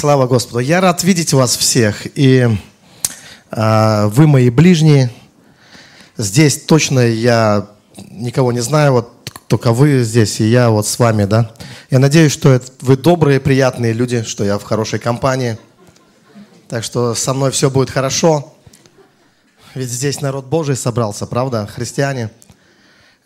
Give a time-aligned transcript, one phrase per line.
[0.00, 0.60] Слава Господу.
[0.60, 2.06] Я рад видеть вас всех.
[2.16, 2.48] И
[3.50, 5.10] э, вы мои ближние.
[6.16, 7.68] Здесь точно я
[8.08, 9.12] никого не знаю, вот
[9.46, 11.50] только вы здесь, и я вот с вами, да.
[11.90, 15.58] Я надеюсь, что это, вы добрые, приятные люди, что я в хорошей компании.
[16.68, 18.54] Так что со мной все будет хорошо.
[19.74, 22.30] Ведь здесь народ Божий собрался, правда, христиане.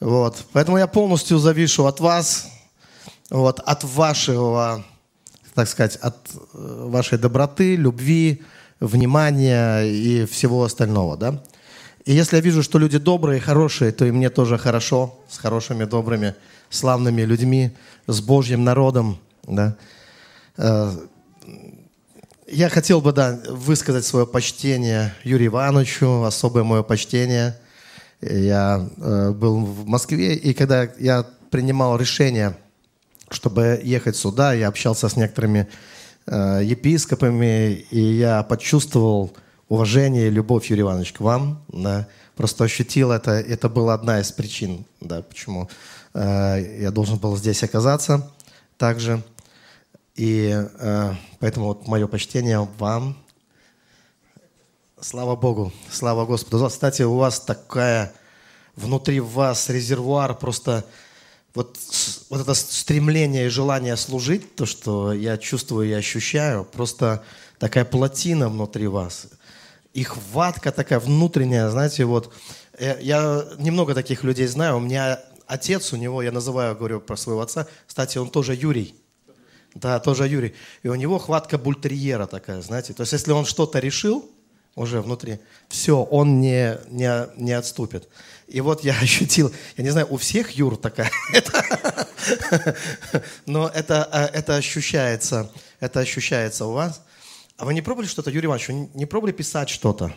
[0.01, 0.39] Вот.
[0.53, 2.49] Поэтому я полностью завишу от вас,
[3.31, 4.85] вот, от вашего
[5.55, 8.43] так сказать, от э, вашей доброты, любви,
[8.81, 11.43] внимания и всего остального, да.
[12.05, 15.85] И если я вижу, что люди добрые, хорошие, то и мне тоже хорошо с хорошими,
[15.85, 16.35] добрыми,
[16.69, 17.71] славными людьми,
[18.07, 19.77] с Божьим народом, да.
[20.57, 20.93] Э,
[22.49, 27.59] я хотел бы, да, высказать свое почтение Юрию Ивановичу, особое мое почтение.
[28.21, 32.57] Я э, был в Москве, и когда я принимал решение–
[33.35, 34.53] чтобы ехать сюда.
[34.53, 35.69] Я общался с некоторыми
[36.27, 39.33] э, епископами, и я почувствовал
[39.69, 41.63] уважение и любовь, Юрий Иванович, к вам.
[41.69, 42.09] Да.
[42.37, 43.33] Просто ощутил это.
[43.33, 45.69] Это была одна из причин, да, почему
[46.15, 48.31] э, я должен был здесь оказаться
[48.77, 49.23] также.
[50.17, 53.17] И э, поэтому вот мое почтение вам.
[55.01, 56.69] Слава Богу, слава Господу.
[56.69, 58.13] Кстати, у вас такая
[58.75, 60.85] внутри вас резервуар просто
[61.55, 61.79] вот,
[62.31, 67.25] вот это стремление и желание служить, то, что я чувствую и ощущаю, просто
[67.59, 69.29] такая плотина внутри вас.
[69.93, 72.33] И хватка такая внутренняя, знаете, вот.
[72.79, 74.79] Э, я немного таких людей знаю.
[74.79, 78.95] У меня отец, у него, я называю, говорю про своего отца, кстати, он тоже Юрий.
[79.75, 80.55] Да, тоже Юрий.
[80.83, 82.93] И у него хватка бультерьера такая, знаете.
[82.93, 84.29] То есть, если он что-то решил
[84.75, 85.39] уже внутри,
[85.69, 88.09] все, он не, не, не отступит.
[88.55, 91.11] И вот я ощутил, я не знаю, у всех Юр такая,
[93.47, 97.03] но это, а, это ощущается, это ощущается у вас.
[97.57, 100.15] А вы не пробовали что-то, Юрий Иванович, вы не пробовали писать что-то?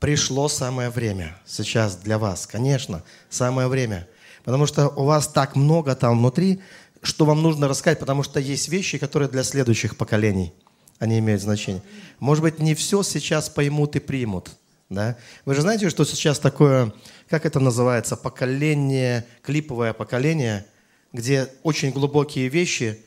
[0.00, 4.06] Пришло самое время сейчас для вас, конечно, самое время.
[4.44, 6.60] Потому что у вас так много там внутри,
[7.00, 10.52] что вам нужно рассказать, потому что есть вещи, которые для следующих поколений,
[10.98, 11.82] они имеют значение.
[12.18, 14.50] Может быть, не все сейчас поймут и примут,
[14.88, 15.16] да?
[15.44, 16.92] Вы же знаете, что сейчас такое,
[17.28, 20.66] как это называется, поколение, клиповое поколение,
[21.12, 23.04] где очень глубокие вещи,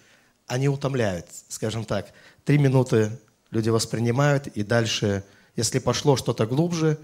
[0.47, 2.07] они утомляют, скажем так.
[2.45, 3.11] Три минуты
[3.51, 5.23] люди воспринимают, и дальше,
[5.55, 6.97] если пошло что-то глубже,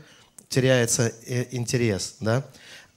[0.50, 2.18] теряется э, интерес.
[2.20, 2.46] Да?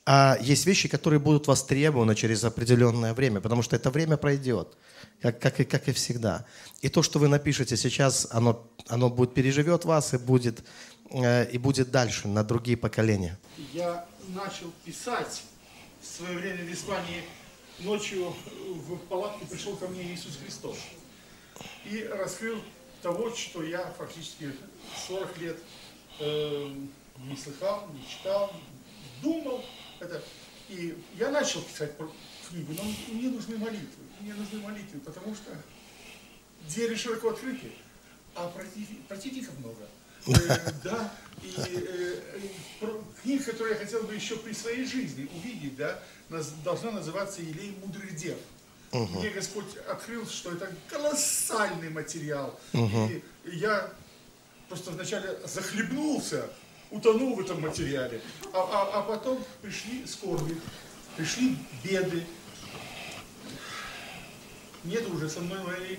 [0.07, 4.77] А есть вещи, которые будут востребованы через определенное время, потому что это время пройдет,
[5.21, 6.47] как, как, и, как и всегда.
[6.81, 10.65] И то, что вы напишете сейчас, оно, оно будет, переживет вас и будет
[11.11, 13.37] Э, и будет дальше, на другие поколения.
[13.73, 15.43] Я начал писать
[16.01, 17.25] в свое время в Испании.
[17.81, 18.33] Ночью
[18.69, 20.77] в палатке пришел ко мне Иисус Христос
[21.85, 22.63] и раскрыл
[23.03, 24.53] того, что я фактически
[25.09, 25.59] 40 лет
[26.21, 26.75] э,
[27.19, 28.53] не слыхал, не читал,
[29.23, 29.65] думал.
[29.99, 30.23] Это.
[30.69, 31.93] И я начал писать
[32.49, 34.00] книгу, но мне нужны молитвы.
[34.21, 35.51] Мне нужны молитвы, потому что
[36.69, 37.73] двери широко открыты,
[38.35, 38.53] а
[39.09, 39.87] противников много.
[40.27, 42.21] Э, да, и э,
[43.23, 46.03] книга, которую я хотел бы еще при своей жизни увидеть, да,
[46.65, 48.37] должна называться «Елей мудрых дев».
[48.93, 49.21] Угу.
[49.21, 52.59] Мне Господь открыл, что это колоссальный материал.
[52.73, 53.11] Угу.
[53.45, 53.91] И я
[54.69, 56.51] просто вначале захлебнулся,
[56.91, 58.21] утонул в этом материале.
[58.53, 60.61] А, а, а потом пришли скорби,
[61.17, 62.25] пришли беды.
[64.85, 65.99] Нет уже со мной моей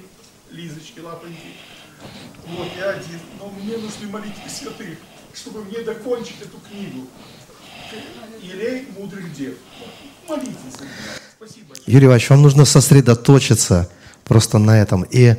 [0.51, 1.55] Лизочки, лапоньки.
[2.47, 3.19] Вот, я один.
[3.39, 4.97] Но мне нужны молитвы святых,
[5.33, 7.07] чтобы мне докончить эту книгу.
[8.41, 9.53] Елей мудрых дев.
[10.27, 10.55] Молитесь.
[11.37, 11.73] Спасибо.
[11.85, 13.89] Юрий Иванович, вам нужно сосредоточиться
[14.25, 15.03] просто на этом.
[15.03, 15.35] И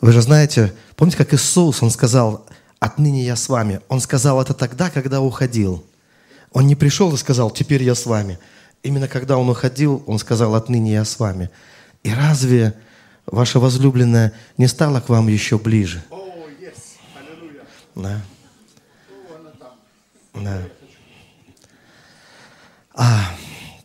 [0.00, 2.46] вы же знаете, помните, как Иисус, Он сказал,
[2.78, 3.80] отныне я с вами.
[3.88, 5.84] Он сказал это тогда, когда уходил.
[6.52, 8.38] Он не пришел и сказал, теперь я с вами.
[8.84, 11.50] Именно когда Он уходил, Он сказал, отныне я с вами.
[12.02, 12.74] И разве
[13.26, 16.02] ваша возлюбленная не стала к вам еще ближе.
[16.10, 16.74] Oh, yes.
[17.94, 18.20] Да.
[20.34, 20.62] Да.
[22.94, 23.34] А,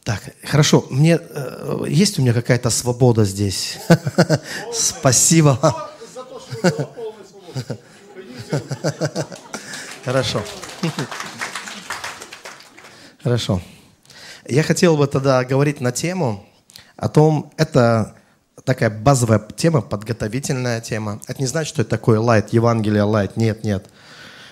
[0.03, 0.85] так, хорошо.
[0.89, 3.77] Мне э, есть у меня какая-то свобода здесь.
[4.73, 5.91] Спасибо
[10.03, 10.43] Хорошо.
[13.23, 13.61] Хорошо.
[14.47, 16.45] Я хотел бы тогда говорить на тему
[17.01, 18.13] о том, это
[18.63, 21.19] такая базовая тема, подготовительная тема.
[21.27, 23.38] Это не значит, что это такое лайт, Евангелие лайт.
[23.38, 23.88] Нет, нет.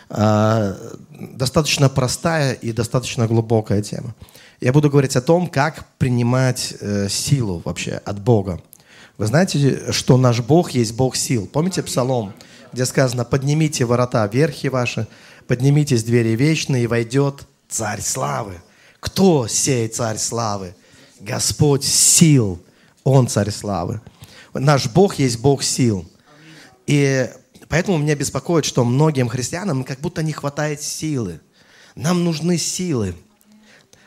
[0.10, 0.76] А,
[1.12, 4.16] достаточно простая и достаточно глубокая тема.
[4.62, 8.60] Я буду говорить о том, как принимать э, силу вообще от Бога.
[9.20, 11.46] Вы знаете, что наш Бог есть Бог сил.
[11.46, 12.34] Помните Псалом,
[12.74, 15.08] где сказано, поднимите ворота верхи ваши,
[15.48, 18.56] поднимитесь двери вечные, и войдет царь славы.
[19.00, 20.74] Кто сей царь славы?
[21.20, 22.60] Господь сил,
[23.04, 24.02] Он царь славы.
[24.54, 26.10] Наш Бог есть Бог сил.
[26.88, 27.30] И
[27.68, 31.40] поэтому меня беспокоит, что многим христианам как будто не хватает силы.
[31.96, 33.16] Нам нужны силы.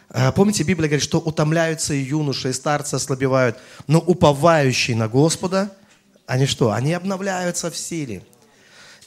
[0.09, 3.57] А, помните, Библия говорит, что утомляются и юноши, и старцы ослабевают,
[3.87, 5.75] но уповающие на Господа,
[6.27, 6.73] они что?
[6.73, 8.23] Они обновляются в силе.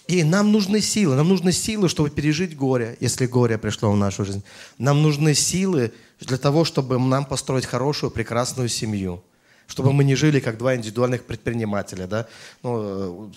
[0.08, 1.16] И нам нужны силы.
[1.16, 4.44] Нам нужны силы, чтобы пережить горе, если горе пришло в нашу жизнь.
[4.78, 9.24] Нам нужны силы для того, чтобы нам построить хорошую, прекрасную семью
[9.68, 12.28] чтобы мы не жили как два индивидуальных предпринимателя, да,
[12.62, 13.32] ну,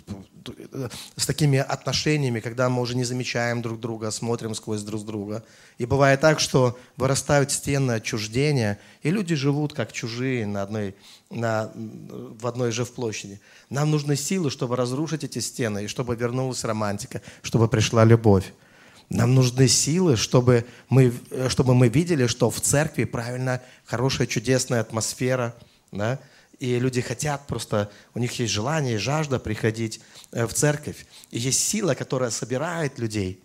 [0.72, 5.44] э, с такими отношениями, когда мы уже не замечаем друг друга, смотрим сквозь друг друга.
[5.78, 10.94] И бывает так, что вырастают стены отчуждения, и люди живут как чужие на одной,
[11.30, 13.40] на, в одной же в площади.
[13.70, 18.52] Нам нужны силы, чтобы разрушить эти стены, и чтобы вернулась романтика, чтобы пришла любовь.
[19.08, 21.12] Нам нужны силы, чтобы мы,
[21.48, 25.54] чтобы мы видели, что в церкви правильно, хорошая, чудесная атмосфера–
[25.92, 26.18] да?
[26.58, 30.00] И люди хотят просто, у них есть желание жажда приходить
[30.32, 31.06] э, в церковь.
[31.30, 33.40] И есть сила, которая собирает людей.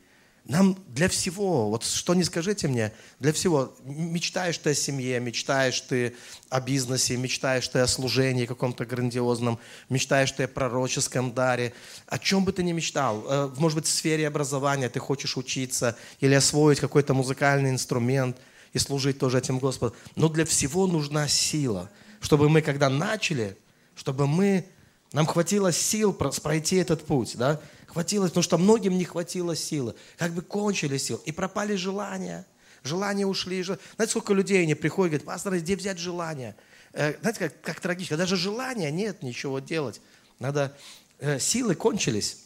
[0.45, 5.79] Нам для всего, вот что не скажите мне, для всего, мечтаешь ты о семье, мечтаешь
[5.81, 6.15] ты
[6.49, 9.57] о бизнесе, мечтаешь ты о служении каком-то грандиозном,
[9.89, 11.73] мечтаешь ты о пророческом даре,
[12.07, 15.95] о чем бы ты ни мечтал, э, может быть, в сфере образования ты хочешь учиться
[16.19, 18.37] или освоить какой-то музыкальный инструмент
[18.73, 19.95] и служить тоже этим Господу.
[20.15, 21.89] Но для всего нужна сила–
[22.23, 23.57] чтобы мы, когда начали,
[23.95, 24.65] чтобы мы,
[25.11, 27.61] нам хватило сил пройти этот путь, да?
[27.93, 29.93] Хватило, потому что многим не хватило силы.
[30.17, 31.21] Как бы кончили сил.
[31.25, 32.45] И пропали желания.
[32.83, 33.61] Желания ушли.
[33.63, 36.55] Знаете, сколько людей не приходят, говорят, пастор, где взять желание?
[36.93, 38.17] Э, знаете, как, как трагично.
[38.17, 40.01] Даже желания нет ничего делать.
[40.39, 40.75] Надо,
[41.19, 42.39] э, силы кончились.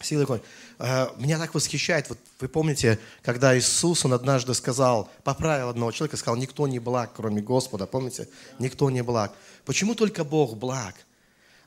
[0.00, 0.48] Силы кончились.
[0.78, 6.16] Э, меня так восхищает, вот вы помните, когда Иисус, Он однажды сказал, поправил одного человека,
[6.16, 8.28] сказал, никто не благ, кроме Господа, помните?
[8.60, 9.34] Никто не благ.
[9.64, 10.94] Почему только Бог благ?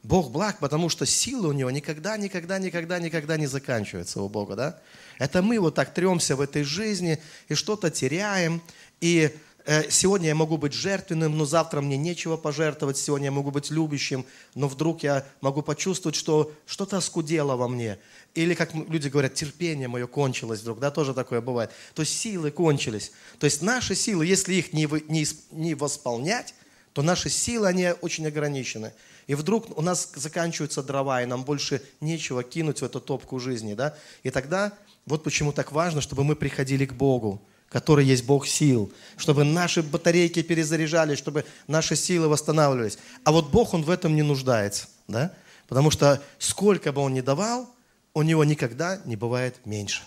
[0.03, 4.55] Бог благ, потому что силы у Него никогда, никогда, никогда, никогда не заканчиваются у Бога,
[4.55, 4.79] да?
[5.19, 8.61] Это мы вот так тремся в этой жизни и что-то теряем,
[8.99, 13.51] и Э, сегодня я могу быть жертвенным, но завтра мне нечего пожертвовать, сегодня я могу
[13.51, 14.25] быть любящим,
[14.55, 17.99] но вдруг я могу почувствовать, что что-то оскудело во мне.
[18.33, 21.71] Или, как люди говорят, терпение мое кончилось вдруг, да, тоже такое бывает.
[21.93, 23.11] То есть силы кончились.
[23.39, 26.55] То есть наши силы, если их не, не, не восполнять,
[26.93, 28.93] то наши силы, они очень ограничены.
[29.27, 33.73] И вдруг у нас заканчиваются дрова, и нам больше нечего кинуть в эту топку жизни,
[33.73, 33.95] да.
[34.23, 34.73] И тогда,
[35.05, 37.41] вот почему так важно, чтобы мы приходили к Богу
[37.71, 42.97] который есть Бог сил, чтобы наши батарейки перезаряжались, чтобы наши силы восстанавливались.
[43.23, 45.33] А вот Бог, Он в этом не нуждается, да?
[45.69, 47.73] Потому что сколько бы Он ни давал,
[48.13, 50.03] у Него никогда не бывает меньше.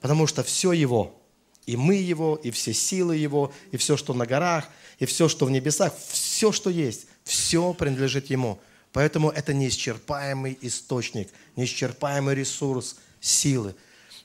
[0.00, 1.14] Потому что все Его,
[1.66, 5.46] и мы Его, и все силы Его, и все, что на горах, и все, что
[5.46, 8.60] в небесах, все, что есть, все принадлежит Ему.
[8.92, 13.74] Поэтому это неисчерпаемый источник, неисчерпаемый ресурс силы.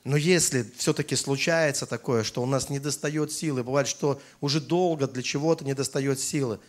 [0.04, 5.06] Но если все-таки случается такое, что у нас не достает силы, бывает, что уже долго
[5.08, 6.60] для чего-то не достает силы,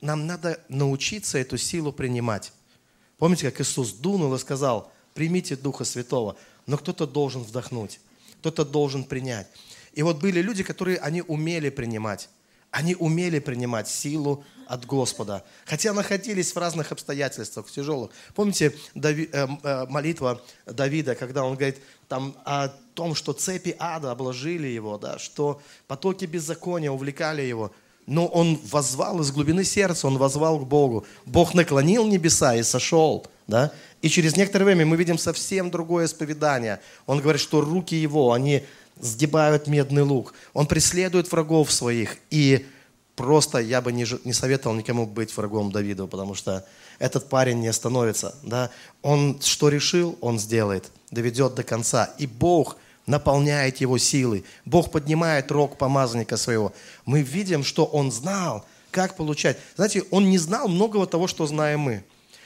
[0.00, 2.52] нам надо научиться эту силу принимать.
[3.18, 6.36] Помните, как Иисус дунул и сказал, примите Духа Святого,
[6.66, 8.00] но кто-то должен вдохнуть,
[8.40, 9.46] кто-то должен принять.
[9.92, 12.28] И вот были люди, которые, они умели принимать.
[12.72, 18.10] Они умели принимать силу от Господа, хотя находились в разных обстоятельствах, в тяжелых.
[18.34, 24.10] Помните Дави, э, э, молитва Давида, когда он говорит там, о том, что цепи ада
[24.10, 27.72] обложили его, да, что потоки беззакония увлекали его.
[28.06, 31.04] Но он возвал из глубины сердца, он возвал к Богу.
[31.26, 33.26] Бог наклонил небеса и сошел.
[33.46, 33.70] Да?
[34.00, 36.80] И через некоторое время мы видим совсем другое исповедание.
[37.06, 38.64] Он говорит, что руки его, они
[39.00, 40.34] сгибают медный лук.
[40.52, 42.16] Он преследует врагов своих.
[42.30, 42.66] И
[43.16, 46.64] просто я бы не, не советовал никому быть врагом Давида, потому что
[46.98, 48.34] этот парень не остановится.
[48.42, 48.70] Да?
[49.02, 52.10] Он что решил, он сделает, доведет до конца.
[52.18, 54.44] И Бог наполняет его силой.
[54.64, 56.72] Бог поднимает рог помазанника своего.
[57.04, 59.58] Мы видим, что он знал, как получать.
[59.74, 62.04] Знаете, он не знал многого того, что знаем мы.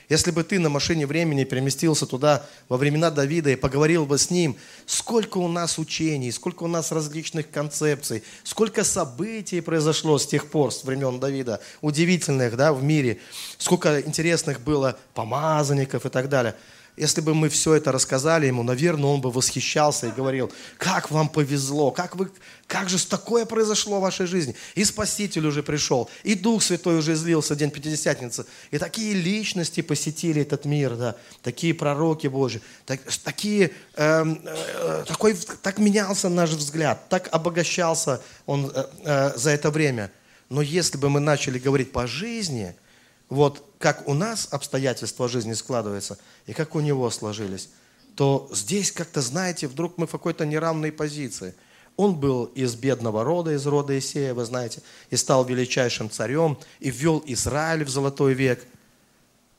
[0.09, 4.31] Если бы ты на машине времени переместился туда во времена Давида и поговорил бы с
[4.31, 10.49] ним, сколько у нас учений, сколько у нас различных концепций, сколько событий произошло с тех
[10.49, 13.19] пор, с времен Давида, удивительных да, в мире,
[13.59, 16.55] сколько интересных было помазанников и так далее.
[16.97, 21.29] Если бы мы все это рассказали ему, наверное, он бы восхищался и говорил, как вам
[21.29, 22.31] повезло, как, вы,
[22.67, 24.55] как же такое произошло в вашей жизни.
[24.75, 28.47] И Спаситель уже пришел, и Дух Святой уже излился день Пятидесятницы.
[28.71, 35.35] И такие личности посетили этот мир, да, такие пророки Божьи, так, такие, э, э, такой,
[35.61, 40.11] так менялся наш взгляд, так обогащался он э, э, за это время.
[40.49, 42.75] Но если бы мы начали говорить по жизни–
[43.29, 47.69] вот как у нас обстоятельства жизни складываются, и как у него сложились,
[48.15, 51.55] то здесь как-то, знаете, вдруг мы в какой-то неравной позиции.
[51.97, 56.91] Он был из бедного рода, из рода Исея, вы знаете, и стал величайшим царем, и
[56.91, 58.65] ввел Израиль в золотой век.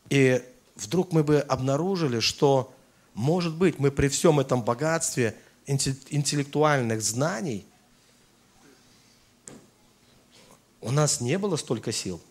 [0.10, 0.44] И
[0.76, 2.74] вдруг мы бы обнаружили, что,
[3.14, 7.66] может быть, мы при всем этом богатстве интеллектуальных знаний,
[10.80, 12.22] у нас не было столько сил–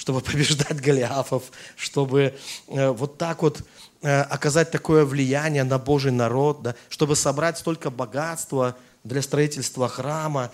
[0.00, 2.34] чтобы побеждать Голиафов, чтобы
[2.68, 3.62] э, вот так вот
[4.00, 10.50] э, оказать такое влияние на Божий народ, да, чтобы собрать столько богатства для строительства храма.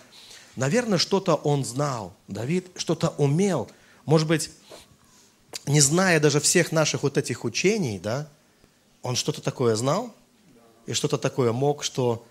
[0.57, 3.71] Наверное, что-то он знал, Давид что-то умел.
[4.05, 4.50] Может быть,
[5.65, 8.29] не зная даже всех наших вот этих учений, да,
[9.03, 10.12] он что-то такое знал
[10.87, 12.26] и что-то такое мог, что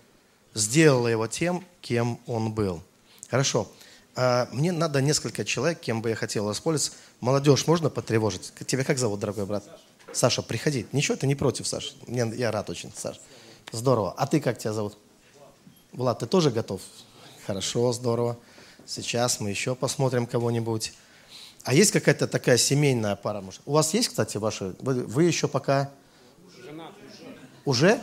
[0.52, 2.82] сделало его тем, кем он был.
[3.30, 3.70] Хорошо.
[4.16, 6.98] А, мне надо несколько человек, кем бы я хотел воспользоваться.
[7.20, 8.52] Молодежь можно потревожить?
[8.66, 9.64] Тебя как зовут, дорогой брат?
[9.64, 9.80] Саша,
[10.12, 10.86] Саша приходи.
[10.92, 11.92] Ничего, ты не против, Саша.
[12.06, 13.20] Мне, я рад очень, Саша.
[13.72, 14.14] Здорово.
[14.16, 14.96] А ты как тебя зовут?
[15.92, 16.80] Влад, ты тоже готов?
[17.46, 18.38] Хорошо, здорово.
[18.86, 20.92] Сейчас мы еще посмотрим кого-нибудь.
[21.64, 23.40] А есть какая-то такая семейная пара?
[23.40, 23.60] Может?
[23.66, 24.76] У вас есть, кстати, ваши?
[24.80, 25.90] Вы, вы еще пока...
[26.64, 26.92] Женат
[27.64, 28.00] уже.
[28.00, 28.02] Уже?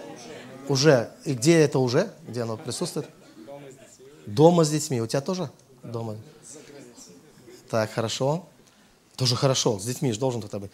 [0.68, 1.12] Уже.
[1.24, 2.12] И где это уже?
[2.28, 3.08] Где оно присутствует?
[3.46, 4.06] Дома с детьми.
[4.26, 5.02] Дома с детьми.
[5.02, 5.50] У тебя тоже?
[5.84, 6.16] дома.
[7.70, 8.48] Так, хорошо.
[9.16, 10.72] Тоже хорошо, с детьми же должен кто-то быть.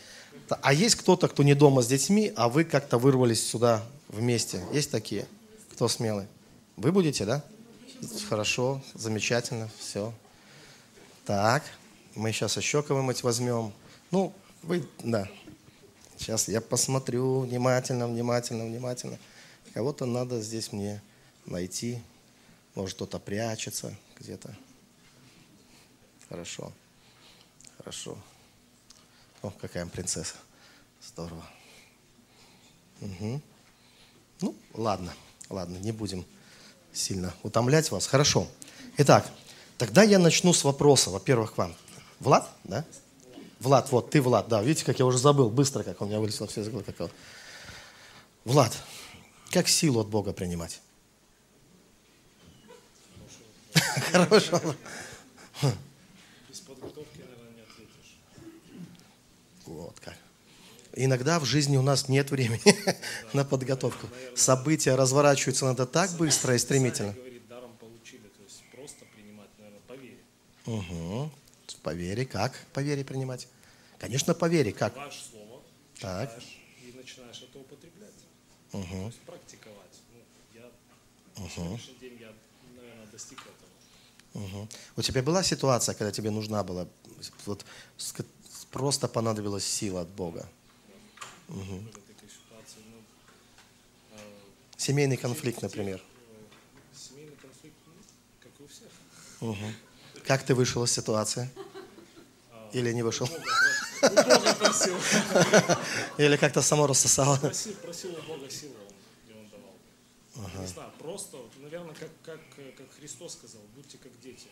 [0.62, 4.64] А есть кто-то, кто не дома с детьми, а вы как-то вырвались сюда вместе?
[4.74, 5.28] Есть такие?
[5.74, 6.28] Кто смелый?
[6.78, 7.44] Вы будете, да?
[8.30, 10.14] Хорошо, замечательно, все.
[11.26, 11.64] Так,
[12.16, 13.74] мы сейчас еще кого-нибудь возьмем.
[14.12, 15.28] Ну, вы, да.
[16.18, 19.20] Сейчас я посмотрю внимательно, внимательно, внимательно.
[19.74, 21.02] Кого-то надо здесь мне
[21.46, 22.02] найти.
[22.76, 24.56] Может, кто-то прячется где-то.
[26.30, 26.72] Хорошо.
[27.90, 28.16] Хорошо.
[29.42, 30.36] О, какая принцесса.
[31.02, 31.44] Здорово.
[33.02, 33.42] Угу.
[34.42, 35.12] Ну, ладно,
[35.50, 36.24] ладно, не будем
[36.94, 38.06] сильно утомлять вас.
[38.06, 38.48] Хорошо.
[38.98, 39.28] Итак,
[39.80, 41.10] тогда я начну с вопроса.
[41.10, 41.76] Во-первых, к вам.
[42.20, 42.86] Влад, да?
[43.60, 44.62] Влад, вот, ты Влад, да.
[44.62, 47.10] Видите, как я уже забыл, быстро, как у меня вылетело все из Как...
[48.46, 48.78] Влад,
[49.50, 50.80] как силу от Бога принимать?
[54.12, 54.62] Хорошо.
[59.70, 60.16] Вот как.
[60.94, 62.62] Иногда в жизни у нас нет времени
[63.34, 64.08] на подготовку.
[64.36, 67.16] События разворачиваются надо так быстро и стремительно.
[70.70, 71.32] Угу.
[71.82, 72.26] По вере.
[72.26, 73.48] Как по вере принимать?
[73.98, 74.72] Конечно, по вере.
[74.72, 74.96] Как?
[74.96, 75.62] Ваше слово,
[76.00, 76.32] так.
[76.84, 78.14] и начинаешь это употреблять.
[78.74, 78.84] Угу.
[78.84, 79.96] То есть практиковать.
[80.14, 80.22] Ну,
[80.54, 81.50] я угу.
[81.56, 82.32] сегодняшний день я,
[82.76, 84.46] наверное, достиг этого.
[84.46, 84.70] Угу.
[84.98, 86.88] У тебя была ситуация, когда тебе нужна была
[87.46, 87.66] вот,
[88.72, 90.48] просто понадобилась сила от Бога.
[91.50, 91.84] Угу.
[94.78, 96.02] Семейный конфликт, например.
[96.94, 97.94] Семейный конфликт, ну,
[98.40, 98.88] как и у всех.
[99.42, 99.74] Угу.
[100.26, 101.50] Как ты вышел из ситуации?
[102.72, 103.28] Или не вышел?
[106.18, 107.38] Или как-то само рассосало?
[107.38, 108.76] Просил, просил у Бога силу,
[109.28, 109.76] и Он давал.
[110.46, 110.62] Ага.
[110.62, 112.40] Не знаю, просто, наверное, как, как,
[112.78, 114.48] как Христос сказал, будьте как дети.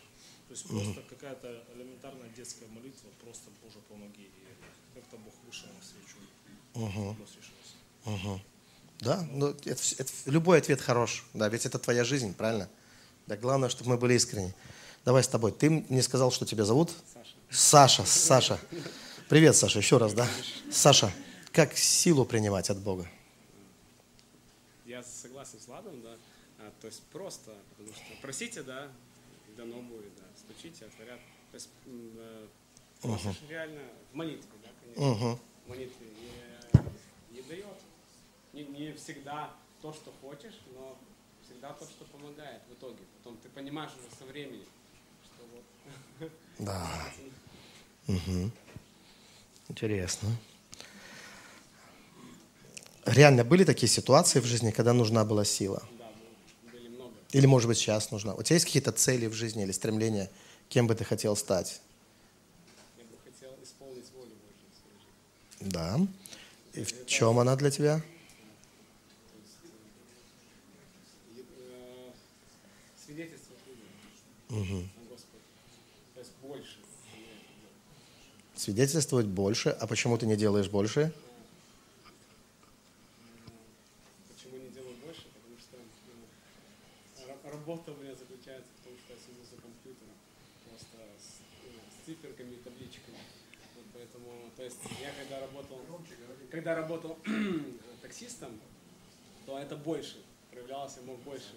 [0.48, 1.08] То есть просто угу.
[1.08, 4.24] какая-то элементарная детская молитва, просто Боже помоги.
[4.24, 6.16] И как-то Бог вышел на встречу.
[6.74, 7.16] Угу.
[8.06, 8.40] Угу.
[9.00, 12.68] Да, ну, это, это, любой ответ хорош, да, ведь это твоя жизнь, правильно?
[13.26, 14.54] Да, главное, чтобы мы были искренни.
[15.04, 15.52] Давай с тобой.
[15.52, 16.90] Ты мне сказал, что тебя зовут?
[17.14, 17.34] Саша.
[17.50, 18.60] Саша, Саша.
[19.28, 20.26] Привет, Саша, еще раз, да?
[20.70, 21.12] Саша,
[21.52, 23.08] как силу принимать от Бога?
[24.86, 26.16] Я согласен с Ладом, да.
[26.58, 28.88] А, то есть просто, потому что просите, да,
[29.56, 31.20] дано будет, да стучите, отворят.
[31.50, 32.46] То есть э,
[33.02, 33.34] uh-huh.
[33.48, 33.82] реально
[34.12, 35.02] в молитве, да, конечно.
[35.02, 35.38] Uh-huh.
[35.66, 36.57] В молитве не
[37.48, 37.64] дает.
[38.52, 39.50] Не, не всегда
[39.82, 40.98] то, что хочешь, но
[41.44, 42.98] всегда то, что помогает в итоге.
[43.18, 44.66] Потом ты понимаешь уже со временем,
[45.24, 45.44] что
[46.20, 46.30] вот.
[46.58, 46.88] Да.
[48.06, 48.50] Угу.
[49.68, 50.28] Интересно.
[53.04, 55.82] Реально были такие ситуации в жизни, когда нужна была сила?
[57.32, 58.34] Или, может быть, сейчас нужна?
[58.34, 60.30] У тебя есть какие-то цели в жизни или стремления,
[60.68, 61.80] кем бы ты хотел стать?
[62.96, 64.32] Я бы хотел исполнить волю
[65.60, 65.98] Божью Да.
[66.78, 68.00] И в чем она для тебя?
[73.04, 73.54] Свидетельство
[74.48, 74.88] угу.
[78.54, 79.70] Свидетельствовать больше.
[79.70, 81.12] А почему ты не делаешь больше?
[84.28, 85.24] Почему не делаю больше?
[85.34, 85.78] Потому что
[87.26, 90.14] ну, работа у меня заключается в том, что я сижу за компьютером.
[90.68, 93.18] Просто с, ну, циферками и табличками.
[93.74, 95.78] Вот поэтому, то есть я когда работал...
[95.88, 96.14] Громче,
[96.50, 97.18] когда работал
[98.02, 98.58] таксистом,
[99.46, 100.16] то это больше
[100.50, 101.54] проявлялось, я мог больше,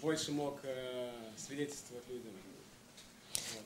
[0.00, 2.32] больше мог э, свидетельствовать людям.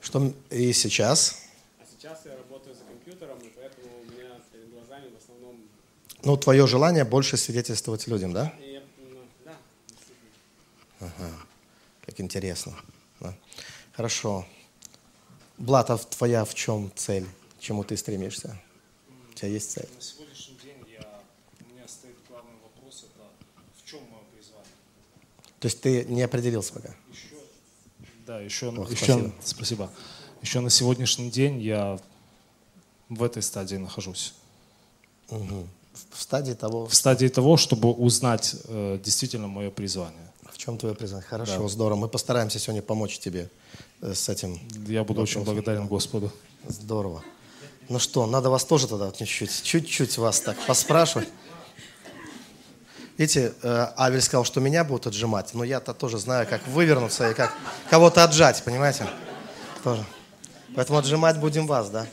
[0.01, 1.41] Что м- и сейчас?
[1.79, 5.57] А сейчас я работаю за компьютером, и поэтому у меня перед глазами в основном
[6.23, 8.53] Ну, твое желание больше свидетельствовать людям, да?
[8.59, 9.55] и я, ну, да,
[9.87, 11.39] действительно.
[12.05, 12.73] Как интересно.
[13.19, 13.33] Да.
[13.93, 14.45] Хорошо.
[15.57, 17.25] Блата, твоя в чем цель?
[17.57, 18.59] К чему ты стремишься?
[19.31, 19.87] У тебя есть цель?
[19.95, 21.21] На сегодняшний день я,
[21.61, 23.23] у меня стоит главный вопрос, это
[23.77, 24.71] в чем мое призвание?
[25.65, 26.89] То есть ты не определился пока?
[27.11, 27.25] Еще,
[28.27, 29.33] да, еще, Ох, еще спасибо.
[29.43, 29.89] спасибо.
[30.43, 31.99] Еще на сегодняшний день я
[33.09, 34.35] в этой стадии нахожусь.
[35.31, 35.67] Мгм.
[36.11, 40.31] В стадии того, В стадии того, чтобы узнать э, действительно мое призвание.
[40.53, 41.27] в чем твое признание.
[41.27, 41.67] Хорошо, Да.
[41.67, 41.97] здорово.
[41.97, 43.49] Мы постараемся сегодня помочь тебе
[44.01, 44.59] э, с этим.
[44.87, 46.31] Я буду очень Вопросов, благодарен Господу.
[46.67, 47.23] Здорово.
[47.89, 51.27] Ну что, надо вас тоже тогда чуть-чуть, чуть-чуть вас так поспрашивать.
[53.17, 57.33] Видите, э, Авель сказал, что меня будут отжимать, но я-то тоже знаю, как вывернуться и
[57.33, 57.53] как
[57.89, 59.07] кого-то отжать, понимаете?
[59.83, 60.03] Тоже.
[60.75, 62.07] Поэтому отжимать будем вас, да?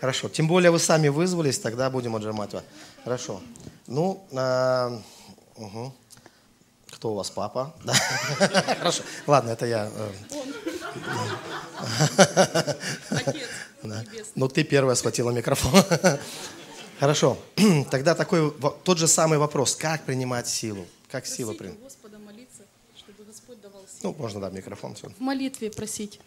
[0.00, 0.28] Хорошо.
[0.30, 2.62] Тем более вы сами вызвались, тогда будем отжимать вас.
[3.04, 3.42] Хорошо.
[3.86, 4.98] Ну, э,
[5.58, 5.92] мгм.
[6.92, 7.74] кто у вас папа?
[7.84, 7.94] Да.
[8.78, 9.02] Хорошо.
[9.26, 9.90] Ладно, это я.
[9.92, 10.10] э,
[13.10, 13.48] Отец
[13.82, 14.00] да.
[14.02, 14.32] небесный.
[14.34, 15.82] Ну, ты первая схватила микрофон.
[16.98, 17.38] Хорошо.
[17.90, 18.52] Тогда такой,
[18.84, 19.74] тот же самый вопрос.
[19.76, 20.86] Как принимать силу?
[21.10, 21.82] Как силу Просите принимать?
[21.84, 22.62] Господа молиться,
[22.96, 24.14] чтобы Господь давал силу.
[24.14, 24.94] Ну, можно, да, микрофон.
[24.94, 25.08] всё.
[25.10, 26.20] В молитве просить.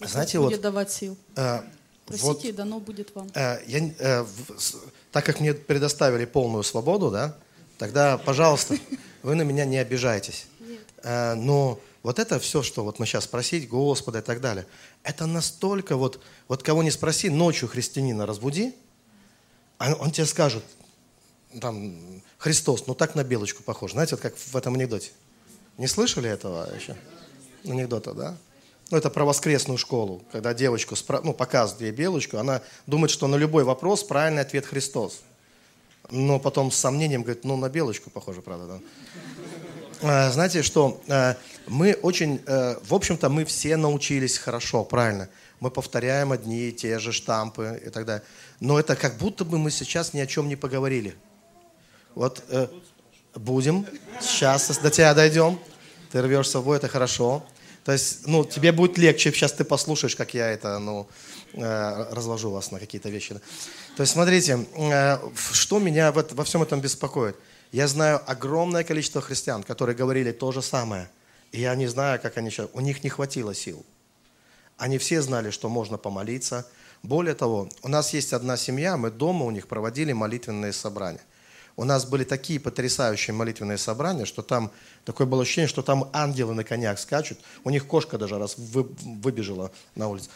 [0.00, 1.16] Знаете, будет вот, давать сил.
[1.36, 1.60] э,
[2.06, 3.28] Просите, вот и дано будет вам.
[3.34, 4.76] э, я, э, в- с-
[5.12, 7.36] так как мне предоставили полную свободу, да,
[7.78, 8.76] тогда, пожалуйста,
[9.22, 10.46] вы на меня не обижайтесь.
[11.04, 14.66] Э, но вот это все, что вот мы сейчас спросить Господа и так далее,
[15.04, 18.74] это настолько вот, вот кого не спроси, ночью христианина разбуди,
[19.98, 20.62] он тебе скажет,
[21.60, 23.92] там, Христос, ну так на белочку похож.
[23.92, 25.10] Знаете, вот как в этом анекдоте.
[25.78, 26.96] Не слышали этого еще?
[27.64, 28.36] Анекдота, да?
[28.90, 33.26] Ну, это про воскресную школу, когда девочку спра- ну, показывают ей белочку, она думает, что
[33.26, 35.22] на любой вопрос правильный ответ Христос.
[36.10, 38.80] Но потом с сомнением говорит, ну, на белочку похоже, правда, да?
[40.02, 41.36] А, Знаете, что э,
[41.68, 45.28] мы очень, э, в общем-то, мы все научились хорошо, правильно.
[45.62, 48.24] Мы повторяем одни и те же штампы и так далее.
[48.58, 51.14] Но это как будто бы мы сейчас ни о чем не поговорили.
[52.16, 52.66] Вот э,
[53.36, 53.86] будем,
[54.20, 55.60] сейчас до тебя дойдем.
[56.10, 57.46] Ты рвешься в бой, это хорошо.
[57.84, 61.06] То есть, ну, тебе будет легче, сейчас ты послушаешь, как я это, ну,
[61.52, 63.34] э, разложу вас на какие-то вещи.
[63.96, 65.18] То есть, смотрите, э,
[65.52, 67.36] что меня в это- во всем этом беспокоит.
[67.70, 71.08] Я знаю огромное количество христиан, которые говорили то же самое.
[71.52, 72.68] И я не знаю, как они сейчас...
[72.72, 73.86] У них не хватило сил.
[74.78, 76.66] Они все знали, что можно помолиться.
[77.02, 81.20] Более того, у нас есть одна семья, мы дома у них проводили молитвенные собрания.
[81.74, 84.70] У нас были такие потрясающие молитвенные собрания, что там
[85.04, 87.38] такое было ощущение, что там ангелы на конях скачут.
[87.64, 90.28] У них кошка даже раз вы- выбежала на улицу.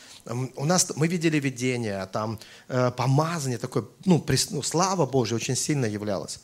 [0.56, 5.56] У нас мы видели видение, там э, помазание такое, ну, прис- ну, слава Божья очень
[5.56, 6.40] сильно являлась.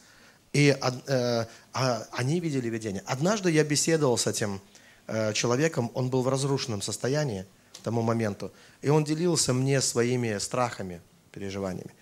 [0.53, 3.03] И э, а, они видели видение.
[3.07, 4.61] Однажды я беседовал с этим
[5.07, 7.47] э, человеком, он был в разрушенном состоянии
[7.83, 11.01] тому моменту, и он делился мне своими страхами,
[11.33, 11.93] переживаниями.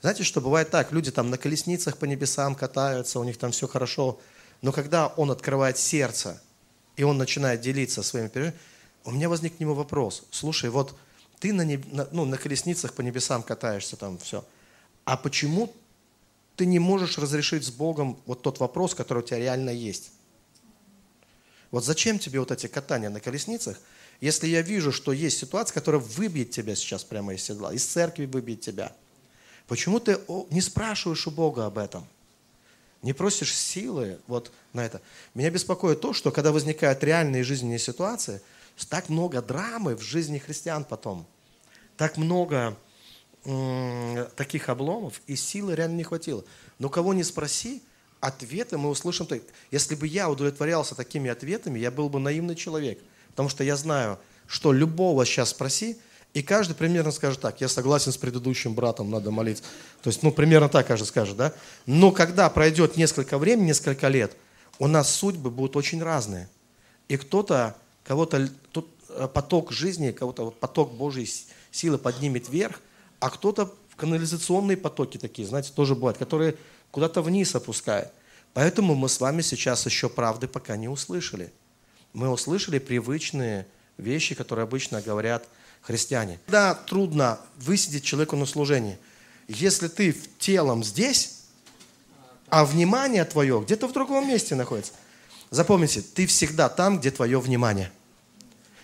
[0.00, 3.68] Знаете, что бывает так, люди там на колесницах по небесам катаются, у них там все
[3.68, 4.18] хорошо,
[4.62, 6.40] но когда он открывает сердце,
[6.96, 8.60] и он начинает делиться своими переживаниями,
[9.04, 10.24] у меня возник к нему вопрос.
[10.30, 10.94] Слушай, вот
[11.38, 14.44] ты на, неб- на- ну, на колесницах по небесам катаешься, там все.
[15.04, 15.72] А почему
[16.56, 20.12] ты не можешь разрешить с Богом вот тот вопрос, который у тебя реально есть?
[21.70, 23.78] Вот зачем тебе вот эти катания на колесницах,
[24.20, 28.26] если я вижу, что есть ситуация, которая выбьет тебя сейчас прямо из седла, из церкви
[28.26, 28.92] выбьет тебя?
[29.66, 30.18] Почему ты
[30.50, 32.06] не спрашиваешь у Бога об этом?
[33.02, 35.00] Не просишь силы вот на это.
[35.34, 38.42] Меня беспокоит то, что когда возникают реальные жизненные ситуации,
[38.88, 41.26] так много драмы в жизни христиан потом.
[41.96, 42.76] Так много
[44.36, 46.44] таких обломов, и силы реально не хватило.
[46.78, 47.82] Но кого не спроси,
[48.20, 49.26] ответы мы услышим.
[49.70, 52.98] Если бы я удовлетворялся такими ответами, я был бы наивный человек.
[53.40, 55.96] Потому что я знаю, что любого сейчас спроси,
[56.34, 59.64] и каждый примерно скажет так, я согласен с предыдущим братом, надо молиться.
[60.02, 61.54] То есть, ну, примерно так каждый скажет, да?
[61.86, 64.36] Но когда пройдет несколько времени, несколько лет,
[64.78, 66.50] у нас судьбы будут очень разные.
[67.08, 71.26] И кто-то кого-то тут э, поток жизни, кого-то вот поток Божьей
[71.70, 72.78] силы поднимет вверх,
[73.20, 76.56] а кто-то в канализационные потоки такие, знаете, тоже бывают, которые
[76.90, 78.12] куда-то вниз опускают.
[78.52, 81.50] Поэтому мы с вами сейчас еще правды пока не услышали.
[82.12, 83.66] Мы услышали привычные
[83.98, 85.46] вещи, которые обычно говорят
[85.82, 86.38] христиане.
[86.48, 88.98] Да, трудно высидеть человеку на служении.
[89.48, 91.40] Если ты в телом здесь,
[92.48, 94.92] а внимание твое где-то в другом месте находится.
[95.50, 97.90] Запомните, ты всегда там, где твое внимание.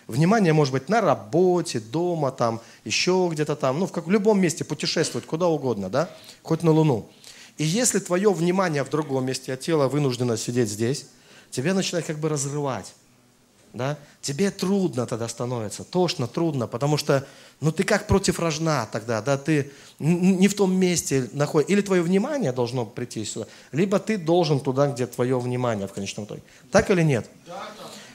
[0.07, 4.39] Внимание может быть на работе, дома, там, еще где-то там, ну, в, как, в любом
[4.39, 6.09] месте путешествовать, куда угодно, да,
[6.43, 7.09] хоть на Луну.
[7.57, 11.07] И если твое внимание в другом месте, а тело вынуждено сидеть здесь,
[11.51, 12.93] тебя начинает как бы разрывать.
[13.77, 13.97] Да?
[14.21, 17.25] Тебе трудно тогда становится, тошно, трудно, потому что
[17.61, 21.73] ну, ты как против рожна тогда, да, ты не в том месте находишься.
[21.73, 26.25] Или твое внимание должно прийти сюда, либо ты должен туда, где твое внимание в конечном
[26.25, 26.41] итоге.
[26.71, 27.29] Так или нет?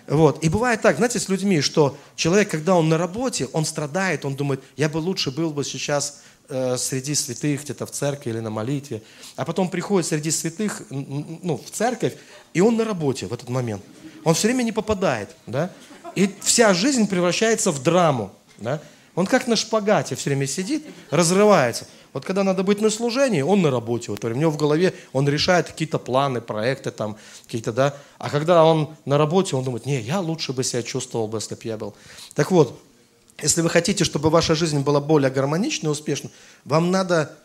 [0.06, 0.42] Вот.
[0.42, 4.34] И бывает так, знаете, с людьми, что человек, когда он на работе, он страдает, он
[4.34, 8.50] думает, я бы лучше был бы сейчас э, среди святых, где-то в церкви или на
[8.50, 9.02] молитве.
[9.36, 12.14] А потом приходит среди святых, ну, в церковь,
[12.52, 13.82] и он на работе в этот момент.
[14.24, 15.70] Он все время не попадает, да?
[16.14, 18.80] И вся жизнь превращается в драму, да?
[19.14, 21.86] Он как на шпагате все время сидит, разрывается.
[22.12, 24.10] Вот когда надо быть на служении, он на работе.
[24.10, 27.94] Вот, у него в голове, он решает какие-то планы, проекты там, какие-то, да.
[28.18, 31.54] А когда он на работе, он думает, не, я лучше бы себя чувствовал бы, если
[31.54, 31.94] бы я был.
[32.34, 32.78] Так вот,
[33.42, 36.32] если вы хотите, чтобы ваша жизнь была более гармоничной и успешной,
[36.64, 37.36] вам надо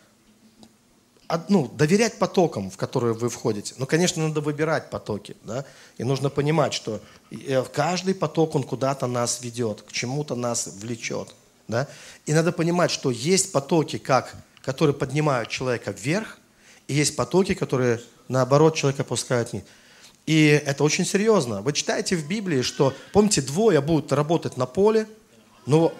[1.50, 3.74] ну, доверять потокам, в которые вы входите.
[3.78, 5.66] Ну, конечно, надо выбирать потоки, да,
[5.98, 11.36] и нужно понимать, что э, каждый поток, он куда-то нас ведет, к чему-то нас влечет,
[11.68, 11.88] да,
[12.26, 16.40] и надо понимать, что есть потоки, как, которые поднимают человека вверх,
[16.88, 19.64] и есть потоки, которые, наоборот, человека опускают вниз.
[20.26, 21.62] И это очень серьезно.
[21.62, 25.08] Вы читаете в Библии, что, помните, двое будут работать на поле,
[25.66, 25.94] но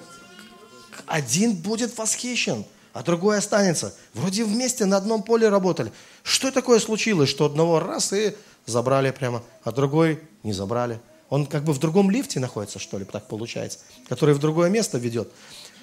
[1.06, 2.66] один будет восхищен,
[2.98, 3.94] а другой останется.
[4.16, 5.92] Вроде вместе на одном поле работали.
[6.24, 11.00] Что такое случилось, что одного раз и забрали прямо, а другой не забрали?
[11.30, 13.80] Он как бы в другом лифте находится, что ли, так получается,
[14.10, 15.32] который в другое место ведет.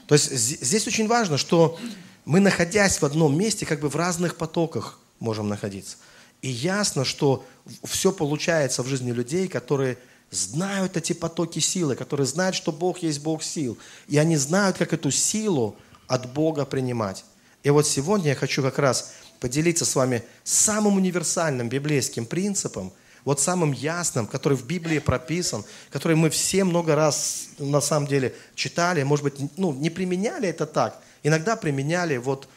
[0.08, 1.78] То есть здесь очень важно, что
[2.24, 5.98] мы, находясь в одном месте, как бы в разных потоках можем находиться.
[6.42, 7.44] И ясно, что
[7.84, 9.98] все получается в жизни людей, которые
[10.32, 13.78] знают эти потоки силы, которые знают, что Бог есть Бог сил.
[14.08, 17.24] И они знают, как эту силу от Бога принимать.
[17.62, 22.92] И вот сегодня я хочу как раз поделиться с вами самым универсальным библейским принципом,
[23.24, 28.34] вот самым ясным, который в Библии прописан, который мы все много раз на самом деле
[28.54, 32.48] читали, может быть, ну, не применяли это так, иногда применяли вот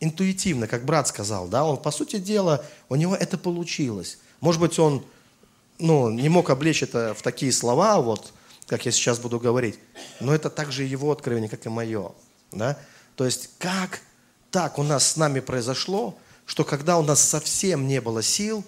[0.00, 4.18] интуитивно, как брат сказал, да, он, по сути дела, у него это получилось.
[4.40, 5.04] Может быть, он
[5.78, 8.32] ну, не мог облечь это в такие слова, вот,
[8.66, 9.78] как я сейчас буду говорить,
[10.20, 12.12] но это также его откровение, как и мое.
[12.52, 12.78] Да?
[13.16, 14.00] То есть, как
[14.50, 18.64] так у нас с нами произошло, что когда у нас совсем не было сил,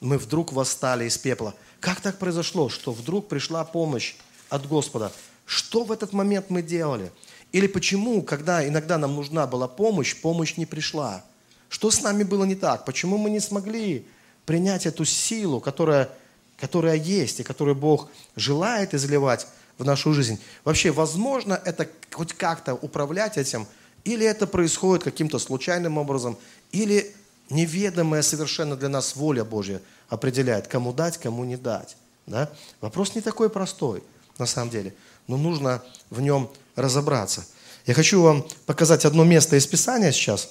[0.00, 1.54] мы вдруг восстали из пепла.
[1.80, 4.16] Как так произошло, что вдруг пришла помощь
[4.48, 5.12] от Господа?
[5.46, 7.12] Что в этот момент мы делали?
[7.52, 11.24] Или почему, когда иногда нам нужна была помощь, помощь не пришла?
[11.68, 12.84] Что с нами было не так?
[12.84, 14.06] Почему мы не смогли
[14.44, 16.10] принять эту силу, которая,
[16.58, 19.46] которая есть и которую Бог желает изливать
[19.78, 20.38] в нашу жизнь?
[20.64, 23.66] Вообще, возможно это хоть как-то управлять этим?
[24.04, 26.36] Или это происходит каким-то случайным образом?
[26.72, 27.14] Или
[27.50, 31.96] неведомая совершенно для нас воля Божья определяет, кому дать, кому не дать?
[32.26, 32.50] Да?
[32.80, 34.02] Вопрос не такой простой,
[34.38, 34.94] на самом деле,
[35.26, 37.46] но нужно в нем разобраться.
[37.86, 40.50] Я хочу вам показать одно место из Писания сейчас.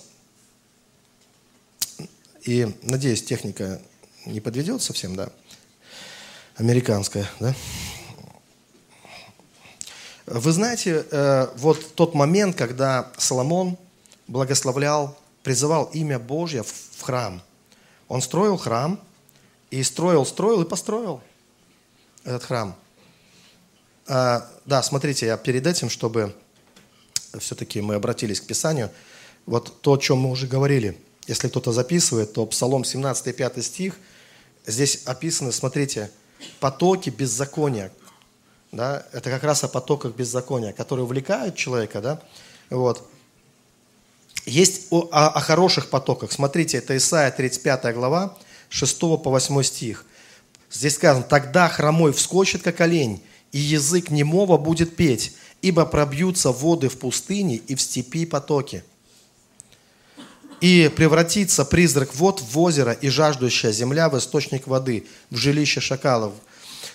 [2.44, 3.82] И, надеюсь, техника
[4.26, 5.30] не подведет совсем, да?
[6.56, 7.54] Американская, да?
[10.28, 13.78] Вы знаете, э, вот тот момент, когда Соломон
[14.28, 17.42] благословлял, призывал имя Божье в храм.
[18.10, 19.00] Он строил храм,
[19.72, 21.22] и строил, строил и построил
[22.24, 22.76] этот храм.
[24.08, 26.36] А, да, смотрите, я перед этим, чтобы
[27.40, 28.90] все-таки мы обратились к Писанию,
[29.46, 30.98] вот то, о чем мы уже говорили.
[31.28, 33.96] Если кто-то записывает, то Псалом 17, 5 стих,
[34.66, 36.12] здесь описаны, смотрите,
[36.60, 37.92] потоки беззакония.
[38.72, 39.06] Да?
[39.14, 42.02] Это как раз о потоках беззакония, которые увлекают человека.
[42.02, 42.22] Да?
[42.70, 43.08] Вот.
[44.46, 46.32] Есть о, о- о хороших потоках.
[46.32, 48.38] Смотрите, это Исайя 35 глава,
[48.70, 50.06] 6 по 8 стих.
[50.72, 56.90] Здесь сказано, «Тогда хромой вскочит, как олень, и язык немого будет петь, ибо пробьются воды
[56.90, 58.84] в пустыне и в степи потоки.
[60.60, 66.34] И превратится призрак вод в озеро, и жаждущая земля в источник воды, в жилище шакалов».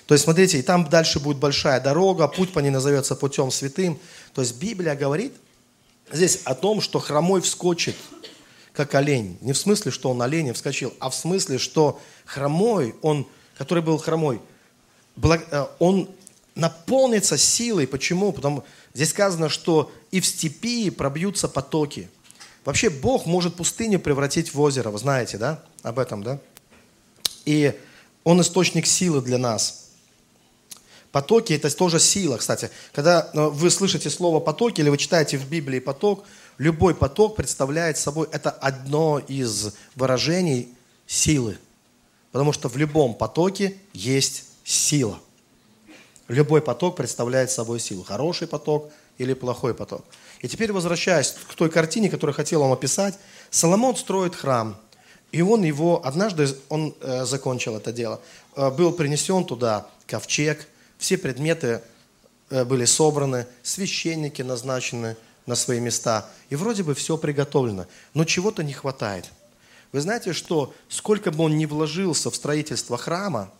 [0.06, 3.98] То есть, смотрите, и там дальше будет большая дорога, путь по ней назовется путем святым.
[4.34, 5.32] То есть Библия говорит
[6.10, 7.96] здесь о том, что хромой вскочит,
[8.72, 9.38] как олень.
[9.40, 13.98] Не в смысле, что он оленем вскочил, а в смысле, что хромой, он, который был
[13.98, 14.40] хромой,
[15.22, 16.08] э, он
[16.54, 17.86] наполнится силой.
[17.86, 18.32] Почему?
[18.32, 22.08] Потому здесь сказано, что и в степи пробьются потоки.
[22.64, 26.38] Вообще Бог может пустыню превратить в озеро, вы знаете, да, об этом, да?
[27.44, 27.74] И
[28.24, 29.81] Он источник силы для нас.
[31.12, 32.70] Потоки– это тоже сила, кстати.
[32.92, 36.24] Когда э, вы слышите слово «потоки» или вы читаете в Библии «поток»,
[36.56, 40.74] любой поток представляет собой, это одно из выражений
[41.06, 41.58] силы.
[42.32, 45.18] Потому что в любом потоке есть сила.
[46.28, 48.04] Любой поток представляет собой силу.
[48.04, 50.06] Хороший поток или плохой поток.
[50.40, 53.18] И теперь возвращаясь к той картине, которую хотел вам описать,
[53.50, 54.78] Соломон строит храм.
[55.30, 58.20] И он его, однажды он э, закончил это дело.
[58.56, 60.66] Э, был принесен туда ковчег,
[61.02, 61.82] все предметы
[62.48, 66.30] э, были собраны, священники назначены на свои места.
[66.48, 69.28] И вроде бы все приготовлено, но чего-то не хватает.
[69.90, 73.50] Вы знаете, что сколько бы он ни вложился в строительство храма,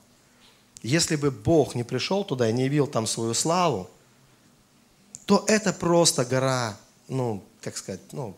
[0.83, 3.90] если бы Бог не пришел туда и не явил там свою славу,
[5.26, 6.76] то это просто гора,
[7.09, 8.37] ну, как сказать, ну,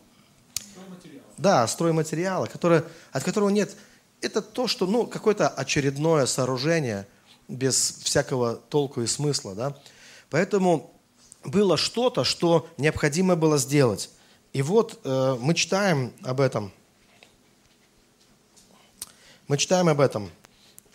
[1.37, 3.75] да, стройматериала, который, от которого нет,
[4.21, 7.05] это то, что, ну, какое-то очередное сооружение
[7.47, 9.75] без всякого толку и смысла, да.
[10.29, 10.91] Поэтому
[11.43, 14.09] было что-то, что необходимо было сделать.
[14.53, 16.71] И вот э, мы читаем об этом.
[19.47, 20.31] Мы читаем об этом.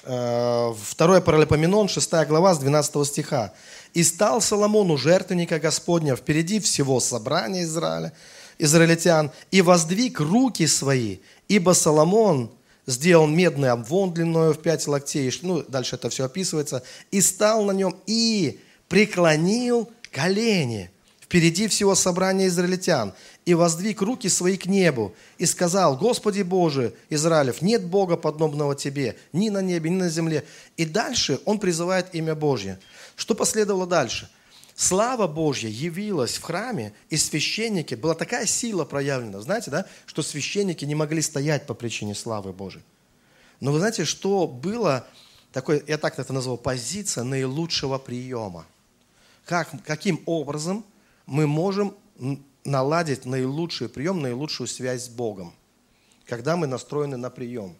[0.02, 3.52] Э, второе Паралипоменон, 6 глава, с 12 стиха.
[3.92, 8.12] «И стал Соломон у жертвенника Господня впереди всего собрания Израиля,
[8.58, 12.50] израильтян, и воздвиг руки свои, ибо Соломон
[12.90, 17.72] сделал медный обвон длиною в пять локтей, ну, дальше это все описывается, и стал на
[17.72, 23.14] нем, и преклонил колени впереди всего собрания израильтян,
[23.46, 29.16] и воздвиг руки свои к небу, и сказал, Господи Боже, Израилев, нет Бога подобного Тебе,
[29.32, 30.44] ни на небе, ни на земле.
[30.76, 32.80] И дальше он призывает имя Божье.
[33.14, 34.28] Что последовало дальше?
[34.80, 40.86] Слава Божья явилась в храме, и священники, была такая сила проявлена, знаете, да, что священники
[40.86, 42.82] не могли стоять по причине славы Божьей.
[43.60, 45.06] Но вы знаете, что было,
[45.52, 48.64] такой, я так это назвал, позиция наилучшего приема.
[49.44, 50.82] Как, каким образом
[51.26, 51.94] мы можем
[52.64, 55.52] наладить наилучший прием, наилучшую связь с Богом,
[56.24, 57.76] когда мы настроены на прием.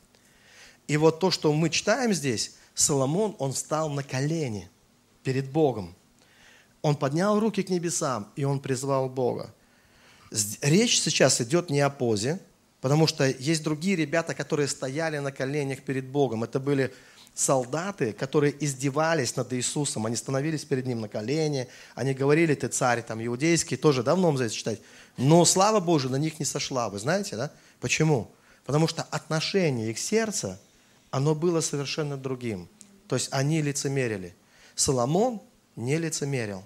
[0.87, 4.69] И вот то, что мы читаем здесь, Соломон, он встал на колени
[5.23, 5.95] перед Богом–
[6.83, 9.55] он поднял руки к небесам, и он призвал Бога.
[10.63, 12.41] Речь сейчас идет не о позе,
[12.81, 16.45] потому что есть другие ребята, которые стояли на коленях перед Богом.
[16.45, 16.93] Это были
[17.35, 20.07] солдаты, которые издевались над Иисусом.
[20.07, 24.45] Они становились перед Ним на колени, они говорили, ты царь там иудейский, тоже давно за
[24.45, 24.81] это читать.
[25.17, 26.89] Но слава Божия на них не сошла.
[26.89, 27.51] Вы знаете, да?
[27.81, 28.31] Почему?
[28.65, 30.61] Потому что отношение их сердца,
[31.11, 32.69] оно было совершенно другим.
[33.09, 34.37] То есть они лицемерили.
[34.77, 35.41] Соломон
[35.81, 36.63] не лицемерил.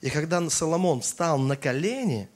[0.00, 2.28] И когда Соломон встал на колени,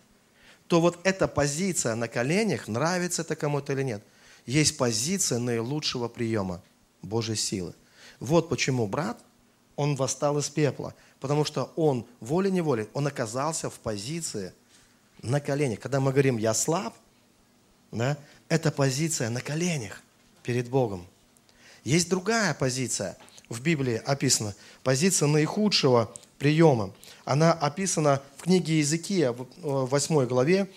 [0.66, 4.02] то вот эта позиция на коленях, нравится это кому-то или нет,
[4.46, 6.62] есть позиция наилучшего приема
[7.02, 7.74] Божьей силы.
[8.20, 9.20] Вот почему брат,
[9.76, 14.52] он восстал из пепла, потому что он волей-неволей, он оказался в позиции
[15.22, 15.80] на коленях.
[15.80, 16.94] Когда мы говорим «я слаб»,
[17.90, 18.16] да,
[18.48, 20.02] это позиция на коленях
[20.42, 21.06] перед Богом.
[21.82, 23.16] Есть другая позиция,
[23.50, 26.92] в Библии описана, позиция наихудшего приема
[27.30, 30.68] она описана в книге Иезекия, в 8 главе.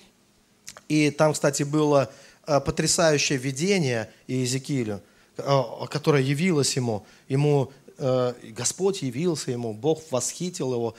[0.88, 2.12] И там, кстати, было
[2.46, 5.02] э, потрясающее видение Иезекиилю,
[5.38, 7.08] э, которое явилось ему.
[7.28, 10.96] Ему э, Господь явился ему, Бог восхитил его,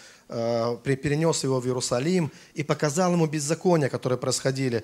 [0.83, 4.83] перенес его в Иерусалим и показал ему беззакония, которые происходили,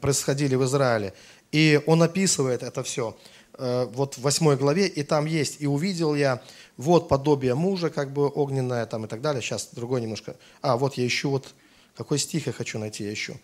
[0.00, 1.12] происходили в Израиле.
[1.52, 3.14] И он описывает это все
[3.58, 6.42] вот в 8 главе, и там есть «И увидел я
[6.76, 9.42] вот подобие мужа, как бы огненное там и так далее.
[9.42, 10.36] Сейчас другой немножко.
[10.60, 11.54] А, вот я ищу, вот
[11.96, 13.36] какой стих я хочу найти, я ищу.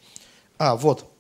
[0.59, 1.11] А, вот,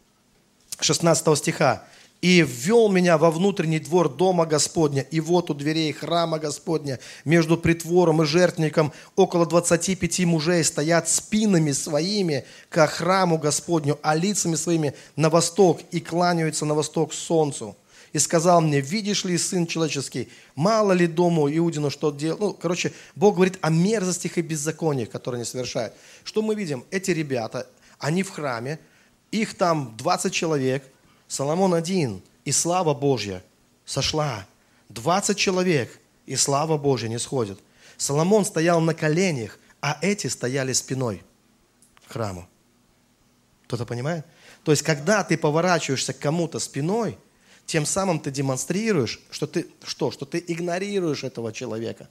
[0.80, 1.84] 16 стиха.
[2.20, 7.58] «И ввел меня во внутренний двор дома Господня, и вот у дверей храма Господня, между
[7.58, 14.94] притвором и жертвенником, около 25 мужей стоят спинами своими к храму Господню, а лицами своими
[15.16, 17.74] на восток, и кланяются на восток солнцу»
[18.12, 22.38] и сказал мне, видишь ли, сын человеческий, мало ли дому Иудину что делал.
[22.38, 25.94] Ну, короче, Бог говорит о мерзостях и беззакониях, которые они совершают.
[26.24, 26.84] Что мы видим?
[26.90, 27.66] Эти ребята,
[27.98, 28.78] они в храме,
[29.30, 30.84] их там 20 человек,
[31.26, 33.42] Соломон один, и слава Божья
[33.86, 34.46] сошла.
[34.90, 37.58] 20 человек, и слава Божья не сходит.
[37.96, 41.22] Соломон стоял на коленях, а эти стояли спиной
[42.06, 42.46] к храму.
[43.66, 44.26] Кто-то понимает?
[44.64, 47.16] То есть, когда ты поворачиваешься к кому-то спиной,
[47.66, 50.10] тем самым ты демонстрируешь, что ты, что?
[50.10, 52.08] Что ты игнорируешь этого человека.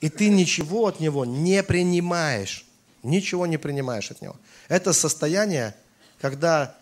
[0.00, 2.66] И ты ничего от него не принимаешь.
[3.02, 4.36] Ничего не принимаешь от него.
[4.68, 5.74] Это состояние,
[6.20, 6.76] когда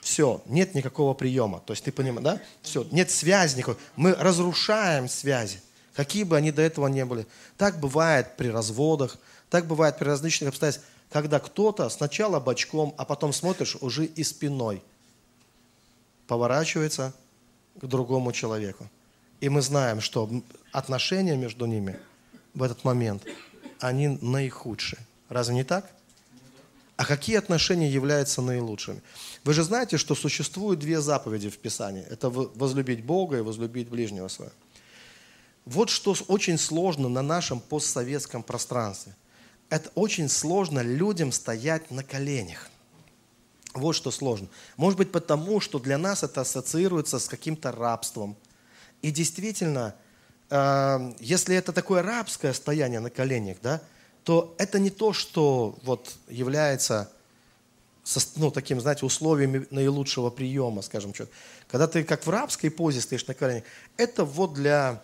[0.00, 1.60] все, нет никакого приема.
[1.60, 2.40] То есть ты понимаешь, да?
[2.62, 3.76] Все, нет связи никакой.
[3.96, 5.60] Мы разрушаем связи,
[5.94, 7.26] какие бы они до этого не были.
[7.56, 9.18] Так бывает при разводах,
[9.50, 14.82] так бывает при различных обстоятельствах, когда кто-то сначала бочком, а потом смотришь уже и спиной
[16.30, 17.12] поворачивается
[17.80, 18.88] к другому человеку.
[19.40, 20.30] И мы знаем, что
[20.70, 21.98] отношения между ними
[22.54, 23.24] в этот момент,
[23.80, 25.00] они наихудшие.
[25.28, 25.90] Разве не так?
[26.96, 29.02] А какие отношения являются наилучшими?
[29.42, 32.04] Вы же знаете, что существуют две заповеди в Писании.
[32.08, 34.54] Это возлюбить Бога и возлюбить ближнего своего.
[35.64, 39.16] Вот что очень сложно на нашем постсоветском пространстве.
[39.68, 42.70] Это очень сложно людям стоять на коленях.
[43.74, 44.48] Вот что сложно.
[44.76, 48.36] Может быть потому, что для нас это ассоциируется с каким-то рабством.
[49.02, 49.94] И действительно,
[50.50, 53.80] э, если это такое рабское стояние на коленях, да,
[54.24, 57.10] то это не то, что вот является
[58.36, 61.28] ну, таким, знаете, условиями наилучшего приема, скажем, что.
[61.68, 63.64] Когда ты как в рабской позе стоишь на коленях,
[63.96, 65.02] это вот для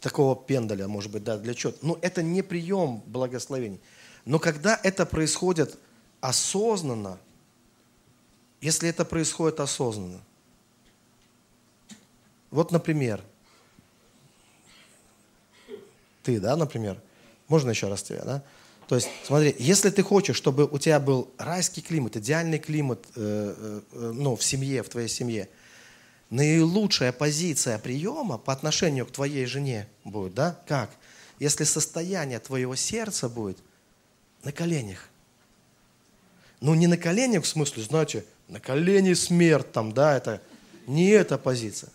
[0.00, 1.72] такого пендаля, может быть, да, для чего?
[1.80, 3.80] Ну, это не прием благословений.
[4.24, 5.78] Но когда это происходит
[6.20, 7.18] осознанно,
[8.66, 10.20] если это происходит осознанно,
[12.50, 13.22] вот, например,
[16.24, 17.00] ты, да, например,
[17.46, 18.42] можно еще раз тебя, да?
[18.88, 23.80] То есть, смотри, если ты хочешь, чтобы у тебя был райский климат, идеальный климат э,
[23.92, 25.48] э, ну, в семье, в твоей семье,
[26.30, 30.60] наилучшая позиция приема по отношению к твоей жене будет, да?
[30.66, 30.90] Как?
[31.38, 33.58] Если состояние твоего сердца будет
[34.42, 35.08] на коленях.
[36.60, 40.42] Ну, не на коленях в смысле, знаете, на колени смерть там, да, это
[40.86, 41.90] не эта позиция.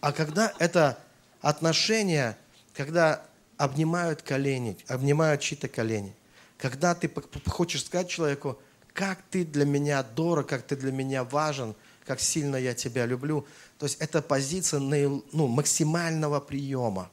[0.00, 0.98] А когда это
[1.40, 2.36] отношение,
[2.74, 3.24] когда
[3.56, 6.14] обнимают колени, обнимают чьи-то колени.
[6.58, 7.10] Когда ты
[7.46, 8.58] хочешь сказать человеку,
[8.92, 11.74] как ты для меня дорог, как ты для меня важен,
[12.06, 13.46] как сильно я тебя люблю.
[13.78, 17.10] То есть это позиция ну, максимального приема.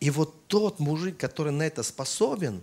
[0.00, 2.62] И вот тот мужик, который на это способен,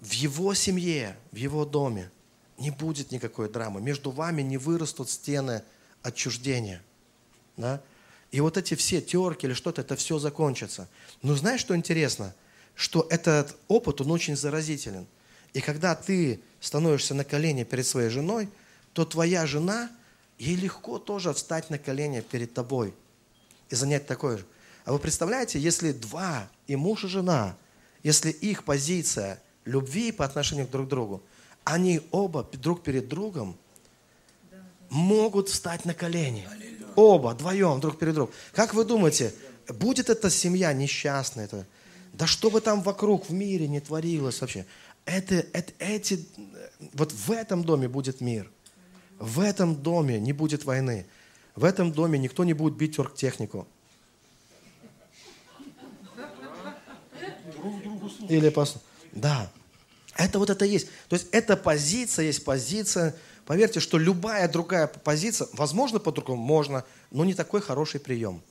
[0.00, 2.10] в его семье, в его доме
[2.58, 3.80] не будет никакой драмы.
[3.80, 5.62] Между вами не вырастут стены
[6.02, 6.82] отчуждения.
[7.56, 7.80] Да?
[8.30, 10.88] И вот эти все терки или что-то, это все закончится.
[11.22, 12.34] Но знаешь, что интересно?
[12.74, 15.06] Что этот опыт, он очень заразителен.
[15.54, 18.48] И когда ты становишься на колени перед своей женой,
[18.92, 19.90] то твоя жена,
[20.38, 22.94] ей легко тоже встать на колени перед тобой
[23.70, 24.46] и занять такое же.
[24.84, 27.56] А вы представляете, если два, и муж, и жена,
[28.02, 31.22] если их позиция любви по отношению друг к другу,
[31.68, 33.56] они оба друг перед другом
[34.88, 36.48] могут встать на колени.
[36.96, 38.34] Оба, вдвоем, друг перед другом.
[38.52, 39.34] Как вы думаете,
[39.68, 41.44] будет эта семья несчастная?
[41.44, 41.66] Это?
[42.14, 44.64] Да что бы там вокруг в мире не творилось вообще.
[45.04, 46.26] Это, это, эти,
[46.94, 48.50] вот в этом доме будет мир.
[49.18, 51.06] В этом доме не будет войны.
[51.54, 53.68] В этом доме никто не будет бить оргтехнику.
[58.28, 58.76] Или пос...
[59.12, 59.50] Да.
[60.18, 60.88] Это вот это есть.
[61.08, 63.14] То есть эта позиция есть позиция
[63.48, 68.42] Поверьте, что любая другая позиция, возможно, по-другому, можно, но не такой хороший прием.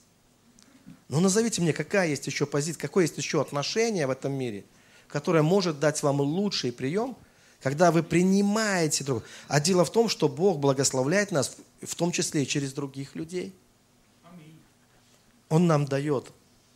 [1.07, 4.65] Но назовите мне, какая есть еще позиция, какое есть еще отношение в этом мире,
[5.07, 7.15] которое может дать вам лучший прием,
[7.61, 9.23] когда вы принимаете друг.
[9.47, 13.53] А дело в том, что Бог благословляет нас, в том числе и через других людей.
[15.47, 16.31] Он нам дает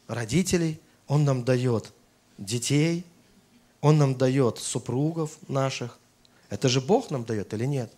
[0.07, 1.91] родителей, Он нам дает
[2.37, 3.03] детей,
[3.81, 5.99] Он нам дает супругов наших.
[6.49, 7.91] Это же Бог нам дает или нет?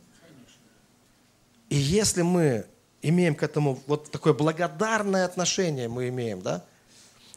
[1.69, 2.65] И если мы
[3.02, 6.63] имеем к этому вот такое благодарное отношение, мы имеем, да,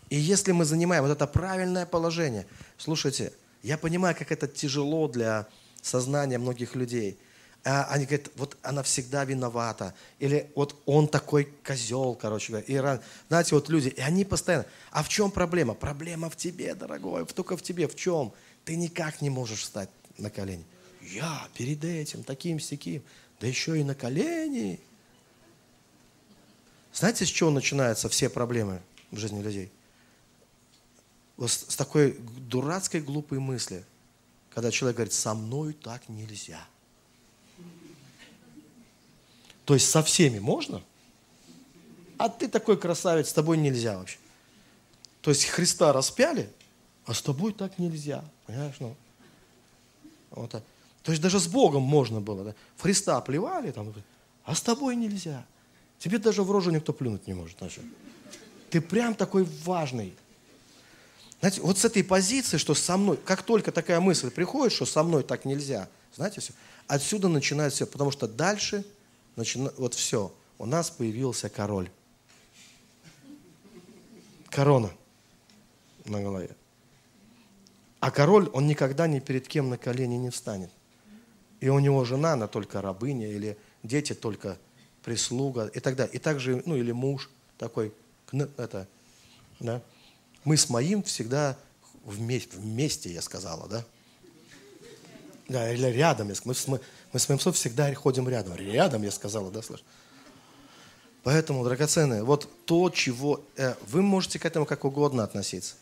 [0.09, 2.47] и если мы занимаем вот это правильное положение,
[2.79, 3.33] слушайте,
[3.63, 5.49] я понимаю, как это тяжело для
[5.83, 7.19] сознания многих людей.
[7.69, 9.93] А они говорят, вот она всегда виновата.
[10.21, 12.67] Или вот он такой козел, короче говоря.
[12.69, 15.75] И, знаете, вот люди, и они постоянно, а в чем проблема?
[15.75, 17.89] Проблема в тебе, дорогой, только в тебе.
[17.89, 18.33] В чем?
[18.65, 20.65] Ты никак не можешь встать на колени.
[21.03, 23.03] Я перед этим, таким сяким
[23.41, 24.79] да еще и на колени.
[26.93, 29.73] Знаете, с чего начинаются все проблемы в жизни людей?
[31.37, 32.13] Вот с такой
[32.49, 33.85] дурацкой глупой мысли,
[34.55, 36.65] когда человек говорит, со мной так нельзя.
[39.67, 40.83] То есть со всеми можно,
[42.19, 44.17] А ты такой красавец, с тобой нельзя вообще.
[45.21, 46.49] То есть Христа распяли,
[47.05, 48.25] а с тобой так нельзя.
[48.47, 48.77] Понимаешь?
[48.79, 48.97] Ну,
[50.31, 50.63] вот так.
[51.03, 52.45] То есть даже с Богом можно было.
[52.45, 52.55] Да?
[52.77, 53.93] В Христа плевали, там,
[54.45, 55.45] а с тобой нельзя.
[55.99, 57.59] Тебе даже в рожу никто плюнуть не может.
[57.59, 57.79] Знаешь.
[58.71, 60.15] Ты прям такой важный.
[61.41, 65.03] Знаете, вот с этой позиции, что со мной, как только такая мысль приходит, что со
[65.03, 66.53] мной так нельзя, знаете, все,
[66.87, 68.85] отсюда начинается все, потому что дальше,
[69.37, 71.91] начина, вот все, у нас появился король.
[74.51, 74.91] Корона
[76.07, 76.57] на голове.
[78.01, 80.71] А король, он никогда ни перед кем на колени не встанет.
[81.61, 84.59] И у него жена, она только рабыня, или дети только
[85.03, 86.15] прислуга, и так далее.
[86.15, 87.93] И также, ну, или муж такой,
[88.57, 88.87] это,
[89.61, 89.83] да.
[90.45, 91.57] Мы с моим всегда
[92.05, 93.85] вместе, вместе я сказала, да.
[95.49, 96.33] Да, или рядом.
[96.45, 96.81] Мы, мы,
[97.17, 98.57] мы с моим отцом всегда ходим рядом.
[98.57, 99.87] Рядом, я сказала, да, слышишь?
[101.23, 103.41] Поэтому, драгоценные, вот то, чего...
[103.57, 105.77] Э, вы можете к этому как угодно относиться.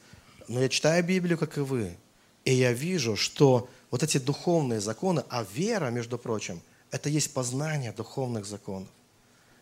[0.47, 1.97] Но я читаю Библию, как и вы.
[2.45, 6.62] И я вижу, что вот эти духовные законы, а вера, между прочим,
[6.93, 8.89] это есть познание духовных законов.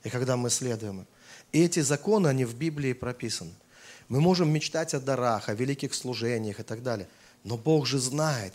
[0.04, 1.06] И когда мы следуем им.
[1.52, 3.54] И эти законы, они в Библии прописаны.
[4.10, 7.08] Мы можем мечтать о дарах, о великих служениях и так далее.
[7.44, 8.52] Но Бог же знает,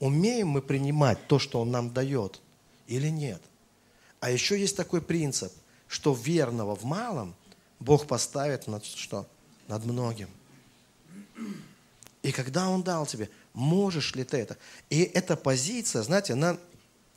[0.00, 2.40] умеем мы принимать то, что Он нам дает,
[2.86, 3.42] или нет.
[4.20, 5.52] А еще есть такой принцип–
[5.88, 7.34] что верного в малом
[7.78, 9.26] Бог поставит над что?
[9.68, 10.28] Над многим.
[12.22, 14.56] И когда Он дал тебе, можешь ли ты это?
[14.90, 16.56] И эта позиция, знаете, она,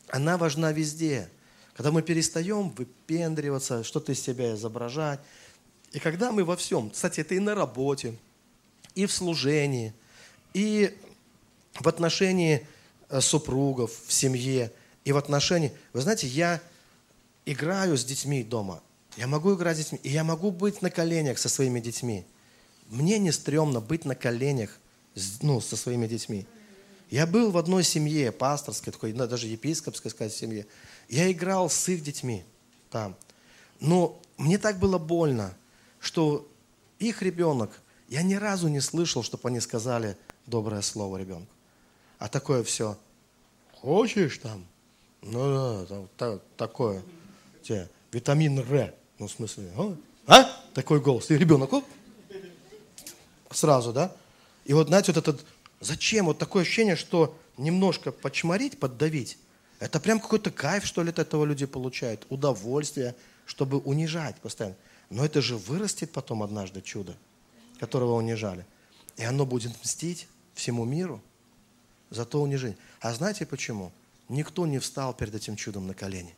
[0.09, 1.29] она важна везде.
[1.73, 5.19] Когда мы перестаем выпендриваться, что-то из себя изображать.
[5.91, 8.15] И когда мы во всем, кстати, это и на работе,
[8.93, 9.93] и в служении,
[10.53, 10.95] и
[11.75, 12.67] в отношении
[13.09, 14.71] э, супругов, в семье,
[15.05, 15.71] и в отношении...
[15.93, 16.61] Вы знаете, я
[17.45, 18.81] играю с детьми дома,
[19.17, 22.25] я могу играть с детьми, и я могу быть на коленях со своими детьми.
[22.87, 24.79] Мне не стрёмно быть на коленях
[25.41, 26.45] ну, со своими детьми.
[27.09, 30.67] Я был в одной семье, пасторской, такой, даже епископской, сказать, семье.
[31.07, 32.45] Я играл с их детьми
[32.91, 33.15] там.
[33.79, 35.55] Но мне так было больно,
[35.99, 36.47] что
[36.99, 41.51] их ребенок, я ни разу не слышал, чтобы они сказали доброе слово ребенку.
[42.19, 42.97] А такое все,
[43.73, 44.67] хочешь там?
[45.21, 47.03] Ну да, там, та, такое
[47.63, 48.93] тебе витамин Р.
[49.17, 49.95] Ну, в смысле, а?
[50.27, 50.63] а?
[50.73, 51.29] Такой голос.
[51.29, 51.85] И ребенок, оп,
[53.51, 54.15] сразу, да?
[54.65, 55.45] И вот, знаете, вот этот,
[55.81, 56.27] зачем?
[56.27, 59.37] Вот такое ощущение, что немножко подчморить, поддавить,
[59.79, 63.15] это прям какой-то кайф, что ли, от этого люди получают, удовольствие,
[63.45, 64.75] чтобы унижать постоянно.
[65.09, 67.15] Но это же вырастет потом однажды чудо,
[67.79, 68.65] которого унижали.
[69.17, 71.21] И оно будет мстить всему миру
[72.09, 72.77] за то унижение.
[72.99, 73.91] А знаете почему?
[74.29, 76.35] Никто не встал перед этим чудом на колени.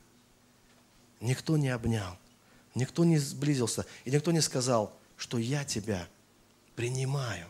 [1.19, 2.17] Никто не обнял,
[2.73, 6.07] никто не сблизился, и никто не сказал, что я тебя
[6.75, 7.47] принимаю.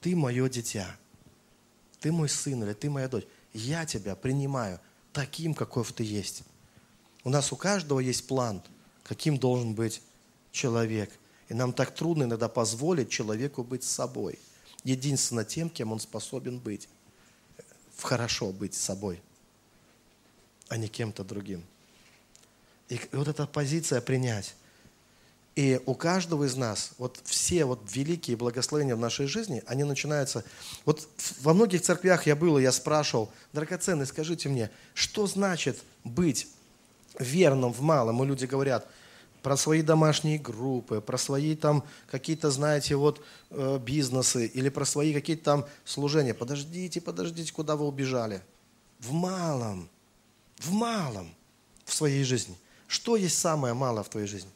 [0.00, 0.96] Ты мое дитя,
[2.00, 3.26] ты мой сын или ты моя дочь.
[3.52, 4.80] Я тебя принимаю
[5.12, 6.44] таким, каков ты есть.
[7.24, 8.62] У нас у каждого есть план,
[9.02, 10.00] каким должен быть
[10.52, 11.10] человек.
[11.48, 14.38] И нам так трудно иногда позволить человеку быть собой.
[14.84, 16.88] Единственно тем, кем он способен быть.
[17.98, 19.20] Хорошо быть собой,
[20.70, 21.62] а не кем-то другим.
[22.88, 24.54] И вот эта позиция принять.
[25.56, 30.44] И у каждого из нас, вот все вот великие благословения в нашей жизни, они начинаются...
[30.86, 31.06] Вот
[31.42, 36.46] во многих церквях я был, и я спрашивал, драгоценный, скажите мне, что значит быть
[37.18, 38.22] верным в малом?
[38.22, 38.86] И люди говорят
[39.42, 45.12] про свои домашние группы, про свои там какие-то, знаете, вот э, бизнесы или про свои
[45.12, 46.32] какие-то там служения.
[46.32, 48.40] Подождите, подождите, куда вы убежали?
[49.00, 49.88] В малом,
[50.60, 51.34] в малом
[51.84, 52.56] в своей жизни–
[52.90, 54.50] что есть самое малое в твоей жизни?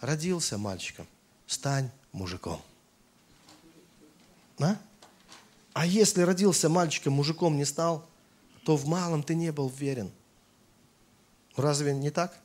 [0.00, 1.06] Родился мальчиком,
[1.46, 2.62] стань мужиком.
[4.58, 4.78] А?
[5.74, 8.08] А если родился мальчиком, мужиком не стал,
[8.64, 10.10] то в малом ты не был верен.
[11.54, 12.38] Разве не так?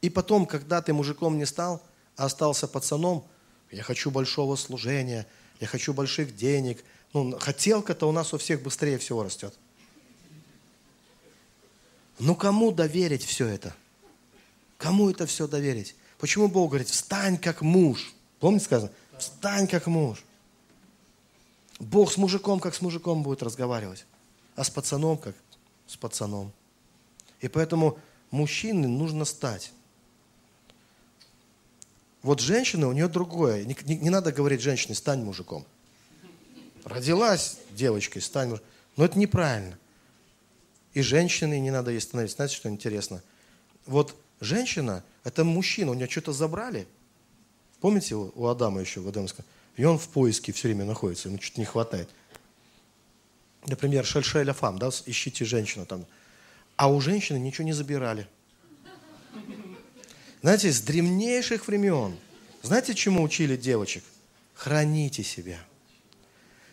[0.00, 1.82] И потом, когда ты мужиком не стал,
[2.16, 3.22] а остался пацаном,
[3.70, 5.26] я хочу большого служения,
[5.60, 6.82] я хочу больших денег.
[7.12, 9.54] Ну, хотелка-то у нас у всех быстрее всего растет.
[12.18, 13.74] Ну, кому доверить все это?
[14.78, 15.94] Кому это все доверить?
[16.18, 18.14] Почему Бог говорит, встань как муж?
[18.40, 18.92] Помните сказано?
[19.18, 20.24] Встань как муж.
[21.78, 24.06] Бог с мужиком, как с мужиком будет разговаривать,
[24.54, 25.34] а с пацаном, как
[25.86, 26.52] с пацаном.
[27.40, 27.98] И поэтому
[28.30, 29.72] мужчине нужно стать.
[32.22, 33.64] Вот женщина, у нее другое.
[33.64, 35.64] Не, не, не надо говорить женщине, стань мужиком.
[36.84, 38.68] Родилась девочкой, стань мужиком.
[38.96, 39.78] Но это неправильно.
[40.96, 42.36] И женщине не надо ей становиться.
[42.36, 43.22] Знаете, что интересно?
[43.84, 46.86] Вот Женщина– Это мужчина, у него что-то забрали.
[47.80, 49.44] Помните у Адама еще в Эдемском?
[49.76, 52.08] И он в поиске все время находится, ему что-то не хватает.
[53.66, 56.06] Например, шельшеля фам, да, ищите женщину там.
[56.76, 58.26] А у женщины ничего не забирали.
[60.42, 62.16] Знаете, с древнейших времен,
[62.62, 64.04] знаете, чему учили девочек?
[64.54, 65.58] Храните себя.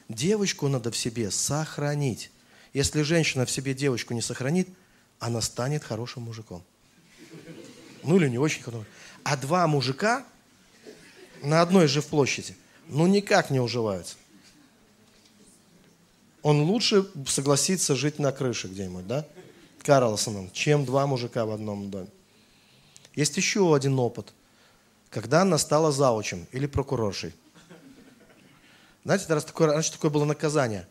[0.09, 2.29] Девочку надо в себе сохранить.
[2.73, 4.67] Если женщина в себе девочку не сохранит,
[5.19, 6.63] она станет хорошим мужиком.
[8.01, 8.87] Ну или не очень хорошим.
[9.23, 10.25] А два мужика
[11.41, 12.57] на одной же в площади,
[12.87, 14.15] ну никак не уживаются.
[16.41, 19.25] Он лучше согласится жить на крыше где-нибудь, да?
[19.83, 22.09] Карлсоном, чем два мужика в одном доме.
[23.15, 24.33] Есть еще один опыт.
[25.09, 27.33] Когда она стала заучем или прокуроршей.
[29.05, 30.87] Знаете, раз такое, раньше такое было наказание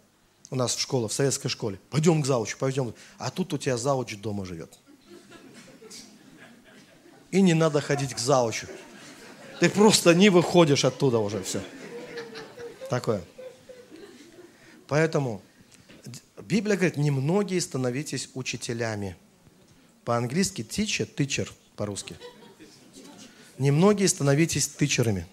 [0.52, 1.80] у нас в школе, в советской школе.
[1.88, 2.92] Пойдем к заучу, пойдем.
[3.16, 4.78] А тут у тебя зауч дома живет.
[7.30, 8.66] И не надо ходить к заучу.
[9.60, 11.62] Ты просто не выходишь оттуда уже, все.
[12.90, 13.24] Такое.
[14.88, 15.40] Поэтому
[16.36, 19.16] Библия говорит, немногие становитесь учителями.
[20.04, 22.14] По-английски teacher, teacher по-русски.
[23.56, 25.26] Немногие становитесь тычерами.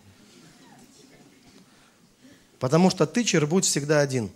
[2.57, 4.32] Потому что тычер будет всегда один.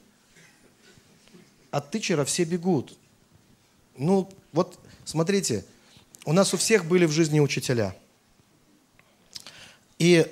[1.74, 2.96] От тычера все бегут.
[3.98, 5.66] Ну, вот смотрите,
[6.24, 7.96] у нас у всех были в жизни учителя.
[9.98, 10.28] И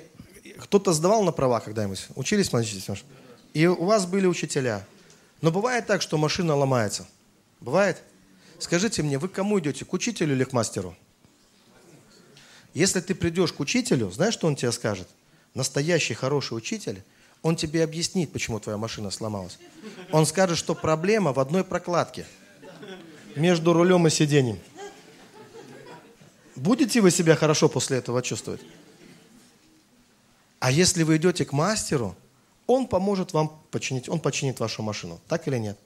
[0.60, 2.06] кто-то сдавал на права когда-нибудь?
[2.14, 2.80] Учились, мальчики?
[3.54, 4.86] И у вас были учителя.
[5.40, 7.08] Но бывает так, что машина ломается.
[7.58, 8.00] Бывает?
[8.60, 9.84] Скажите мне, вы к кому идете?
[9.84, 10.96] К учителю или к мастеру?
[12.72, 15.08] Если ты придешь к учителю, знаешь, что он тебе скажет?
[15.54, 17.02] Настоящий хороший учитель,
[17.42, 19.58] он тебе объяснит, почему твоя машина сломалась.
[20.12, 22.26] Он скажет, что проблема в одной прокладке
[23.34, 24.58] между рулем и сиденьем.
[26.54, 28.60] Будете вы себя хорошо после этого чувствовать?
[30.60, 32.14] А если вы идете к мастеру,
[32.68, 35.20] он поможет вам починить, он починит вашу машину.
[35.26, 35.76] Так или нет?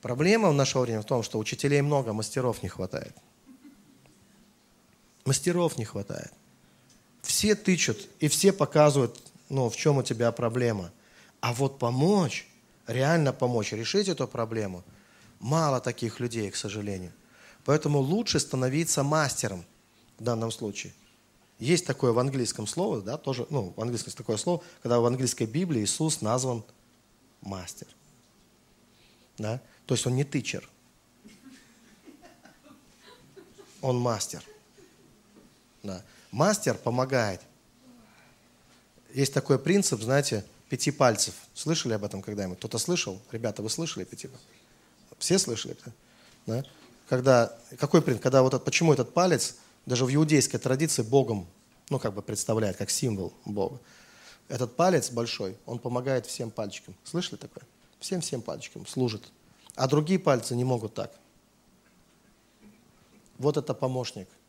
[0.00, 3.16] Проблема в наше время в том, что учителей много, мастеров не хватает.
[5.24, 6.32] Мастеров не хватает.
[7.22, 9.18] Все тычут и все показывают,
[9.52, 10.90] ну, в чем у тебя проблема.
[11.40, 12.48] А вот помочь,
[12.86, 14.82] реально помочь, решить эту проблему,
[15.40, 17.12] мало таких людей, к сожалению.
[17.66, 19.64] Поэтому лучше становиться мастером
[20.18, 20.94] в данном случае.
[21.58, 25.04] Есть такое в английском слово, да, тоже, ну, в английском есть такое слово, когда в
[25.04, 26.64] английской Библии Иисус назван
[27.42, 27.88] мастер.
[29.36, 29.60] Да?
[29.84, 30.66] То есть он не тычер.
[33.82, 34.42] Он мастер.
[35.82, 36.02] Да.
[36.30, 37.42] Мастер помогает.
[39.14, 41.34] Есть такой принцип, знаете, пяти пальцев.
[41.54, 42.58] Слышали об этом когда-нибудь?
[42.58, 43.20] Кто-то слышал?
[43.30, 44.28] Ребята, вы слышали пяти?
[45.18, 45.76] Все слышали?
[46.46, 46.64] Да?
[47.08, 48.22] Когда, какой принцип?
[48.22, 51.46] Когда вот, почему этот палец даже в иудейской традиции Богом,
[51.90, 53.80] ну, как бы представляет, как символ Бога.
[54.48, 56.94] Этот палец большой, он помогает всем пальчикам.
[57.04, 57.64] Слышали такое?
[58.00, 59.30] Всем-всем пальчикам служит.
[59.74, 61.12] А другие пальцы не могут так.
[63.38, 64.28] Вот это помощник–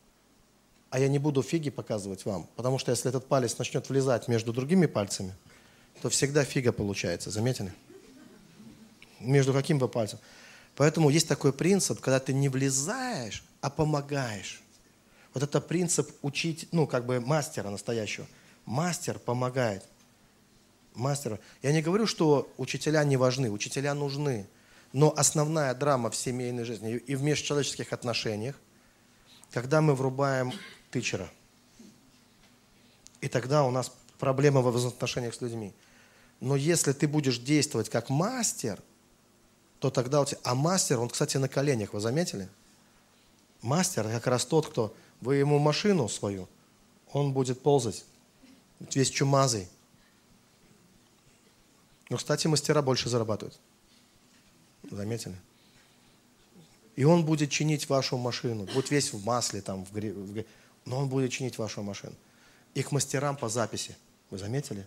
[0.94, 4.52] а я не буду фиги показывать вам, потому что если этот палец начнет влезать между
[4.52, 5.34] другими пальцами,
[6.00, 7.74] то всегда фига получается, заметили?
[9.18, 10.20] Между каким бы пальцем.
[10.76, 14.62] Поэтому есть такой принцип, когда ты не влезаешь, а помогаешь.
[15.32, 18.28] Вот это принцип учить, ну, как бы мастера настоящего.
[18.64, 19.82] Мастер помогает.
[20.94, 21.40] Мастер.
[21.62, 24.46] Я не говорю, что учителя не важны, учителя нужны.
[24.92, 28.54] Но основная драма в семейной жизни и в межчеловеческих отношениях,
[29.50, 30.52] когда мы врубаем
[30.94, 31.28] тычера.
[33.20, 35.72] И тогда у нас проблема в взаимоотношениях с людьми.
[36.40, 38.80] Но если ты будешь действовать как мастер,
[39.80, 40.38] то тогда у тебя...
[40.44, 42.48] А мастер, он, кстати, на коленях, вы заметили?
[43.60, 44.94] Мастер как раз тот, кто...
[45.20, 46.48] Вы ему машину свою,
[47.12, 48.04] он будет ползать,
[48.94, 49.68] весь чумазый.
[52.10, 53.58] Но, кстати, мастера больше зарабатывают.
[54.90, 55.36] Заметили?
[56.96, 58.64] И он будет чинить вашу машину.
[58.66, 60.12] Будет весь в масле, там, в, гре...
[60.12, 60.44] в
[60.84, 62.14] но он будет чинить вашу машину.
[62.74, 63.96] И к мастерам по записи.
[64.30, 64.86] Вы заметили?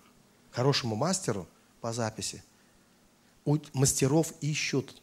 [0.52, 1.48] Хорошему мастеру
[1.82, 2.44] по записи.
[3.46, 5.02] У мастеров ищут,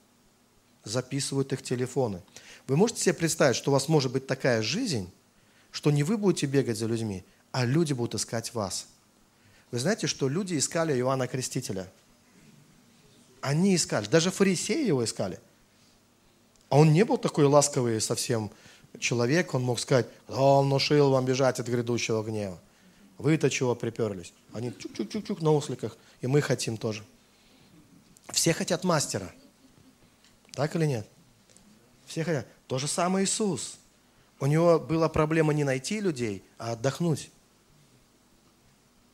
[0.85, 2.23] записывают их телефоны.
[2.67, 5.11] Вы можете себе представить, что у вас может быть такая жизнь,
[5.71, 8.87] что не вы будете бегать за людьми, а люди будут искать вас.
[9.71, 11.91] Вы знаете, что люди искали Иоанна Крестителя?
[13.41, 15.41] Они искали, даже фарисеи его искали.
[16.69, 18.51] А он не был такой ласковый совсем
[18.99, 22.59] человек, он мог сказать, он внушил вам бежать от грядущего гнева.
[23.19, 24.33] Вы-то чего приперлись?
[24.53, 27.05] Они чук-чук-чук-чук на осликах, и мы хотим тоже.
[28.33, 29.31] Все хотят мастера.
[30.53, 31.09] Так или нет?
[32.07, 32.47] Все хотят.
[32.67, 33.79] То же самое Иисус.
[34.41, 37.31] У него была проблема не найти людей, а отдохнуть.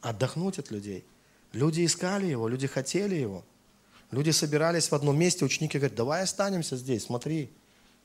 [0.00, 1.04] Отдохнуть от людей.
[1.52, 3.44] Люди искали его, люди хотели его.
[4.10, 7.50] Люди собирались в одном месте, ученики говорят, давай останемся здесь, смотри,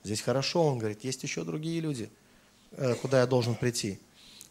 [0.06, 0.64] здесь хорошо.
[0.64, 2.10] Он говорит, есть еще другие люди,
[2.72, 3.99] э, куда я должен прийти.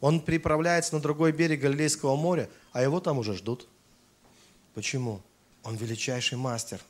[0.01, 3.69] Он приправляется на другой берег Галилейского моря, а его там уже ждут.
[4.75, 5.23] Почему?
[5.63, 6.81] Он величайший мастер.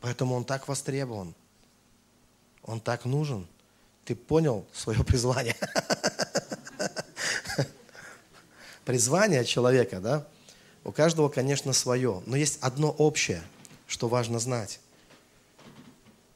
[0.00, 1.34] Поэтому он так востребован.
[2.64, 3.46] Он так нужен.
[4.04, 5.56] Ты понял свое призвание?
[8.84, 10.26] Призвание человека, да?
[10.82, 12.22] У каждого, конечно, свое.
[12.26, 13.42] Но есть одно общее,
[13.86, 14.80] что важно знать.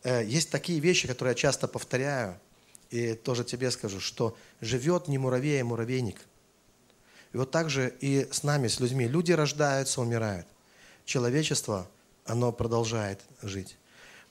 [0.03, 2.38] Э, есть такие вещи, которые я часто повторяю,
[2.90, 6.20] и тоже тебе скажу, что живет не муравей, а муравейник.
[7.32, 9.07] И вот так же и с нами, с людьми.
[9.07, 10.46] Люди рождаются, умирают.
[11.05, 11.86] Человечество,
[12.24, 13.76] оно продолжает жить.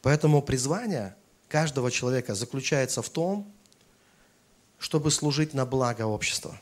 [0.02, 1.16] Поэтому призвание
[1.48, 3.52] каждого человека заключается в том,
[4.80, 6.60] чтобы служить на благо общества,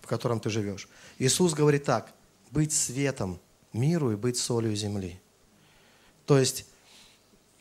[0.00, 0.88] в котором ты живешь.
[1.18, 2.12] Иисус говорит так,
[2.50, 3.40] быть светом
[3.72, 5.20] миру и быть солью земли.
[6.24, 6.66] То есть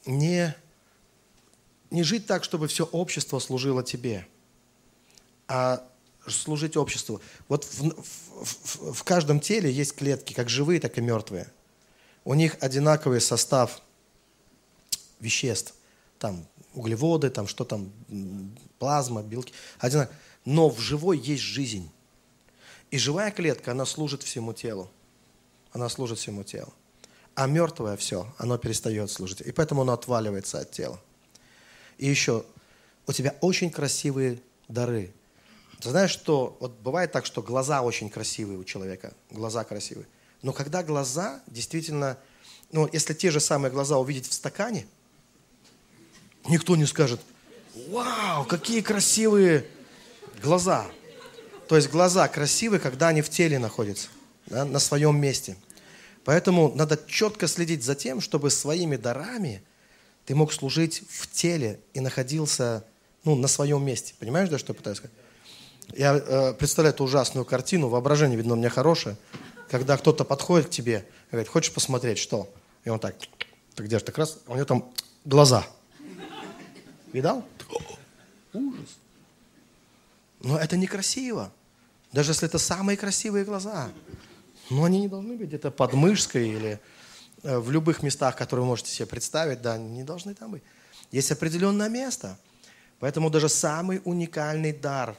[0.06, 0.56] не,
[1.91, 4.28] не жить так, чтобы все общество служило тебе,
[5.47, 5.84] а
[6.28, 7.22] служить обществу.
[7.47, 7.89] Вот в,
[8.43, 11.51] в, в, каждом теле есть клетки, как живые, так и мертвые.
[12.24, 13.82] У них одинаковый состав
[15.20, 15.76] веществ.
[16.18, 17.91] Там углеводы, там что там,
[18.80, 19.53] плазма, белки.
[19.80, 20.12] Одинак...
[20.43, 21.89] Но в живой есть жизнь.
[22.91, 24.91] И живая клетка, она служит всему телу.
[25.72, 26.72] Она служит всему телу.
[27.36, 29.41] А мертвое все, оно перестает служить.
[29.41, 30.99] И поэтому оно отваливается от тела.
[31.97, 32.45] И еще,
[33.07, 35.13] у тебя очень красивые дары.
[35.81, 40.07] Ты знаешь, что вот бывает так, что глаза очень красивые у человека, глаза красивые.
[40.41, 42.17] Но когда глаза действительно,
[42.71, 44.88] ну, если те же самые глаза увидеть в стакане,
[46.47, 47.19] никто не скажет,
[47.89, 49.65] вау, какие красивые
[50.41, 50.88] глаза.
[51.67, 54.07] То есть глаза красивые, когда они в теле находятся,
[54.45, 55.57] да, на своем месте.
[56.26, 59.61] Поэтому надо четко следить за тем, чтобы своими дарами
[60.26, 62.84] ты мог служить в теле и находился
[63.23, 64.15] ну, на своем месте.
[64.19, 65.15] Понимаешь, да, что я пытаюсь сказать?
[65.93, 69.17] Я э, представляю эту ужасную картину, воображение, видно, у меня хорошее,
[69.69, 72.51] когда кто-то подходит к тебе и говорит, хочешь посмотреть, что?
[72.86, 73.15] И он так,
[73.76, 74.91] так держит, так раз, у него там
[75.26, 75.63] глаза.
[77.13, 77.45] Видал?
[78.51, 78.97] Ужас.
[80.41, 81.51] Но это некрасиво.
[82.11, 83.91] Даже если это самые красивые глаза.
[84.70, 86.80] Но они не должны быть где-то под мышкой или
[87.43, 90.63] э, в любых местах, которые вы можете себе представить, да, не должны там быть.
[91.11, 92.38] Есть определенное место.
[92.99, 95.16] Поэтому даже самый уникальный дар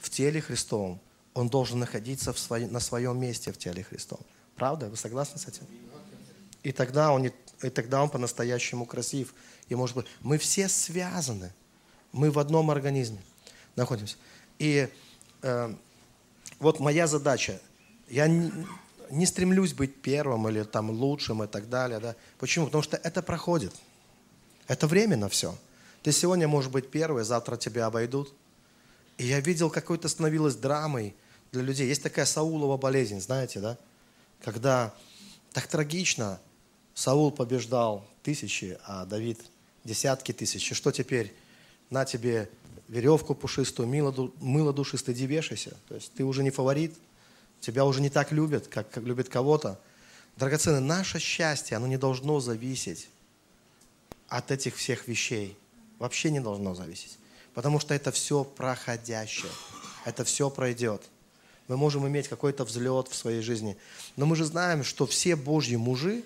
[0.00, 1.00] в теле Христовом,
[1.34, 4.24] он должен находиться в своем, на своем месте в теле Христовом.
[4.56, 4.88] Правда?
[4.88, 5.66] Вы согласны с этим?
[6.62, 9.34] И тогда он, и тогда он по-настоящему красив.
[9.68, 11.52] И может быть, мы все связаны.
[12.12, 13.22] Мы в одном организме
[13.76, 14.16] находимся.
[14.58, 14.88] И
[15.42, 15.74] э,
[16.58, 17.60] вот моя задача.
[18.08, 22.00] Я не, стремлюсь быть первым или там лучшим и так далее.
[22.00, 22.16] Да?
[22.38, 22.66] Почему?
[22.66, 23.74] Потому что это проходит.
[24.66, 25.56] Это временно все.
[26.02, 28.32] Ты сегодня можешь быть первый, завтра тебя обойдут.
[29.16, 31.14] И я видел, какой то становилось драмой
[31.52, 31.88] для людей.
[31.88, 33.76] Есть такая Саулова болезнь, знаете, да?
[34.42, 34.94] Когда
[35.52, 36.38] так трагично
[36.94, 39.40] Саул побеждал тысячи, а Давид
[39.84, 40.70] десятки тысяч.
[40.70, 41.34] И что теперь?
[41.90, 42.50] На тебе
[42.88, 45.76] веревку пушистую, мыло, мыло душистое, иди вешайся.
[45.88, 46.94] То есть ты уже не фаворит,
[47.60, 49.78] тебя уже не так любят, как, как любят кого-то.
[50.36, 53.08] Драгоценное, наше счастье, оно не должно зависеть
[54.28, 55.56] от этих всех вещей.
[55.98, 57.18] Вообще не должно зависеть.
[57.54, 59.50] Потому что это все проходящее.
[60.04, 61.02] Это все пройдет.
[61.66, 63.76] Мы можем иметь какой-то взлет в своей жизни.
[64.16, 66.22] Но мы же знаем, что все Божьи мужи,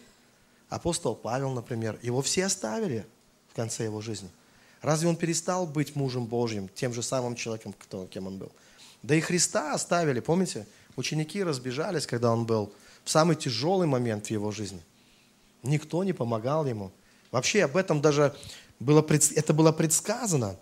[0.69, 3.07] апостол Павел, например, его все оставили
[3.51, 4.31] в конце его жизни.
[4.83, 8.53] Разве он перестал быть мужем Божьим, тем же самым человеком, кто, кем он был?
[9.03, 10.67] Да и Христа оставили, помните?
[10.97, 12.73] Ученики разбежались, когда он был
[13.05, 14.81] в самый тяжелый момент в его жизни.
[15.63, 16.93] Никто не помогал ему.
[17.31, 18.35] Вообще об этом даже
[18.79, 20.57] было, это было предсказано.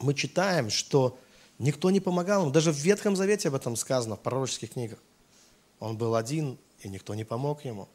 [0.00, 1.18] Мы читаем, что
[1.58, 2.50] никто не помогал ему.
[2.50, 4.98] Даже в Ветхом Завете об этом сказано, в пророческих книгах.
[5.80, 7.88] Он был один, и никто не помог ему.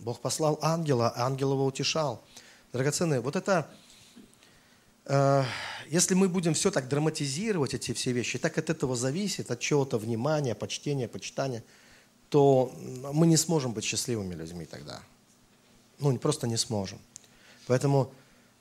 [0.00, 2.22] Бог послал ангела, ангел его утешал.
[2.72, 3.68] Драгоценные, вот это,
[5.88, 9.98] если мы будем все так драматизировать, эти все вещи, так от этого зависит, от чего-то
[9.98, 11.64] внимания, почтения, почитания,
[12.28, 12.72] то
[13.12, 15.00] мы не сможем быть счастливыми людьми тогда.
[15.98, 16.98] Ну, просто не сможем.
[17.66, 18.12] Поэтому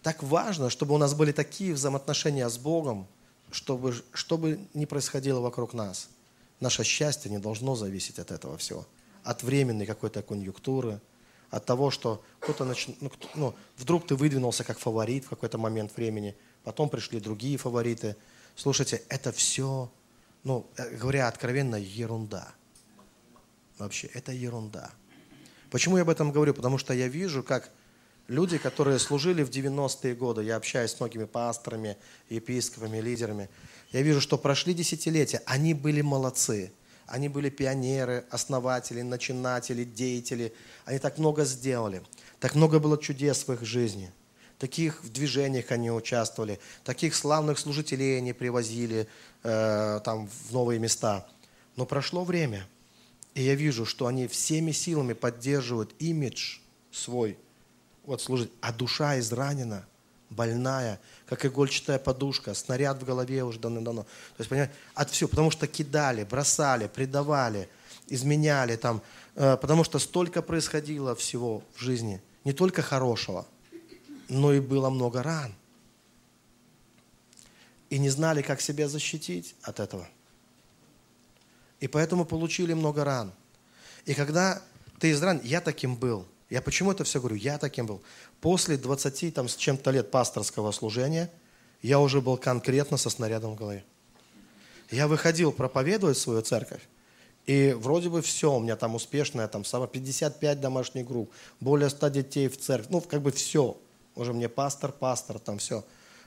[0.02, 3.08] так важно, чтобы у нас были такие взаимоотношения с Богом,
[3.52, 6.10] чтобы, чтобы не происходило вокруг нас.
[6.60, 8.86] Наше счастье не должно зависеть от этого всего.
[9.24, 11.02] От временной какой-то конъюнктуры,
[11.50, 12.88] от того, что кто-то нач...
[13.00, 13.30] ну, кто...
[13.36, 18.16] ну, вдруг ты выдвинулся как фаворит в какой-то момент времени, потом пришли другие фавориты.
[18.56, 19.90] Слушайте, это все,
[20.44, 22.54] ну, э, говоря откровенно, ерунда.
[23.78, 24.92] Вообще, это ерунда.
[25.70, 26.54] Почему я об этом говорю?
[26.54, 27.72] Потому что я вижу, как
[28.28, 31.98] люди, которые служили в 90-е годы, я общаюсь с многими пасторами,
[32.30, 33.50] епископами, лидерами,
[33.92, 36.72] я вижу, что прошли десятилетия, они были молодцы.
[37.08, 40.54] Они были пионеры, основатели, начинатели, деятели.
[40.86, 42.04] Они так много сделали.
[42.40, 44.12] Так много было чудес в их жизни.
[44.60, 46.60] Таких в движениях они участвовали.
[46.84, 49.08] Таких славных служителей они привозили
[49.44, 51.26] э, там, в новые места.
[51.78, 52.68] Но прошло время,
[53.36, 56.58] и я вижу, что они всеми силами поддерживают имидж
[56.92, 57.38] свой,
[58.04, 59.86] вот служить, а душа изранена–
[60.30, 64.04] больная, как игольчатая подушка, снаряд в голове уже давно-давно.
[64.04, 67.70] То есть, понимаете, от всего, потому что кидали, бросали, предавали,
[68.08, 69.02] изменяли там,
[69.36, 73.46] э, потому что столько происходило всего в жизни, не только хорошего,
[74.30, 75.54] но и было много ран.
[77.90, 80.08] И не знали, как себя защитить от этого.
[81.80, 83.32] И поэтому получили много ран.
[84.06, 84.62] И когда
[85.00, 87.36] ты из ран, я таким был– я почему это все говорю?
[87.36, 88.02] Я таким был.
[88.40, 91.30] После 20 там, с чем-то лет пасторского служения
[91.82, 93.84] я уже был конкретно со снарядом в голове.
[94.90, 96.82] Я выходил проповедовать свою церковь,
[97.46, 102.48] и вроде бы все, у меня там успешная, там 55 домашних групп, более 100 детей
[102.48, 103.78] в церкви, ну, как бы все.
[104.16, 105.86] Уже мне пастор, пастор, там все.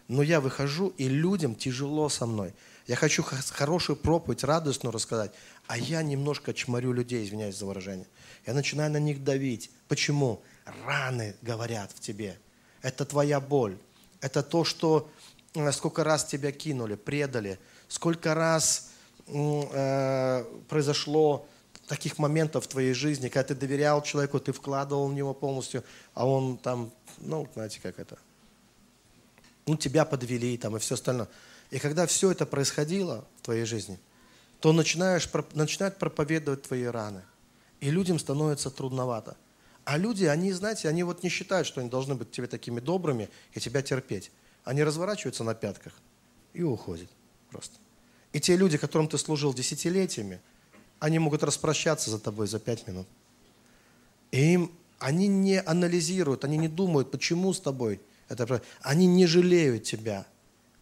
[0.08, 2.54] Но я выхожу, и людям тяжело со мной.
[2.86, 5.32] Я хочу хорошую проповедь, радостную рассказать,
[5.66, 8.06] а я немножко чморю людей, извиняюсь за выражение.
[8.46, 9.70] Я начинаю на них давить.
[9.90, 10.40] Почему?
[10.86, 12.38] Раны говорят в тебе.
[12.80, 13.76] Это твоя боль.
[14.20, 15.10] Это то, что
[15.54, 18.92] э, сколько раз тебя кинули, предали, сколько раз
[19.26, 21.44] э, произошло
[21.88, 25.82] таких моментов в твоей жизни, когда ты доверял человеку, ты вкладывал в него полностью,
[26.14, 28.16] а он там, ну, знаете, как это,
[29.66, 31.26] ну, тебя подвели там и все остальное.
[31.72, 33.98] И когда все это происходило в твоей жизни,
[34.60, 37.24] то начинаешь, начинают проповедовать твои раны
[37.80, 39.36] и людям становится трудновато.
[39.84, 43.28] А люди, они, знаете, они вот не считают, что они должны быть тебе такими добрыми
[43.52, 44.30] и тебя терпеть.
[44.64, 45.94] Они разворачиваются на пятках
[46.52, 47.08] и уходят
[47.50, 47.76] просто.
[48.32, 50.40] И те люди, которым ты служил десятилетиями,
[50.98, 53.06] они могут распрощаться за тобой за пять минут.
[54.30, 59.82] И им, они не анализируют, они не думают, почему с тобой это Они не жалеют
[59.82, 60.24] тебя.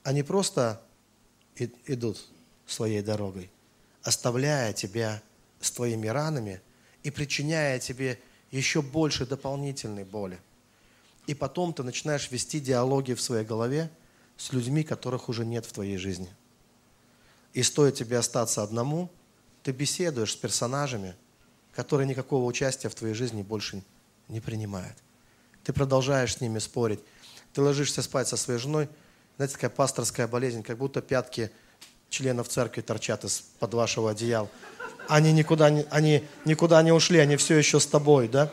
[0.02, 0.82] Они просто
[1.86, 2.28] идут
[2.66, 3.50] своей дорогой,
[4.02, 5.22] оставляя тебя
[5.60, 6.60] с твоими ранами–
[7.02, 8.18] и причиняя тебе
[8.50, 10.38] еще больше дополнительной боли.
[11.26, 13.90] И потом ты начинаешь вести диалоги в своей голове
[14.36, 16.30] с людьми, которых уже нет в твоей жизни.
[17.52, 19.10] И стоит тебе остаться одному,
[19.62, 21.14] ты беседуешь с персонажами,
[21.72, 23.82] которые никакого участия в твоей жизни больше
[24.28, 24.96] не принимают.
[25.64, 27.00] Ты продолжаешь с ними спорить.
[27.52, 28.88] Ты ложишься спать со своей женой,
[29.36, 31.50] знаете, такая пасторская болезнь, как будто пятки
[32.10, 34.48] членов церкви торчат из-под вашего одеяла
[35.08, 38.52] они никуда не, они никуда не ушли, они все еще с тобой, да?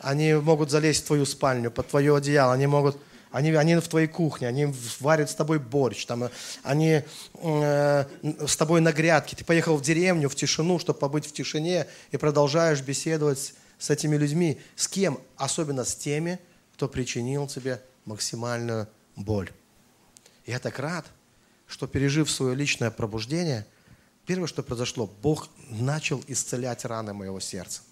[0.00, 2.96] Они могут залезть в твою спальню, под твое одеяло, они могут,
[3.30, 6.30] они, они в твоей кухне, они варят с тобой борщ, там,
[6.62, 7.02] они
[7.34, 8.04] э,
[8.46, 9.36] с тобой на грядке.
[9.36, 14.16] Ты поехал в деревню, в тишину, чтобы побыть в тишине, и продолжаешь беседовать с этими
[14.16, 14.58] людьми.
[14.74, 15.20] С кем?
[15.36, 16.38] Особенно с теми,
[16.74, 19.50] кто причинил тебе максимальную боль.
[20.46, 21.04] Я так рад,
[21.70, 23.66] что пережив свое личное пробуждение–
[24.30, 27.82] Первое, что произошло, Бог начал исцелять раны моего сердца.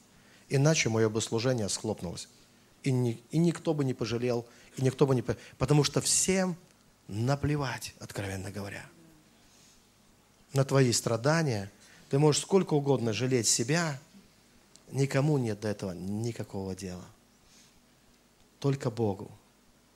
[0.49, 2.29] Иначе мое бы служение схлопнулось.
[2.85, 5.23] И, ни, и никто бы не пожалел, и никто бы не...
[5.23, 6.57] Потому что всем
[7.09, 8.87] наплевать, откровенно говоря,
[10.53, 11.73] на твои страдания.
[12.09, 14.01] Ты можешь сколько угодно жалеть себя,
[14.93, 17.05] никому нет до этого никакого дела.
[18.61, 19.29] Только Богу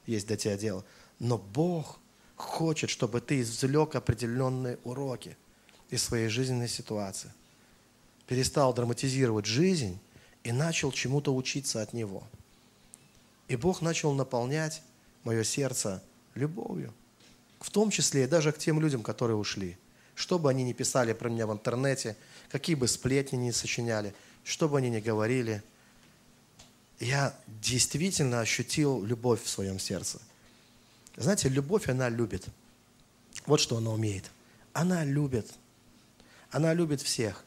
[0.07, 0.85] есть до тебя дело.
[1.21, 2.01] Но Бог
[2.37, 5.37] хочет, чтобы ты извлек определенные уроки
[5.91, 7.33] из своей жизненной ситуации.
[8.27, 9.99] Перестал драматизировать жизнь
[10.45, 12.27] и начал чему-то учиться от Него.
[13.49, 14.83] И Бог начал наполнять
[15.25, 16.03] мое сердце
[16.35, 16.93] любовью.
[17.61, 19.77] В том числе и даже к тем людям, которые ушли.
[20.15, 22.17] Что бы они ни писали про меня в интернете,
[22.51, 24.15] какие бы сплетни ни сочиняли,
[24.45, 25.63] что бы они ни говорили,
[26.99, 30.21] я действительно ощутил любовь в своем сердце.
[31.17, 32.47] Знаете, любовь, она любит.
[33.47, 34.31] Вот что она умеет.
[34.73, 35.53] Она любит.
[36.51, 37.45] Она любит всех.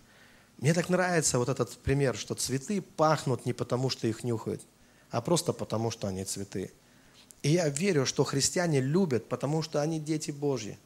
[0.57, 4.61] Мне так нравится вот этот пример, что цветы пахнут не потому, что их нюхают,
[5.11, 6.71] а просто потому, что они цветы.
[7.43, 10.79] И я верю, что христиане любят, потому что они дети Божьи.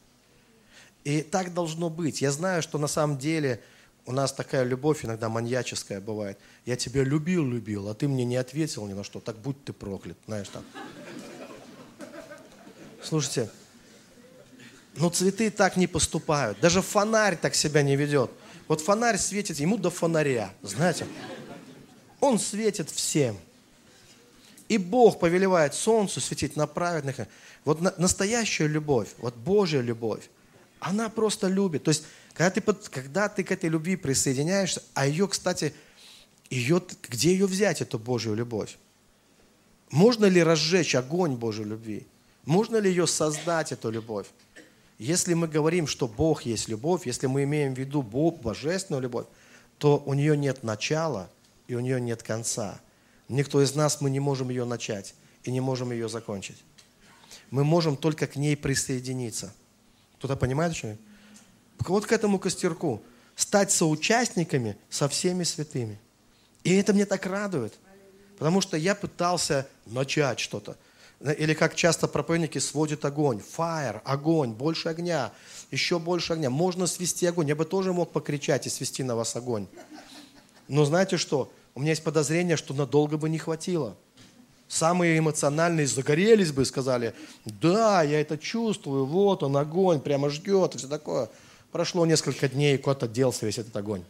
[1.04, 2.20] И так должно быть.
[2.20, 3.62] Я знаю, что на самом деле
[4.04, 6.38] у нас такая любовь иногда маньяческая бывает.
[6.66, 9.20] Я тебя любил, любил, а ты мне не ответил ни на что.
[9.20, 10.64] Так будь ты проклят, знаешь там.
[13.10, 13.50] Слушайте,
[14.94, 16.60] Но цветы так не поступают.
[16.60, 18.30] Даже фонарь так себя не ведет.
[18.68, 21.08] Вот фонарь светит ему до фонаря, знаете.
[22.20, 23.36] Он светит всем.
[24.68, 27.16] И Бог повелевает солнцу светить на праведных.
[27.64, 30.30] Вот на, настоящая любовь, вот Божья любовь,
[30.78, 31.82] она просто любит.
[31.82, 35.74] То есть, когда ты, когда ты к этой любви присоединяешься, а ее, кстати,
[36.48, 38.78] ее, где ее взять, эту Божью любовь?
[39.90, 42.06] Можно ли разжечь огонь Божьей любви?
[42.44, 44.26] Можно ли ее создать, эту любовь?
[44.98, 49.26] Если мы говорим, что Бог есть любовь, если мы имеем в виду Бог, божественную любовь,
[49.78, 51.30] то у нее нет начала
[51.68, 52.80] и у нее нет конца.
[53.28, 55.14] Никто из нас, мы не можем ее начать
[55.44, 56.62] и не можем ее закончить.
[57.50, 59.54] Мы можем только к ней присоединиться.
[60.18, 60.96] Кто-то понимает, что
[61.80, 63.02] Вот к этому костерку.
[63.36, 65.98] Стать соучастниками со всеми святыми.
[66.62, 67.78] И это мне так радует.
[68.36, 70.76] Потому что я пытался начать что-то.
[71.20, 73.42] Или как часто проповедники сводят огонь.
[73.56, 75.32] Fire, огонь, больше огня,
[75.70, 76.48] еще больше огня.
[76.48, 77.48] Можно свести огонь.
[77.48, 79.66] Я бы тоже мог покричать и свести на вас огонь.
[80.68, 81.52] Но знаете что?
[81.74, 83.96] У меня есть подозрение, что надолго бы не хватило.
[84.66, 87.12] Самые эмоциональные загорелись бы сказали,
[87.44, 91.28] да, я это чувствую, вот он, огонь, прямо ждет и все такое.
[91.72, 94.04] Прошло несколько дней, и куда-то делся весь этот огонь.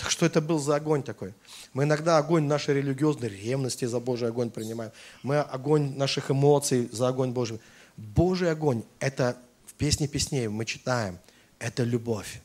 [0.00, 1.34] Так что это был за огонь такой?
[1.74, 4.92] Мы иногда огонь нашей религиозной ревности за Божий огонь принимаем.
[5.22, 7.60] Мы огонь наших эмоций за огонь Божий.
[7.98, 9.36] Божий огонь– это
[9.66, 11.18] в песне песней мы читаем.
[11.58, 12.40] Это любовь.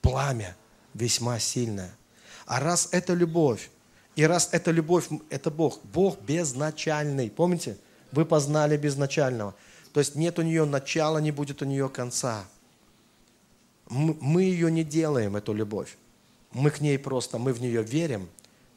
[0.00, 0.56] Пламя
[0.94, 1.94] весьма сильное.
[2.46, 3.68] А раз это любовь,
[4.14, 7.28] и раз это любовь, это Бог, Бог безначальный.
[7.28, 7.76] Помните?
[8.10, 9.54] Вы познали безначального.
[9.92, 12.46] То есть нет у нее начала, не будет у нее конца.
[13.90, 15.98] Мы ее не делаем, эту любовь.
[16.56, 18.30] Мы к ней просто, мы в нее верим,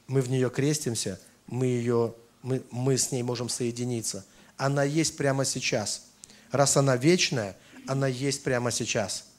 [0.05, 1.17] мы в нее крестимся,
[1.47, 4.25] мы, ее, мы, мы с ней можем соединиться.
[4.57, 6.07] Она есть прямо сейчас.
[6.51, 7.55] Раз она вечная,
[7.87, 9.29] она есть прямо сейчас.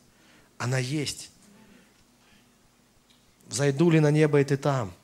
[0.56, 1.28] Она есть.
[3.46, 4.94] Взойду ли на небо, и ты там.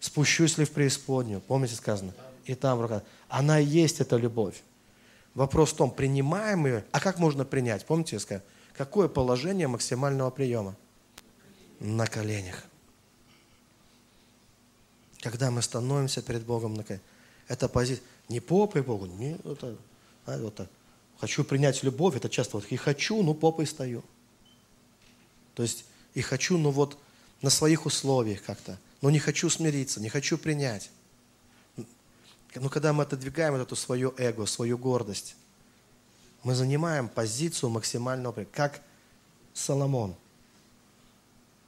[0.00, 1.42] Спущусь ли в преисподнюю.
[1.42, 2.14] Помните сказано?
[2.46, 3.02] И там рука.
[3.28, 4.62] Она есть эта любовь.
[5.34, 7.84] Вопрос в том, принимаем ее, а как можно принять?
[7.84, 8.42] Помните, я сказал,
[8.72, 10.76] какое положение максимального приема?
[11.80, 12.64] На коленях.
[15.20, 17.04] Когда мы становимся перед Богом на коленях.
[17.48, 18.04] Это позиция.
[18.28, 19.76] Не попой Богу, не это,
[20.24, 20.68] а, вот так.
[21.18, 24.02] Хочу принять любовь, это часто вот и хочу, ну попой стою.
[25.54, 26.98] То есть и хочу, ну вот
[27.42, 28.78] на своих условиях как-то.
[29.02, 30.90] Но не хочу смириться, не хочу принять.
[32.54, 35.36] Но когда мы отодвигаем вот эту свое эго, свою гордость,
[36.42, 38.80] мы занимаем позицию максимального, как
[39.52, 40.14] Соломон–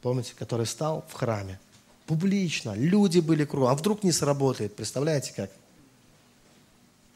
[0.07, 1.59] помните, который стал в храме.
[2.07, 3.71] Публично, люди были кругом.
[3.71, 5.51] А вдруг не сработает, представляете как?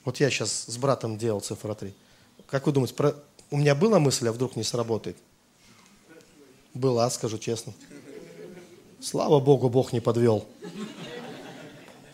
[0.05, 1.95] Вот я сейчас с братом делал цифра 3.
[2.49, 3.15] Как вы думаете, про...
[3.53, 5.17] у меня была мысль, а вдруг не сработает?
[6.75, 7.75] Была, скажу честно.
[9.01, 10.45] Слава Богу, Бог не подвел.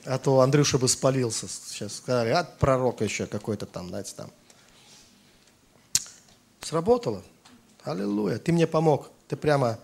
[0.05, 1.49] А то Андрюша бы спалился.
[1.49, 4.31] Сейчас сказали, а пророка еще какой-то там, знаете, там.
[6.61, 7.23] Сработало.
[7.83, 8.37] Аллилуйя.
[8.37, 9.09] Ты мне помог.
[9.27, 9.79] Ты прямо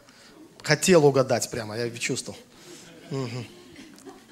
[0.63, 2.39] Хотел угадать прямо, я чувствовал.
[3.11, 3.47] Угу.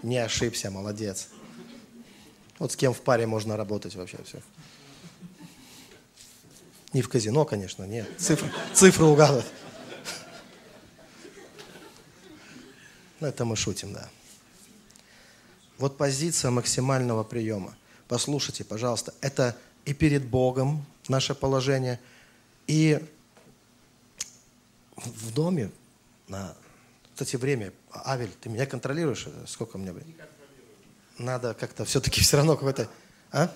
[0.03, 1.29] Не ошибся, молодец.
[2.59, 4.41] Вот с кем в паре можно работать вообще все.
[6.93, 8.09] Не в казино, конечно, нет.
[8.19, 9.47] Цифры, цифры угадывать.
[13.21, 14.09] Ну, это мы шутим, да.
[15.79, 17.77] Вот позиция максимального приема.
[18.09, 22.01] Послушайте, пожалуйста, это и перед Богом наше положение,
[22.67, 23.01] и
[24.97, 25.71] в доме,
[26.31, 26.55] на...
[27.13, 27.73] Кстати, время.
[27.93, 29.27] Авель, ты меня контролируешь?
[29.47, 30.17] Сколько у меня времени?
[31.19, 32.89] Надо как-то все-таки все равно какой-то...
[33.33, 33.53] А?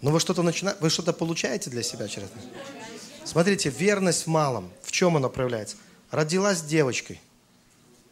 [0.00, 2.28] Ну вы что-то начинаете, вы что-то получаете для себя через?
[3.24, 4.72] Смотрите, верность в малом.
[4.82, 5.76] В чем она проявляется?
[6.10, 7.20] Родилась девочкой.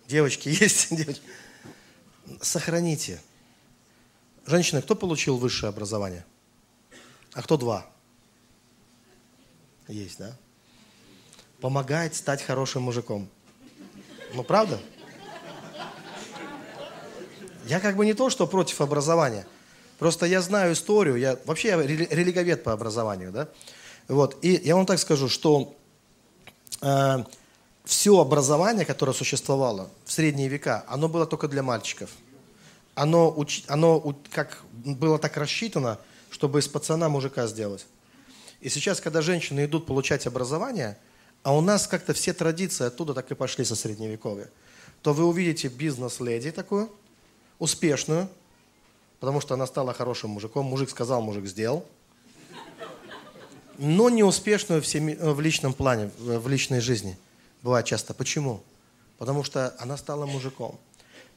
[0.06, 0.94] Девочки есть?
[0.94, 1.22] Девочки.
[2.42, 3.20] Сохраните.
[4.44, 6.24] Женщины, кто получил высшее образование?
[7.32, 7.86] А кто два?
[9.88, 10.36] Есть, да?
[11.60, 13.28] Помогает стать хорошим мужиком.
[14.36, 14.78] Ну, правда?
[17.64, 19.46] Я как бы не то, что против образования.
[19.98, 21.16] Просто я знаю историю.
[21.16, 23.48] Я вообще я религовед по образованию, да?
[24.08, 24.36] Вот.
[24.42, 25.74] И я вам так скажу, что
[26.82, 27.24] э,
[27.84, 32.10] все образование, которое существовало в средние века, оно было только для мальчиков.
[32.94, 35.98] Оно, уч, оно как, было так рассчитано,
[36.30, 37.86] чтобы из пацана мужика сделать.
[38.60, 40.98] И сейчас, когда женщины идут получать образование,
[41.46, 44.50] а у нас как-то все традиции оттуда так и пошли со средневековья,
[45.00, 46.90] то вы увидите бизнес-леди такую,
[47.60, 48.28] успешную,
[49.20, 50.66] потому что она стала хорошим мужиком.
[50.66, 51.86] Мужик сказал, мужик сделал.
[53.78, 57.16] но неуспешную в, семи- в личном плане, в личной жизни.
[57.62, 58.12] Бывает часто.
[58.12, 58.60] Почему?
[59.16, 60.76] Потому что она стала мужиком.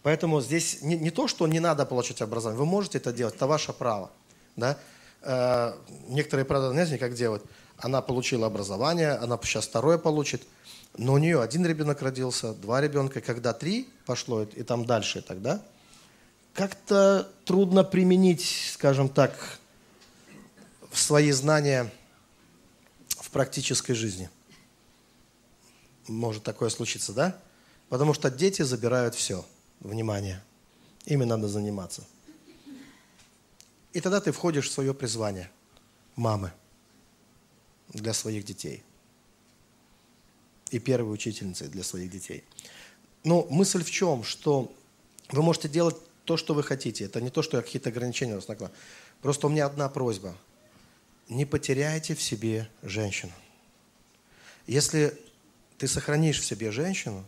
[0.01, 2.57] Поэтому здесь не, не то, что не надо получать образование.
[2.57, 4.09] Вы можете это делать, это ваше право.
[4.55, 4.75] Да?
[5.21, 5.75] Э,
[6.07, 7.43] некоторые, правда, знаете, как делают?
[7.81, 10.43] Она получила образование, она сейчас второе получит,
[10.97, 15.63] но у нее один ребенок родился, два ребенка, когда три пошло, и там дальше тогда,
[16.53, 19.59] как-то трудно применить, скажем так,
[20.91, 21.91] в свои знания
[23.07, 24.29] в практической жизни.
[26.07, 27.39] Может такое случиться, да?
[27.87, 29.45] Потому что дети забирают все,
[29.79, 30.43] внимание.
[31.05, 32.03] Ими надо заниматься.
[33.93, 35.49] И тогда ты входишь в свое призвание
[36.15, 36.51] мамы
[37.89, 38.83] для своих детей.
[40.71, 42.43] И первой учительницы для своих детей.
[43.23, 44.23] Но мысль в чем?
[44.23, 44.71] Что
[45.31, 47.05] вы можете делать то, что вы хотите.
[47.05, 48.79] Это не то, что я какие-то ограничения у вас накладываю.
[49.21, 50.35] Просто у меня одна просьба.
[51.27, 53.33] Не потеряйте в себе женщину.
[54.67, 55.17] Если
[55.79, 57.25] ты сохранишь в себе женщину,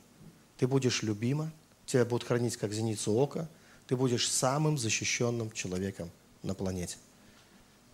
[0.58, 1.52] ты будешь любима,
[1.88, 3.50] тебя будут хранить как зеницу ока,
[3.88, 6.12] ты будешь самым защищенным человеком
[6.44, 6.98] на планете.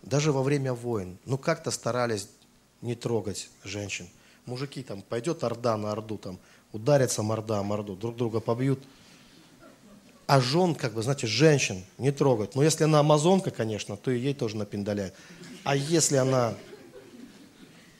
[0.02, 2.28] Даже во время войн, ну как-то старались
[2.82, 4.08] не трогать женщин.
[4.46, 6.38] Мужики там, пойдет орда на орду, там,
[6.72, 8.82] ударятся морда о морду, друг друга побьют.
[10.26, 12.54] А жен, как бы, знаете, женщин не трогать.
[12.54, 15.14] Но если она амазонка, конечно, то и ей тоже напиндаляют.
[15.64, 16.54] А если она,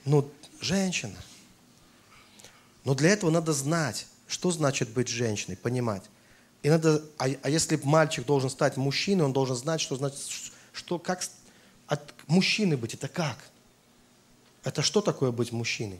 [0.05, 1.17] ну, женщина.
[2.85, 6.05] Но для этого надо знать, что значит быть женщиной, понимать.
[6.63, 10.19] И надо, а, а если мальчик должен стать мужчиной, он должен знать, что значит,
[10.73, 11.23] что, как
[11.87, 13.39] от мужчины быть, это как?
[14.69, 15.99] Это что такое быть мужчиной?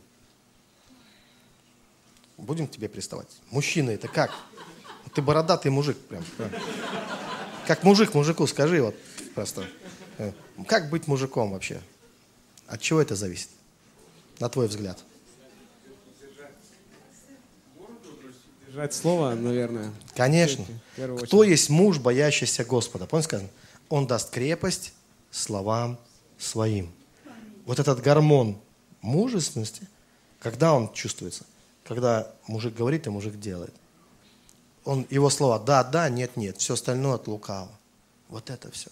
[2.37, 3.29] Будем к тебе приставать.
[3.51, 4.31] Мужчина это как?
[5.15, 6.23] Ты бородатый мужик прям.
[6.37, 6.51] прям.
[7.67, 8.95] Как мужик мужику, скажи вот
[9.35, 9.67] просто.
[10.67, 11.81] Как быть мужиком вообще?
[12.67, 13.49] От чего это зависит?
[14.39, 15.03] На твой взгляд.
[18.67, 19.95] Держать слово, наверное.
[20.15, 20.67] Конечно.
[21.25, 23.07] Кто есть муж, боящийся Господа?
[23.07, 23.51] Помните сказано?
[23.89, 24.93] Он даст крепость
[25.31, 25.99] словам
[26.37, 26.93] своим.
[27.69, 28.59] Вот этот гормон
[29.03, 29.87] мужественности,
[30.41, 31.45] когда он чувствуется?
[31.85, 33.75] Когда мужик говорит и мужик делает.
[34.87, 37.69] Он, его слова «да, да», «нет, нет», все остальное от лукава.
[38.31, 38.89] Вот это все.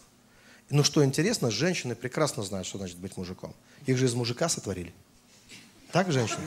[0.68, 3.54] Ну что интересно, женщины прекрасно знают, что значит быть мужиком.
[3.86, 4.92] Их же из мужика сотворили.
[5.90, 6.46] Так, женщины?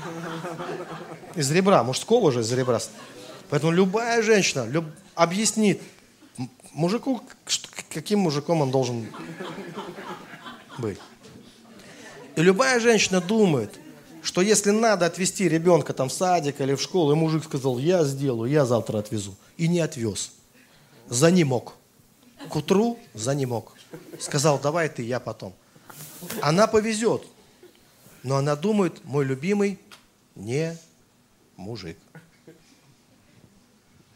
[1.34, 2.80] Из ребра, мужского же из ребра.
[3.50, 5.82] Поэтому любая женщина люб- объяснит
[6.74, 7.24] мужику,
[7.92, 9.08] каким мужиком он должен
[10.78, 11.00] быть.
[12.40, 13.78] И любая женщина думает,
[14.24, 18.06] что если надо отвезти ребенка там в садик или в школу, и мужик сказал, я
[18.06, 19.36] сделаю, я завтра отвезу.
[19.58, 20.32] И не отвез.
[21.10, 21.74] За ним мог.
[22.48, 23.74] К утру за ним мог.
[24.22, 25.54] Сказал, давай ты, я потом.
[26.42, 27.24] Она повезет.
[28.24, 29.78] Но она думает, мой любимый
[30.36, 30.78] не
[31.58, 31.98] мужик.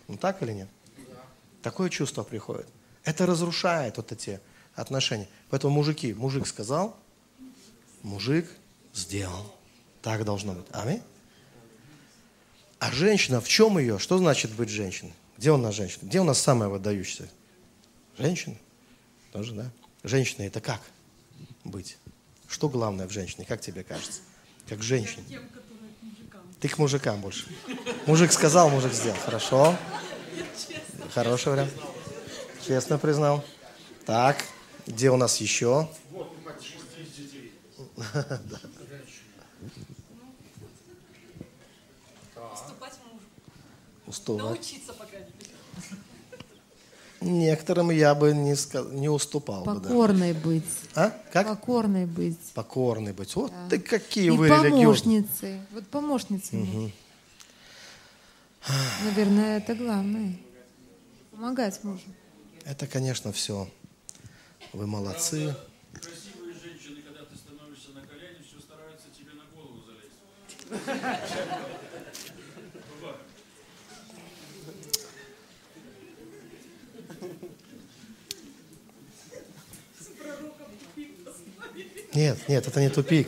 [0.08, 0.70] Ну так или нет?
[1.62, 2.68] Такое чувство приходит.
[3.04, 4.40] Это разрушает вот эти
[4.76, 5.28] отношения.
[5.50, 6.96] Поэтому мужики, мужик сказал,
[8.04, 8.48] мужик
[8.94, 9.56] сделал.
[10.02, 10.66] Так должно быть.
[10.72, 11.02] Аминь.
[12.80, 13.98] А женщина, в чем ее?
[13.98, 15.14] Что значит быть женщиной?
[15.38, 16.02] Где у нас женщина?
[16.04, 17.30] Где у нас самая выдающаяся?
[18.18, 18.56] Женщина?
[19.32, 19.72] Тоже, да?
[20.04, 20.82] Женщина это как
[21.64, 21.98] быть?
[22.48, 24.22] Что главное в женщине, как тебе кажется?
[24.68, 25.40] Как женщине?
[26.60, 27.46] Ты к мужикам больше.
[28.06, 29.18] Мужик сказал, мужик сделал.
[29.18, 29.76] Хорошо.
[31.14, 31.74] Хороший вариант.
[32.66, 33.44] Честно признал.
[34.06, 34.44] Так,
[34.86, 35.90] где у нас еще?
[42.54, 43.26] Уступать мужу.
[44.08, 44.44] Уступать.
[44.46, 45.26] Научиться пока не
[47.46, 49.76] Некоторым я бы не, ска- не уступал бы.
[49.76, 49.80] да.
[49.80, 50.66] Покорной быть.
[50.94, 51.10] А?
[51.32, 51.48] Как?
[51.48, 52.38] Покорной быть.
[52.54, 53.34] Покорный быть.
[53.36, 55.22] Вот ты какие И вы религиозные.
[55.24, 55.62] помощницей.
[55.72, 56.60] Вот помощницей.
[56.66, 56.94] быть.
[59.06, 60.36] Наверное, это главное.
[61.32, 62.02] Помогать мужу.
[62.66, 63.70] Это, конечно, все.
[64.74, 65.56] Вы молодцы.
[65.94, 70.63] Красивые женщины, когда ты становишься на колени, все стараются тебе на голову залезть.
[82.14, 83.28] Нет, нет, это не тупик.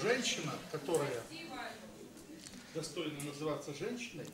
[0.00, 1.10] Женщина, которая
[2.74, 4.26] достойна называться женщиной,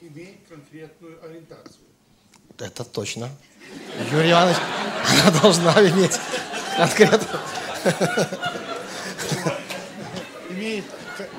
[0.00, 1.84] имеет конкретную ориентацию.
[2.58, 3.28] Это точно.
[4.12, 4.56] Юрий Иванович,
[5.22, 6.18] она должна иметь
[6.76, 7.40] конкретно.
[10.50, 10.84] Имеет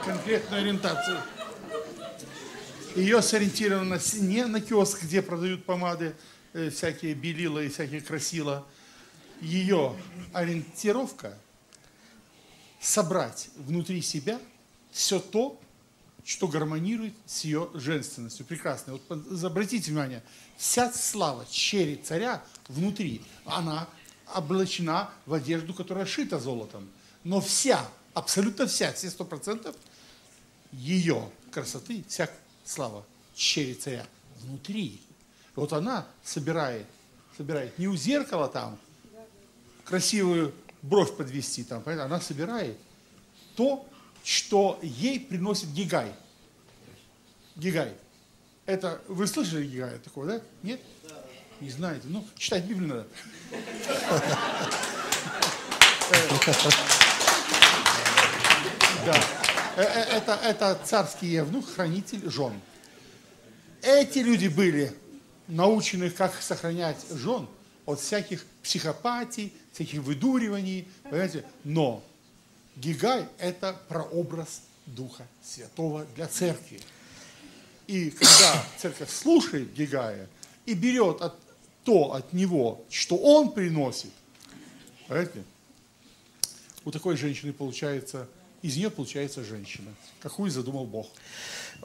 [0.04, 1.22] конкретную ориентацию.
[2.96, 6.16] Ее сориентированность не на киоск, где продают помады,
[6.54, 8.66] э, всякие белила и всякие красила.
[9.40, 9.96] ее
[10.34, 11.38] ориентировка
[12.80, 14.40] собрать внутри себя
[14.92, 15.60] все то,
[16.24, 18.46] что гармонирует с ее женственностью.
[18.46, 18.94] Прекрасно.
[18.94, 20.24] Вот обратите внимание,
[20.58, 23.88] вся слава черри царя внутри, она
[24.36, 26.90] облачена в одежду, которая шита золотом.
[27.24, 29.76] Но вся, абсолютно вся, все сто процентов
[30.72, 32.30] ее красоты, вся
[32.64, 33.06] слава
[33.36, 34.06] черри царя
[34.40, 35.02] внутри.
[35.56, 36.86] Вот она собирает,
[37.38, 38.78] собирает не у зеркала там
[39.84, 42.78] красивую бровь подвести, там, она собирает
[43.56, 43.86] то,
[44.24, 46.14] что ей приносит гигай.
[47.56, 47.94] Гигай.
[48.66, 50.42] Это, вы слышали гигая такого, да?
[50.64, 50.80] Нет?
[51.62, 52.08] Не знаете.
[52.08, 53.08] Ну, читать Библию надо.
[59.06, 59.24] Да.
[59.78, 62.54] Э, э, Это, это царский евнух, хранитель жен.
[63.82, 64.92] Эти люди были
[65.48, 67.48] научены, как сохранять жен
[67.86, 71.46] от всяких психопатий, всяких выдуриваний, понимаете?
[71.64, 72.04] Но
[72.76, 76.80] Гигай– это прообраз Духа Святого для церкви.
[77.88, 80.28] И когда церковь слушает Гигая
[80.66, 81.36] и берет от,
[81.84, 84.12] то от него, что он приносит,
[85.08, 85.44] понимаете,
[86.86, 88.28] у такой женщины получается,
[88.62, 91.08] из нее получается женщина, какую задумал Бог.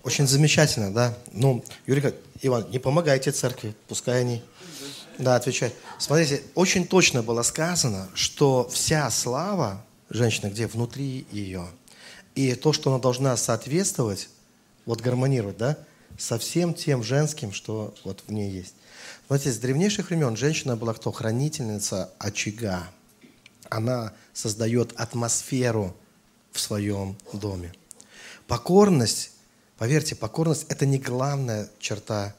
[0.03, 1.16] Очень замечательно, да.
[1.32, 4.42] Ну, Юрий, Иван, не помогайте церкви, пускай они,
[5.18, 5.74] да, отвечают.
[5.99, 11.66] Смотрите, очень точно было сказано, что вся слава женщины, где внутри ее,
[12.34, 14.28] и то, что она должна соответствовать,
[14.84, 15.78] вот гармонировать, да,
[16.18, 18.74] со всем тем женским, что вот в ней есть.
[19.26, 21.10] Смотрите, с древнейших времен женщина была кто?
[21.10, 22.88] Хранительница очага.
[23.68, 25.96] Она создает атмосферу
[26.52, 27.72] в своем доме.
[28.46, 29.32] Покорность,
[29.78, 32.36] поверьте, покорность– это не главная черта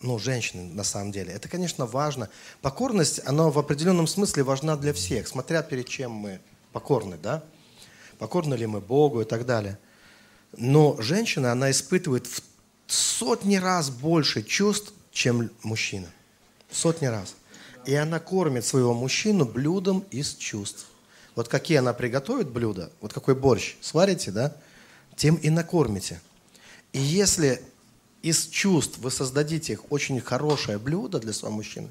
[0.00, 1.30] ну, женщины на самом деле.
[1.30, 2.30] Это, конечно, важно.
[2.62, 6.40] Покорность, она в определенном смысле важна для всех, смотря перед чем мы
[6.72, 7.44] покорны, да?
[8.18, 9.78] Покорны ли мы Богу и так далее.
[10.56, 12.42] Но женщина, она испытывает в
[12.86, 16.10] сотни раз больше чувств, чем мужчина.
[16.70, 17.34] Сотни раз.
[17.86, 20.86] И она кормит своего мужчину блюдом из чувств.
[21.34, 24.54] Вот какие она приготовит блюда, вот какой борщ сварите, да,
[25.16, 26.20] тем и накормите.
[26.92, 27.62] И если
[28.22, 31.90] из чувств вы создадите очень хорошее блюдо для своего мужчины,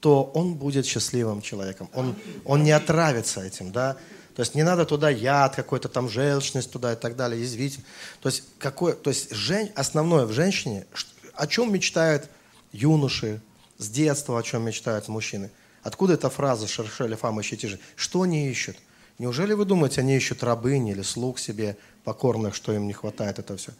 [0.00, 1.90] то он будет счастливым человеком.
[1.92, 3.96] Он, он не отравится этим, да.
[4.34, 7.80] То есть не надо туда яд какой-то, там желчность туда и так далее, язвить.
[8.22, 10.86] То есть, какое, то есть жен, основное в женщине,
[11.34, 12.30] о чем мечтают
[12.72, 13.42] юноши
[13.80, 15.50] с детства, о чем мечтают мужчины.
[15.82, 17.80] Откуда эта фраза «шершели фам ищите же»?
[17.96, 18.76] Что они ищут?
[19.18, 23.56] Неужели вы думаете, они ищут рабынь или слуг себе покорных, что им не хватает это
[23.56, 23.72] все?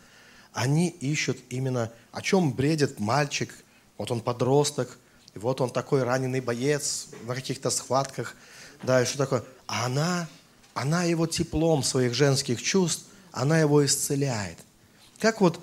[0.54, 3.54] Они ищут именно, о чем бредит мальчик,
[3.98, 4.98] вот он подросток,
[5.34, 8.34] и вот он такой раненый боец на каких-то схватках,
[8.82, 9.44] да, и что такое?
[9.66, 10.28] А она,
[10.72, 14.56] она его теплом своих женских чувств, она его исцеляет.
[15.18, 15.60] Как вот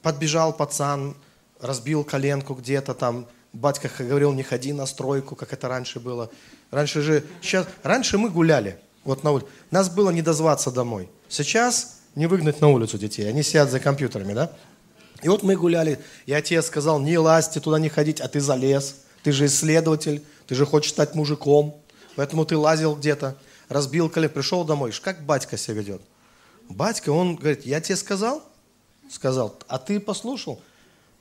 [0.00, 1.16] подбежал пацан,
[1.60, 6.30] разбил коленку где-то там, батька говорил, не ходи на стройку, как это раньше было.
[6.70, 9.48] Раньше же, сейчас, раньше мы гуляли, вот на улице.
[9.70, 11.08] Нас было не дозваться домой.
[11.28, 14.52] Сейчас не выгнать на улицу детей, они сидят за компьютерами, да?
[15.22, 18.96] И вот мы гуляли, и отец сказал, не лазьте туда не ходить, а ты залез.
[19.22, 21.80] Ты же исследователь, ты же хочешь стать мужиком,
[22.14, 23.36] поэтому ты лазил где-то,
[23.68, 24.92] разбил колено, пришел домой.
[25.02, 26.02] Как батька себя ведет?
[26.68, 28.42] Батька, он говорит, я тебе сказал?
[29.10, 30.60] Сказал, а ты послушал?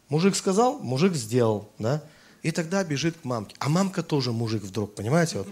[0.09, 2.03] Мужик сказал, мужик сделал, да?
[2.43, 3.55] И тогда бежит к мамке.
[3.59, 5.39] А мамка тоже мужик вдруг, понимаете?
[5.39, 5.47] Вот.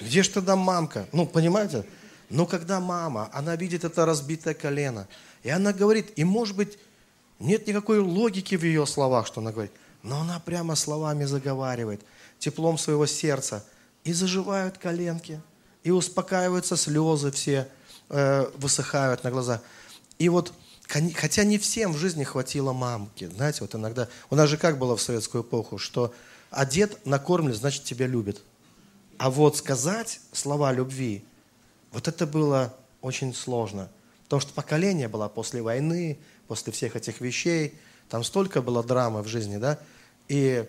[0.00, 1.06] Где же тогда мамка?
[1.12, 1.84] Ну, понимаете?
[2.30, 5.06] Но когда мама, она видит это разбитое колено,
[5.42, 6.78] и она говорит, и может быть,
[7.38, 9.72] нет никакой логики в ее словах, что она говорит,
[10.02, 12.00] но она прямо словами заговаривает,
[12.38, 13.64] теплом своего сердца,
[14.04, 15.40] и заживают коленки,
[15.82, 17.68] и успокаиваются слезы все,
[18.08, 19.60] э, высыхают на глаза.
[20.18, 20.54] И вот,
[20.86, 24.96] хотя не всем в жизни хватило мамки, знаете, вот иногда, у нас же как было
[24.96, 26.14] в советскую эпоху, что
[26.50, 28.42] одет, накормлен, значит тебя любит.
[29.18, 31.24] А вот сказать слова любви,
[31.92, 33.88] вот это было очень сложно.
[34.24, 37.74] Потому что поколение было после войны, после всех этих вещей.
[38.08, 39.78] Там столько было драмы в жизни, да?
[40.28, 40.68] И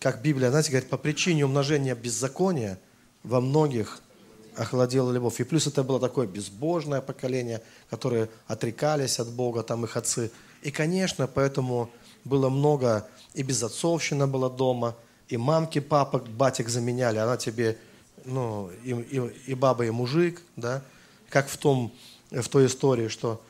[0.00, 2.78] как Библия, знаете, говорит, по причине умножения беззакония
[3.22, 4.00] во многих
[4.56, 5.40] охладела любовь.
[5.40, 10.30] И плюс это было такое безбожное поколение, которые отрекались от Бога, там их отцы.
[10.62, 11.90] И, конечно, поэтому
[12.24, 14.96] было много, и безотцовщина была дома,
[15.28, 17.78] и мамки, папок, батик заменяли, она тебе,
[18.24, 20.82] ну, и, и, и баба, и мужик, да,
[21.28, 21.92] как в, том,
[22.30, 23.40] в той истории, что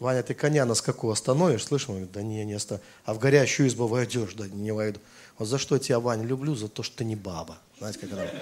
[0.00, 1.90] Ваня, ты коня на скаку остановишь, слышишь?
[1.90, 2.86] Он говорит, да не, не остановишь.
[3.04, 4.98] А в горящую избу войдешь, да не войду.
[5.38, 6.54] Вот за что я тебя, Ваня, люблю?
[6.54, 7.58] За то, что ты не баба.
[7.78, 8.32] Знаете, как это?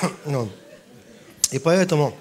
[0.24, 0.48] Ну,
[1.50, 2.14] И поэтому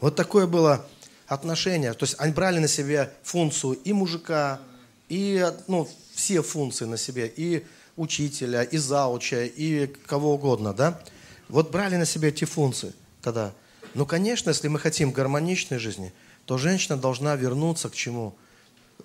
[0.00, 0.86] вот такое было
[1.26, 1.92] отношение.
[1.92, 4.60] То есть они брали на себя функцию и мужика,
[5.08, 7.64] и ну, все функции на себе, и
[7.96, 11.00] учителя, и зауча, и кого угодно, да?
[11.48, 12.92] Вот брали на себя эти функции
[13.22, 13.52] тогда.
[13.94, 16.12] Ну, конечно, если мы хотим гармоничной жизни,
[16.44, 18.34] то женщина должна вернуться к чему?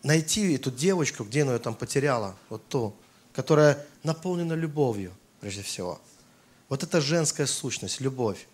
[0.04, 2.96] Найти эту девочку, где она ее там потеряла, вот ту,
[3.34, 6.02] которая наполнена любовью, прежде всего.
[6.70, 8.48] Вот это женская сущность, любовь.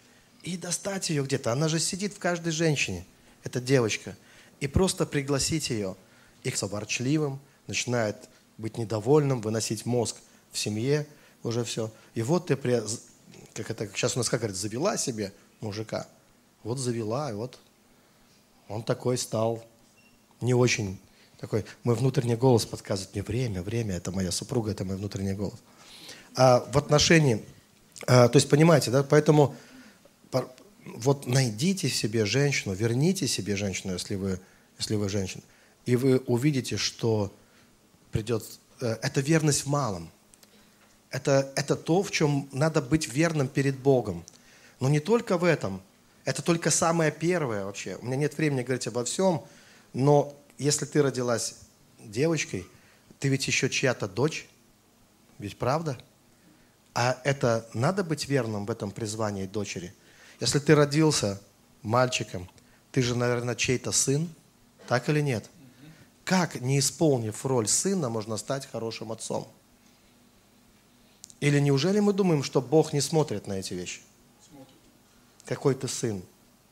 [0.43, 1.51] И достать ее где-то.
[1.51, 3.05] Она же сидит в каждой женщине,
[3.43, 4.15] эта девочка.
[4.59, 5.95] И просто пригласить ее.
[6.43, 10.17] Их ворчливым, начинает быть недовольным, выносить мозг
[10.51, 11.07] в семье,
[11.43, 11.91] уже все.
[12.15, 12.81] И вот ты, при,
[13.53, 16.07] как это сейчас у нас как говорят, завела себе мужика.
[16.63, 17.59] Вот завела, и вот
[18.67, 19.63] он такой стал
[20.41, 20.99] не очень
[21.37, 25.59] такой, мой внутренний голос подсказывает мне время, время, это моя супруга, это мой внутренний голос.
[26.35, 27.45] А в отношении,
[28.07, 29.55] а, то есть понимаете, да, поэтому
[30.95, 34.39] вот найдите себе женщину, верните себе женщину, если вы,
[34.77, 35.43] если вы женщина,
[35.85, 37.33] и вы увидите, что
[38.11, 38.43] придет...
[38.81, 40.11] Э, это верность в малом.
[41.09, 44.25] Это, это то, в чем надо быть верным перед Богом.
[44.79, 45.81] Но не только в этом.
[46.25, 47.97] Это только самое первое вообще.
[48.01, 49.45] У меня нет времени говорить обо всем,
[49.93, 51.55] но если ты родилась
[52.03, 52.65] девочкой,
[53.19, 54.47] ты ведь еще чья-то дочь,
[55.39, 55.97] ведь правда?
[56.93, 59.93] А это надо быть верным в этом призвании дочери.
[60.39, 61.41] Если ты родился
[61.81, 62.49] мальчиком,
[62.91, 64.29] ты же, наверное, чей-то сын,
[64.87, 65.49] так или нет?
[66.23, 69.47] Как, не исполнив роль сына, можно стать хорошим отцом?
[71.39, 74.01] Или неужели мы думаем, что Бог не смотрит на эти вещи?
[75.45, 76.21] Какой ты сын?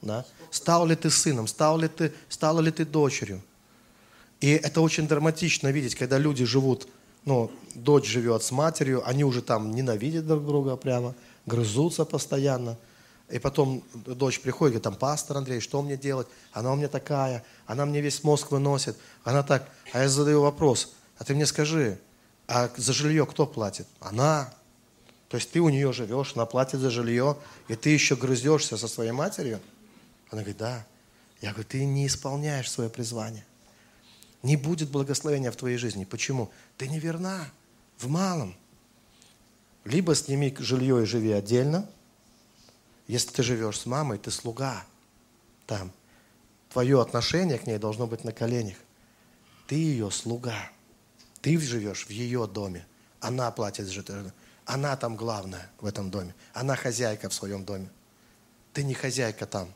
[0.02, 0.26] Да?
[0.52, 1.48] Стал ли ты сыном?
[1.48, 3.42] Стал ли ты, стала ли ты дочерью?
[4.42, 6.88] И это очень драматично видеть, когда люди живут,
[7.24, 11.16] ну, дочь живет с матерью, они уже там ненавидят друг друга прямо,
[11.46, 12.78] грызутся постоянно.
[13.30, 16.28] И потом дочь приходит, говорит, там, пастор Андрей, что мне делать?
[16.52, 19.68] Она у меня такая, она мне весь мозг выносит, она так.
[19.94, 22.00] А я задаю вопрос, а ты мне скажи,
[22.48, 23.88] а за жилье кто платит?
[24.00, 24.54] Она.
[25.30, 27.38] То есть ты у нее живешь, она платит за жилье,
[27.68, 29.60] и ты еще грызешься со своей матерью?
[30.30, 30.86] Она говорит, да.
[31.42, 33.46] Я говорю, ты не исполняешь свое призвание.
[34.44, 36.06] Не будет благословения в твоей жизни.
[36.06, 36.52] Почему?
[36.78, 37.50] Ты не верна
[37.98, 38.56] в малом.
[39.84, 41.90] Либо сними жилье и живи отдельно,
[43.08, 44.86] если ты живешь с мамой, ты слуга
[45.68, 45.92] там.
[46.70, 48.78] Твое отношение к ней должно быть на коленях.
[49.68, 50.70] Ты ее слуга.
[51.42, 52.86] Ты живешь в ее доме.
[53.20, 54.34] Она платит жилье.
[54.66, 56.34] Она там главная в этом доме.
[56.54, 57.90] Она хозяйка в своем доме.
[58.74, 59.74] Ты не хозяйка там.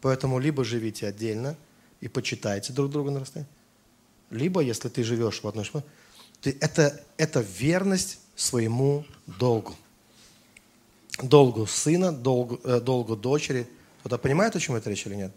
[0.00, 1.56] Поэтому либо живите отдельно
[2.00, 3.50] и почитайте друг друга на расстоянии,
[4.30, 5.84] либо, если ты живешь в одной школе,
[6.42, 9.74] это, это верность своему долгу
[11.22, 13.66] долгу сына, долгу, э, долгу дочери.
[14.00, 15.32] Кто-то понимает, о чем это речь или нет?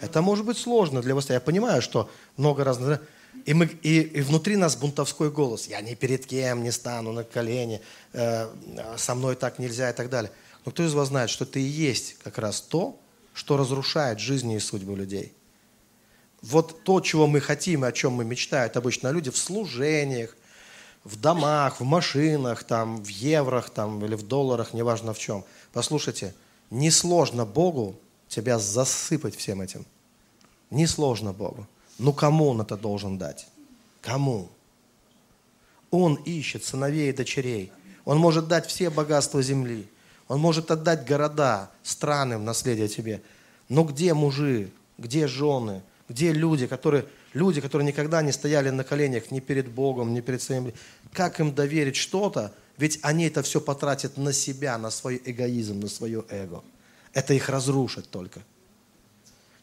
[0.00, 1.30] Это может быть сложно для вас.
[1.30, 3.00] Я понимаю, что много разных...
[3.46, 5.66] И, мы, и, и внутри нас бунтовской голос.
[5.66, 7.80] Я ни перед кем не стану на колени,
[8.12, 8.48] э,
[8.96, 10.30] со мной так нельзя и так далее.
[10.64, 12.98] Но кто из вас знает, что это и есть как раз то,
[13.32, 15.32] что разрушает жизни и судьбы людей?
[16.42, 20.36] Вот то, чего мы хотим и о чем мы мечтают обычно люди в служениях,
[21.04, 25.44] в домах, в машинах, там, в еврох там, или в долларах, неважно в чем.
[25.72, 26.34] Послушайте,
[26.70, 27.96] несложно Богу
[28.28, 29.84] тебя засыпать всем этим.
[30.70, 31.66] Несложно Богу.
[31.98, 33.46] Ну кому Он это должен дать?
[34.00, 34.48] Кому?
[35.90, 37.70] Он ищет сыновей и дочерей.
[38.04, 39.86] Он может дать все богатства земли.
[40.26, 43.22] Он может отдать города, страны в наследие тебе.
[43.68, 49.32] Но где мужи, где жены, где люди, которые Люди, которые никогда не стояли на коленях
[49.32, 50.72] ни перед Богом, ни перед своим...
[51.12, 52.54] Как им доверить что-то?
[52.78, 56.62] Ведь они это все потратят на себя, на свой эгоизм, на свое эго.
[57.12, 58.40] Это их разрушит только.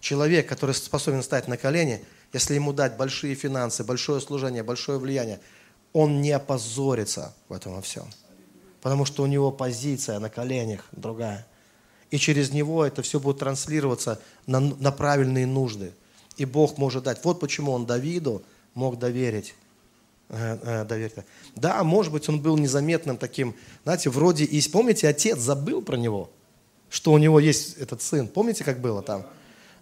[0.02, 2.04] Человек, который способен стать на колени,
[2.34, 5.40] если ему дать большие финансы, большое служение, большое влияние,
[5.94, 8.06] он не опозорится в этом во всем.
[8.82, 11.48] Потому что у него позиция на коленях другая.
[12.10, 15.94] И через него это все будет транслироваться на, на правильные нужды–
[16.38, 17.24] и Бог может дать.
[17.24, 18.44] Вот почему он Давиду
[18.74, 19.54] мог доверить.
[20.30, 21.14] Э, э, доверить.
[21.56, 23.54] Да, может быть, он был незаметным таким,
[23.84, 26.30] знаете, вроде и помните, отец забыл про него,
[26.90, 28.28] что у него есть этот сын.
[28.28, 29.26] Помните, как было там?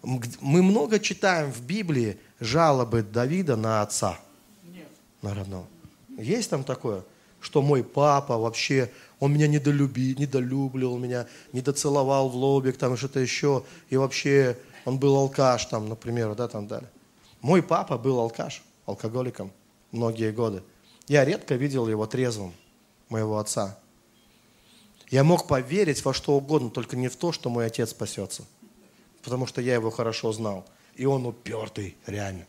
[0.02, 4.18] Мы много читаем в Библии жалобы Давида на отца.
[4.64, 4.88] Нет.
[5.22, 5.66] На родного.
[6.18, 7.04] Есть там такое,
[7.40, 8.90] что мой папа вообще,
[9.20, 15.16] он меня недолюбил, недолюбливал меня, недоцеловал в лобик, там что-то еще, и вообще он был
[15.16, 16.90] алкаш там, например, да, там далее.
[17.40, 19.52] Мой папа был алкаш, алкоголиком
[19.92, 20.62] многие годы.
[21.08, 22.54] Я редко видел его трезвым.
[23.08, 23.76] моего отца.
[25.10, 28.44] Я мог поверить во что угодно, только не в то, что мой отец спасется.
[29.22, 30.64] Потому что я его хорошо знал.
[30.94, 32.46] И он упертый, реально.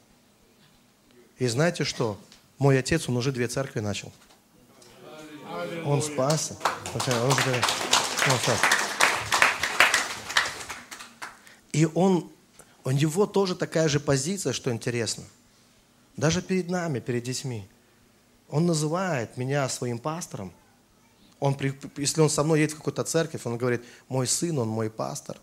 [1.40, 2.18] И знаете что?
[2.60, 4.12] Мой отец, он уже две церкви начал.
[5.84, 6.56] Он спасся.
[6.94, 8.81] Он спасся.
[11.74, 12.30] И он,
[12.84, 15.24] у него тоже такая же позиция, что интересно.
[16.18, 17.68] Даже перед нами, перед детьми.
[18.50, 20.52] Он называет меня своим пастором.
[21.40, 21.58] Он,
[21.98, 25.38] если он со мной едет в какую-то церковь, он говорит, мой сын, он мой пастор.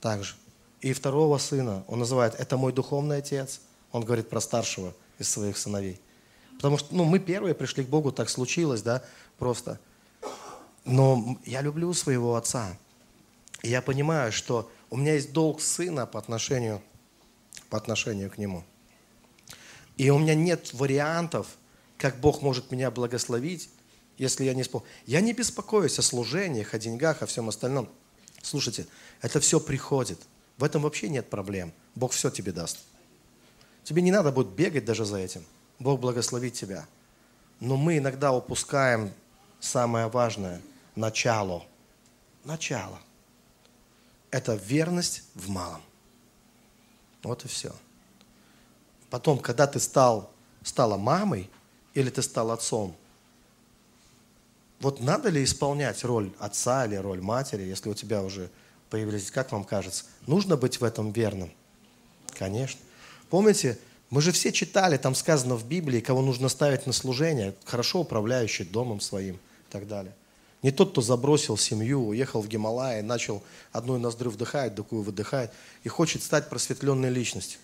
[0.00, 0.34] Также.
[0.80, 3.60] И второго сына он называет, это мой духовный отец.
[3.90, 6.00] Он говорит про старшего из своих сыновей.
[6.56, 9.02] Потому что ну, мы первые пришли к Богу, так случилось, да,
[9.38, 9.78] просто.
[10.84, 12.76] Но я люблю своего отца.
[13.62, 16.82] И я понимаю, что у меня есть долг сына по отношению,
[17.70, 18.64] по отношению к нему.
[19.96, 21.56] И у меня нет вариантов,
[21.98, 23.70] как Бог может меня благословить,
[24.18, 24.86] если я не исполню.
[25.06, 27.88] Я не беспокоюсь о служениях, о деньгах, о всем остальном.
[28.42, 28.86] Слушайте,
[29.20, 30.20] это все приходит.
[30.58, 31.72] В этом вообще нет проблем.
[31.94, 32.78] Бог все тебе даст.
[33.82, 35.44] Тебе не надо будет бегать даже за этим.
[35.78, 36.86] Бог благословит тебя.
[37.60, 39.12] Но мы иногда упускаем
[39.60, 40.60] самое важное–
[40.96, 41.64] начало.
[42.44, 43.00] Начало.
[44.34, 45.80] Это верность в малом.
[47.22, 47.72] Вот и все.
[49.08, 50.32] Потом, когда ты стал,
[50.64, 51.48] стала мамой
[51.94, 52.96] или ты стал отцом,
[54.80, 58.50] вот надо ли исполнять роль отца или роль матери, если у тебя уже
[58.90, 61.52] появились, как вам кажется, нужно быть в этом верным?
[62.36, 62.80] Конечно.
[63.30, 63.78] Помните,
[64.10, 68.64] мы же все читали, там сказано в Библии, кого нужно ставить на служение, хорошо управляющий
[68.64, 70.12] домом своим и так далее.
[70.64, 75.90] Не тот, кто забросил семью, уехал в Гималай, начал одной ноздрю вдыхать, другую выдыхать, и
[75.90, 77.60] хочет стать просветленной личностью.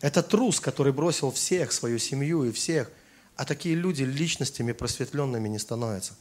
[0.00, 2.92] Это трус, который бросил всех, свою семью и всех.
[3.34, 6.14] А такие люди личностями просветленными не становятся.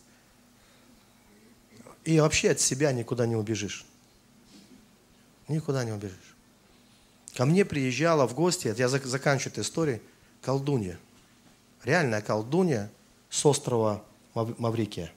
[2.03, 3.85] И вообще от себя никуда не убежишь.
[5.47, 6.35] Никуда не убежишь.
[7.35, 10.01] Ко мне приезжала в гости, я зак- заканчиваю эту историю,
[10.41, 10.97] колдунья.
[11.83, 12.89] Реальная колдунья
[13.29, 14.03] с острова
[14.33, 15.11] Мав- Маврикия.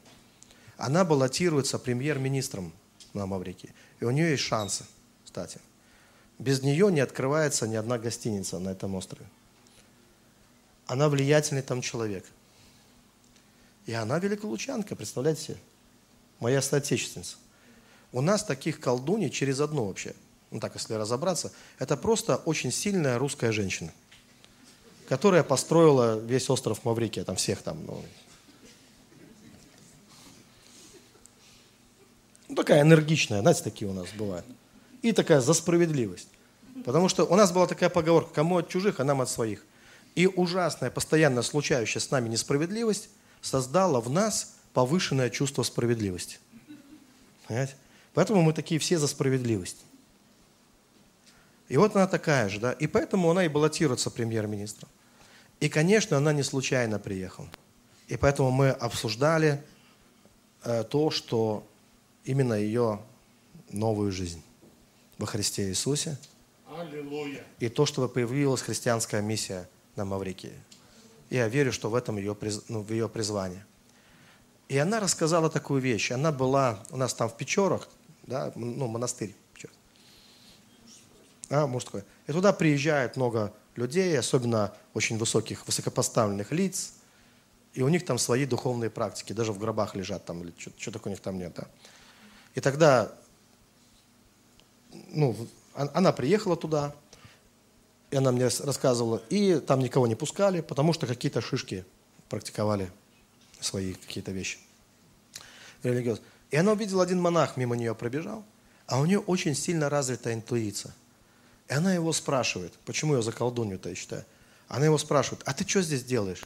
[0.77, 2.73] Она баллотируется премьер-министром
[3.15, 3.73] на Маврикии.
[4.01, 4.85] И у нее есть шансы,
[5.24, 5.61] кстати.
[6.39, 9.27] Без нее не открывается ни одна гостиница на этом острове.
[10.86, 12.24] Она влиятельный там человек.
[13.86, 15.57] И она великолучанка, представляете себе?
[16.40, 17.36] Моя соотечественница.
[18.12, 20.15] У нас таких колдуней через одну вообще.
[20.51, 23.93] Ну так, если разобраться, это просто очень сильная русская женщина,
[25.09, 27.85] которая построила весь остров Маврикия, там всех там.
[27.85, 28.05] Ну,
[32.48, 34.47] Ну, такая энергичная, знаете, такие у нас бывают.
[35.02, 36.28] И такая за справедливость.
[36.85, 39.64] Потому что у нас была такая поговорка, кому от чужих, а нам от своих.
[40.14, 43.09] И ужасная, постоянно случающая с нами несправедливость
[43.40, 46.39] создала в нас повышенное чувство справедливости.
[47.47, 47.74] Понимаете?
[48.14, 49.78] Поэтому мы такие все за справедливость.
[51.68, 52.73] И вот она такая же, да.
[52.73, 54.89] И поэтому она и баллотируется премьер-министром.
[55.60, 57.48] И, конечно, она не случайно приехала.
[58.09, 59.62] И поэтому мы обсуждали
[60.62, 61.66] э, то, что
[62.27, 63.01] именно ее
[63.70, 64.43] новую жизнь
[65.16, 66.19] во Христе Иисусе
[66.69, 67.43] Аллилуйя.
[67.59, 70.53] и то, чтобы появилась христианская миссия на Маврикии.
[71.31, 72.36] Я верю, что в этом ее,
[72.69, 73.65] ну, в ее призвание.
[74.69, 76.11] И она рассказала такую вещь.
[76.11, 77.89] Она была у нас там в Печорах,
[78.24, 79.35] да, ну, монастырь.
[81.48, 82.03] А, мужской.
[82.27, 86.94] И туда приезжает много людей, особенно очень высоких, высокопоставленных лиц.
[87.73, 90.90] И у них там свои духовные практики, даже в гробах лежат там, или что, что
[90.90, 91.53] такое у них там нет.
[91.55, 91.69] Да.
[92.57, 93.12] И тогда
[95.11, 95.37] ну,
[95.74, 96.95] она приехала туда,
[98.11, 101.85] и она мне рассказывала, и там никого не пускали, потому что какие-то шишки
[102.28, 102.91] практиковали
[103.61, 104.59] свои какие-то вещи
[105.83, 106.27] религиозные.
[106.51, 108.45] И она увидела, один монах мимо нее пробежал,
[108.87, 110.95] а у нее очень сильно развита интуиция.
[111.69, 114.24] И она его спрашивает, почему я за колдунью-то я считаю.
[114.69, 116.45] Она его спрашивает, а ты что здесь делаешь?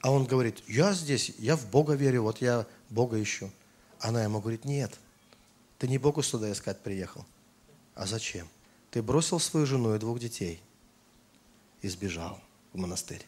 [0.00, 3.50] А он говорит, я здесь, я в Бога верю, вот я Бога ищу.
[4.00, 4.92] Она ему говорит, нет,
[5.78, 7.24] ты не Богу сюда искать приехал.
[7.94, 8.48] А зачем?
[8.90, 10.60] Ты бросил свою жену и двух детей
[11.82, 12.40] и сбежал
[12.72, 13.26] в монастырь.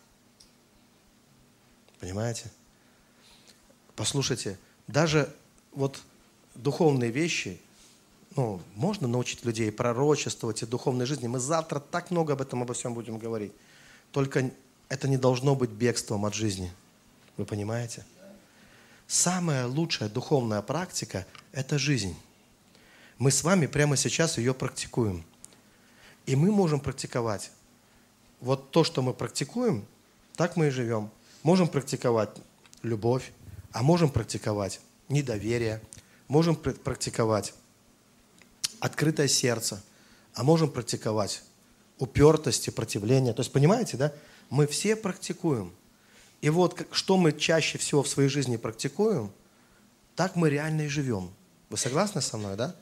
[2.01, 2.51] Понимаете?
[3.95, 5.35] Послушайте, даже
[5.73, 6.01] вот
[6.55, 7.61] духовные вещи,
[8.37, 11.27] ну, можно научить людей пророчествовать и духовной жизни.
[11.27, 13.53] Мы завтра так много об этом, обо всем будем говорить.
[14.13, 14.51] Только
[14.89, 16.73] это не должно быть бегством от жизни.
[17.37, 18.05] Вы понимаете?
[19.07, 22.17] Самая лучшая духовная практика– это жизнь.
[23.19, 25.25] Мы с вами прямо сейчас ее практикуем.
[26.27, 27.51] И мы можем практиковать.
[28.41, 29.87] Вот то, что мы практикуем,
[30.35, 31.11] так мы и живем.
[31.43, 32.31] Можем практиковать
[32.83, 33.33] любовь,
[33.73, 35.81] а можем практиковать недоверие,
[36.29, 37.55] можем пр- практиковать
[38.81, 39.83] открытое сердце,
[40.35, 41.43] а можем практиковать
[41.99, 43.33] упертость и противление.
[43.33, 44.13] То есть, понимаете, да?
[44.51, 45.73] Мы все практикуем.
[46.43, 49.33] И вот что мы чаще всего в своей жизни практикуем,
[50.15, 51.31] так мы реально и живем.
[51.71, 52.77] Вы согласны со мной, да?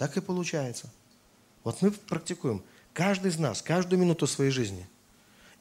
[0.00, 0.88] Так и получается.
[1.62, 2.62] Вот мы практикуем.
[2.94, 4.86] Каждый из нас, каждую минуту своей жизни.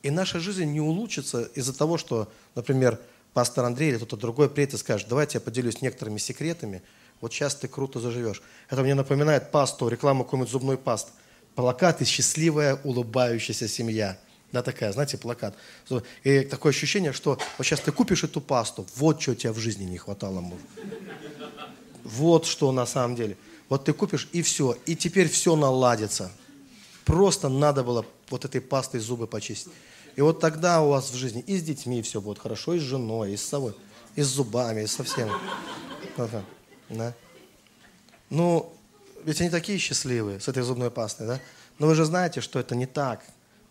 [0.02, 3.02] И наша жизнь не улучшится из-за того, что, например,
[3.34, 6.82] пастор Андрей или кто-то другой приедет и скажет, давайте я поделюсь некоторыми секретами,
[7.20, 8.42] вот сейчас ты круто заживешь.
[8.70, 11.12] Это мне напоминает пасту, рекламу какой-нибудь зубной пасты.
[11.56, 14.18] Плакат и счастливая, улыбающаяся семья.
[14.54, 15.54] Да, такая, знаете, плакат.
[16.24, 19.84] И такое ощущение, что вот сейчас ты купишь эту пасту, вот что тебе в жизни
[19.84, 20.62] не хватало, муж.
[22.06, 23.36] Вот что на самом деле.
[23.70, 24.76] Вот ты купишь, и все.
[24.86, 26.32] И теперь все наладится.
[27.06, 29.72] Просто надо было вот этой пастой зубы почистить.
[30.16, 32.84] И вот тогда у вас в жизни и с детьми все будет хорошо, и с
[32.84, 33.76] женой, и с собой,
[34.16, 35.30] и с зубами, и со всем.
[36.18, 36.44] Ага.
[36.90, 37.14] Да.
[38.30, 38.74] Ну,
[39.24, 41.40] ведь они такие счастливые с этой зубной пастой, да?
[41.78, 43.24] Но вы же знаете, что это не так.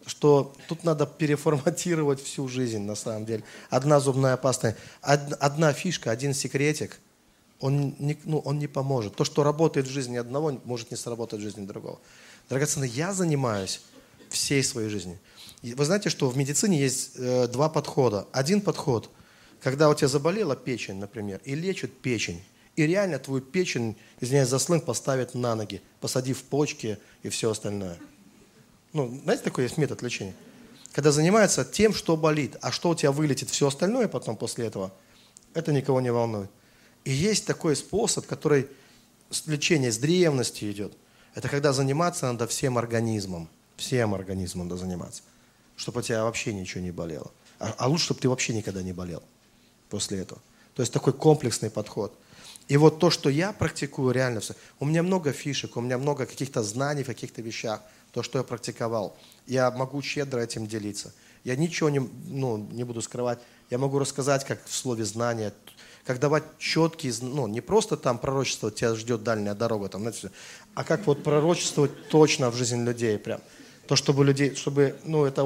[0.07, 3.45] Что тут надо переформатировать всю жизнь, на самом деле.
[3.69, 6.99] Одна зубная паста, од- одна фишка, один секретик,
[7.61, 9.17] он не, ну, он не поможет.
[9.17, 11.99] То, что работает в жизни одного, может не сработать в жизни другого.
[12.49, 13.81] Драгоценные, я занимаюсь
[14.31, 15.19] всей своей жизнью.
[15.63, 18.29] Вы знаете, что в медицине есть э, два подхода.
[18.33, 19.11] Один подход,
[19.61, 22.43] когда у тебя заболела печень, например, и лечат печень.
[22.77, 27.99] И реально твою печень, извиняюсь за сленг, поставят на ноги, посадив почки и все остальное.
[28.93, 30.35] Ну, знаете, такой есть метод лечения?
[30.93, 34.93] Когда занимаются тем, что болит, а что у тебя вылетит, все остальное потом после этого,
[35.55, 36.51] это никого не волнует.
[37.05, 38.69] И есть такой способ, который
[39.31, 40.93] с лечения с древности идет.
[41.35, 43.49] Это когда заниматься надо всем организмом.
[43.77, 45.23] Всем организмом надо заниматься.
[45.77, 47.31] Чтобы у тебя вообще ничего не болело.
[47.59, 49.23] А, а лучше, чтобы ты вообще никогда не болел
[49.89, 50.41] после этого.
[50.75, 52.17] То есть такой комплексный подход.
[52.69, 54.55] И вот то, что я практикую реально все.
[54.79, 57.83] У меня много фишек, у меня много каких-то знаний в каких-то вещах.
[58.13, 59.17] То, что я практиковал.
[59.47, 61.13] Я могу щедро этим делиться.
[61.45, 63.39] Я ничего не, ну, не буду скрывать.
[63.71, 65.53] Я могу рассказать, как в слове знания,
[66.09, 70.31] как давать четкие, ну, не просто там пророчество, тебя ждет дальняя дорога, там, знаете,
[70.73, 73.43] а как вот пророчествовать точно в жизнь людей прям.
[73.87, 75.45] То, чтобы людей, чтобы, ну, это,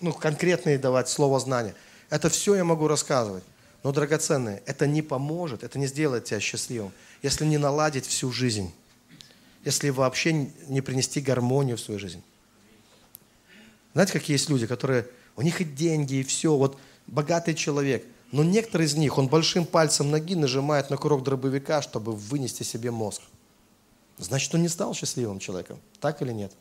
[0.00, 1.74] ну, конкретные давать слово знания.
[2.08, 3.42] Это все я могу рассказывать.
[3.82, 8.72] Но, драгоценные, это не поможет, это не сделает тебя счастливым, если не наладить всю жизнь,
[9.64, 12.22] если вообще не принести гармонию в свою жизнь.
[13.94, 18.44] Знаете, какие есть люди, которые, у них и деньги, и все, вот богатый человек, но
[18.44, 23.22] некоторые из них, он большим пальцем ноги нажимает на курок дробовика, чтобы вынести себе мозг.
[24.18, 25.78] Значит, он не стал счастливым человеком.
[26.00, 26.52] Так или нет?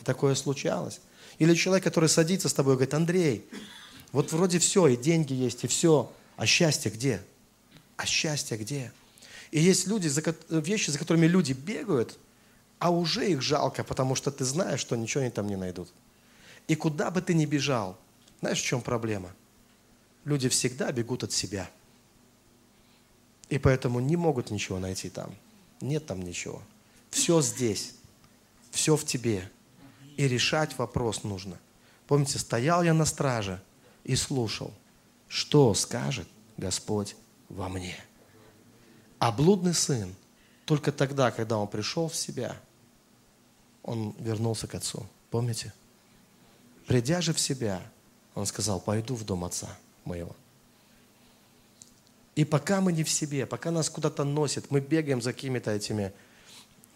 [0.00, 1.00] И такое случалось.
[1.38, 3.48] Или человек, который садится с тобой и говорит, Андрей,
[4.12, 7.22] вот вроде все, и деньги есть, и все, а счастье где?
[7.96, 8.92] А счастье где?
[9.50, 10.10] И есть люди,
[10.50, 12.18] вещи, за которыми люди бегают,
[12.78, 15.88] а уже их жалко, потому что ты знаешь, что ничего они там не найдут.
[16.68, 17.96] И куда бы ты ни бежал,
[18.40, 19.32] знаешь, в чем проблема?
[20.26, 21.70] Люди всегда бегут от себя.
[23.48, 25.32] И поэтому не могут ничего найти там.
[25.80, 26.60] Нет там ничего.
[27.10, 27.94] Все здесь.
[28.72, 29.48] Все в тебе.
[30.16, 31.56] И решать вопрос нужно.
[32.08, 33.62] Помните, стоял я на страже
[34.02, 34.74] и слушал,
[35.28, 36.26] что скажет
[36.56, 37.14] Господь
[37.48, 37.96] во мне.
[39.20, 40.12] А блудный сын
[40.64, 42.60] только тогда, когда он пришел в себя,
[43.84, 45.06] он вернулся к отцу.
[45.30, 45.72] Помните?
[46.88, 47.80] Придя же в себя,
[48.34, 49.68] он сказал, пойду в дом отца
[50.06, 50.34] моего.
[52.34, 56.12] И пока мы не в себе, пока нас куда-то носит, мы бегаем за какими-то этими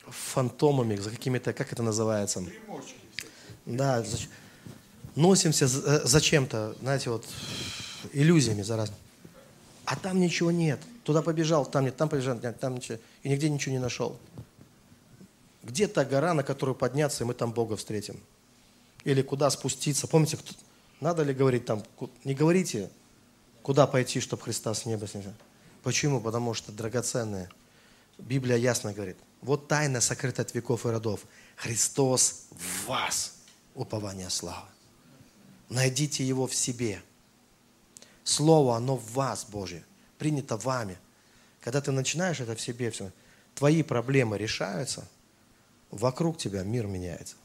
[0.06, 2.44] фантомами, за какими-то, как это называется?
[3.64, 4.04] Да,
[5.16, 7.26] носимся за, за чем-то, знаете, вот
[8.12, 8.92] иллюзиями за раз.
[9.84, 10.80] А там ничего нет.
[11.04, 12.98] Туда побежал, там нет, там побежал, нет, там ничего.
[13.22, 14.18] И нигде ничего не нашел.
[15.62, 18.20] Где та гора, на которую подняться, и мы там Бога встретим?
[19.04, 20.06] Или куда спуститься?
[20.06, 20.54] Помните, кто-
[21.00, 21.82] надо ли говорить там?
[22.24, 22.90] Не говорите,
[23.70, 25.26] куда пойти, чтобы Христа с неба снять.
[25.84, 26.20] Почему?
[26.20, 27.48] Потому что драгоценное.
[28.18, 29.16] Библия ясно говорит.
[29.42, 31.20] Вот тайна сокрыта от веков и родов.
[31.54, 33.36] Христос в вас.
[33.76, 34.66] Упование славы.
[35.68, 37.00] Найдите его в себе.
[38.24, 39.84] Слово, оно в вас, Божье.
[40.18, 40.98] Принято вами.
[41.60, 43.12] Когда ты начинаешь это в себе все,
[43.54, 45.06] твои проблемы решаются,
[45.92, 47.36] вокруг тебя мир меняется.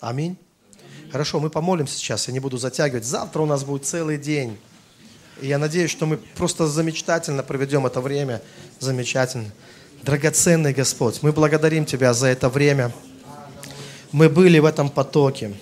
[0.00, 0.36] Аминь.
[1.10, 3.06] Хорошо, мы помолимся сейчас, я не буду затягивать.
[3.06, 4.58] Завтра у нас будет целый день.
[5.40, 8.42] И я надеюсь, что мы просто замечательно проведем это время.
[8.78, 9.50] Замечательно.
[10.02, 12.92] Драгоценный Господь, мы благодарим Тебя за это время.
[14.12, 15.54] Мы были в этом потоке.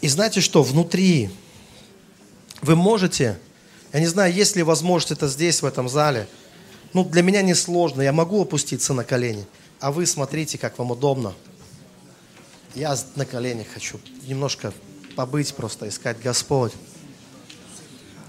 [0.00, 1.30] И знаете что, внутри
[2.62, 3.38] вы можете
[3.92, 6.28] Я не знаю, есть ли возможность это здесь, в этом зале.
[6.92, 8.02] Ну, для меня не сложно.
[8.02, 9.46] Я могу опуститься на колени.
[9.80, 11.34] А вы смотрите, как вам удобно.
[12.74, 14.72] Я на коленях хочу немножко
[15.14, 16.72] побыть, просто искать Господь.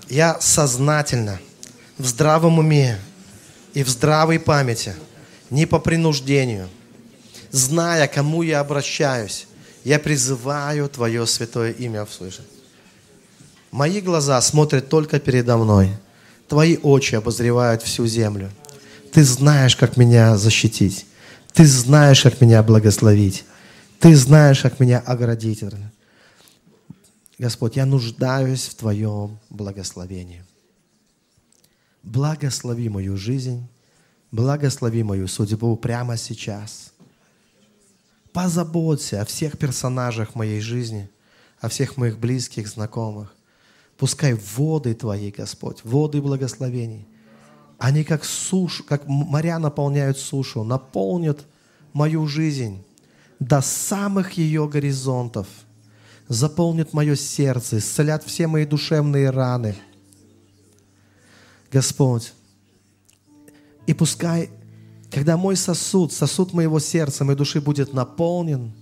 [0.09, 1.39] Я сознательно,
[1.97, 2.97] в здравом уме
[3.73, 4.95] и в здравой памяти,
[5.49, 6.69] не по принуждению,
[7.51, 9.47] зная, кому я обращаюсь,
[9.83, 12.43] я призываю Твое святое имя жизнь.
[13.71, 15.91] Мои глаза смотрят только передо мной.
[16.47, 18.49] Твои очи обозревают всю землю.
[19.11, 21.05] Ты знаешь, как меня защитить.
[21.53, 23.43] Ты знаешь, как меня благословить.
[23.99, 25.63] Ты знаешь, как меня оградить.
[27.39, 30.43] Господь, я нуждаюсь в Твоем благословении.
[32.01, 33.67] Благослови мою жизнь,
[34.31, 36.93] благослови мою судьбу прямо сейчас.
[38.33, 41.09] Позаботься о всех персонажах моей жизни,
[41.59, 43.35] о всех моих близких, знакомых.
[43.97, 47.07] Пускай воды Твои, Господь, воды благословений,
[47.77, 51.45] они как сушу, как моря наполняют сушу, наполнят
[51.93, 52.83] мою жизнь
[53.39, 55.47] до самых ее горизонтов,
[56.27, 59.75] заполнят мое сердце, исцелят все мои душевные раны.
[61.71, 62.33] Господь,
[63.85, 64.49] и пускай,
[65.11, 68.71] когда мой сосуд, сосуд моего сердца, моей души будет наполнен–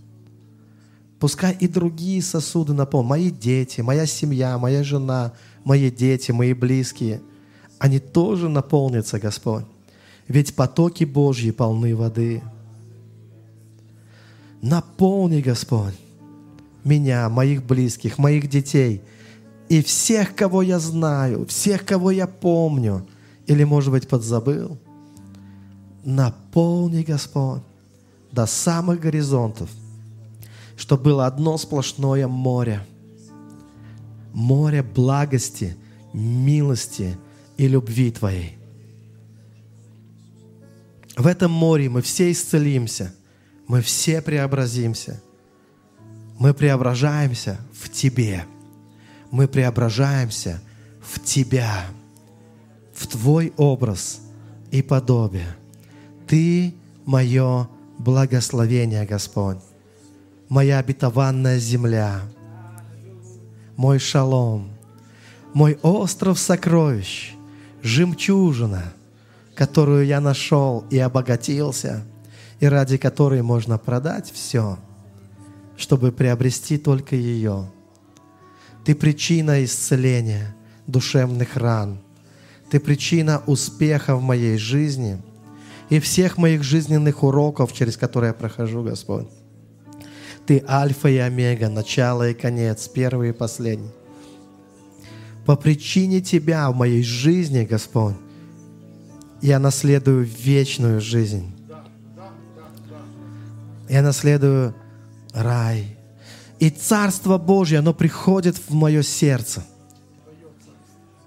[1.20, 3.10] Пускай и другие сосуды наполнят.
[3.10, 7.22] Мои дети, моя семья, моя жена, мои дети, мои близкие.
[7.80, 9.66] Они тоже наполнятся, Господь.
[10.28, 12.44] Ведь потоки Божьи полны воды.
[14.62, 15.94] Наполни, Господь,
[16.86, 19.02] меня, моих близких, моих детей
[19.68, 23.06] и всех, кого я знаю, всех, кого я помню
[23.48, 24.78] или, может быть, подзабыл.
[26.04, 27.62] Наполни, Господь,
[28.32, 29.70] до самых горизонтов–
[30.76, 32.86] что было одно сплошное море.
[34.34, 35.78] Море благости,
[36.14, 37.18] милости
[37.58, 38.58] и любви Твоей.
[41.16, 43.16] В этом море мы все исцелимся,
[43.68, 45.22] мы все преобразимся.
[46.38, 48.46] Мы преображаемся в Тебе.
[49.32, 50.62] Мы преображаемся
[51.02, 51.86] в Тебя,
[52.94, 54.20] в Твой образ
[54.72, 55.56] и подобие.
[56.28, 56.76] Ты
[57.06, 57.68] мое
[57.98, 59.60] благословение, Господь.
[60.50, 62.22] Моя обетованная земля,
[63.78, 64.70] мой шалом,
[65.54, 67.34] мой остров сокровищ,
[67.82, 68.94] жемчужина,
[69.56, 72.04] которую я нашел и обогатился,
[72.60, 74.78] и ради которой можно продать все,
[75.78, 77.72] чтобы приобрести только ее.
[78.84, 80.56] Ты причина исцеления
[80.88, 82.00] душевных ран.
[82.70, 85.22] Ты причина успеха в моей жизни
[85.90, 89.28] и всех моих жизненных уроков, через которые я прохожу, Господь.
[90.46, 93.92] Ты альфа и омега, начало и конец, первый и последний.
[95.46, 98.16] По причине Тебя в моей жизни, Господь,
[99.42, 101.52] я наследую вечную жизнь.
[103.88, 104.74] Я наследую
[105.36, 105.98] рай.
[106.60, 109.64] И Царство Божье, оно приходит в мое сердце.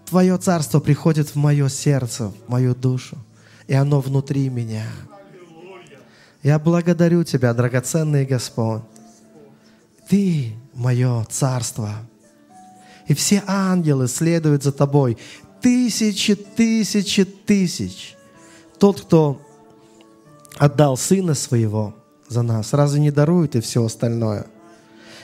[0.06, 3.18] Твое Царство приходит в мое сердце, в мою душу.
[3.66, 4.86] И оно внутри меня.
[6.42, 8.82] Я благодарю Тебя, драгоценный Господь.
[10.08, 11.90] Ты мое царство.
[13.06, 15.18] И все ангелы следуют за тобой.
[15.60, 18.16] Тысячи, тысячи, тысяч.
[18.78, 19.42] Тот, кто
[20.56, 21.97] отдал Сына Своего
[22.28, 24.46] за нас, разве не дарует и все остальное?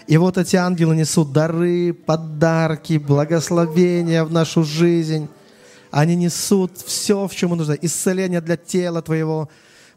[0.06, 5.28] И вот эти ангелы несут дары, подарки, благословения в нашу жизнь.
[5.90, 7.72] Они несут все, в чем нужно.
[7.72, 9.48] Исцеление для тела твоего,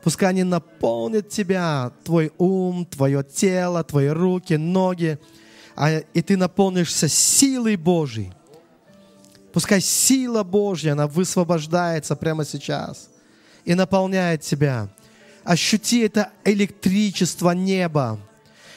[0.04, 5.20] Пускай они наполнят тебя, твой ум, твое тело, твои руки, ноги,
[5.76, 8.32] а, и ты наполнишься силой Божьей.
[9.52, 13.10] Пускай сила Божья, она высвобождается прямо сейчас
[13.66, 14.88] и наполняет тебя.
[15.48, 18.20] Ощути это электричество неба.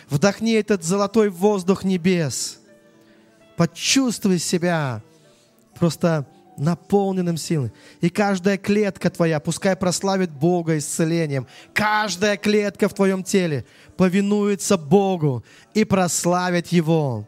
[0.08, 2.60] Вдохни этот золотой воздух небес.
[3.56, 5.02] Почувствуй себя
[5.74, 7.72] просто наполненным силой.
[8.00, 11.48] И каждая клетка твоя пускай прославит Бога исцелением.
[11.72, 13.64] Каждая клетка в твоем теле
[13.96, 15.44] повинуется Богу
[15.74, 17.26] и прославит Его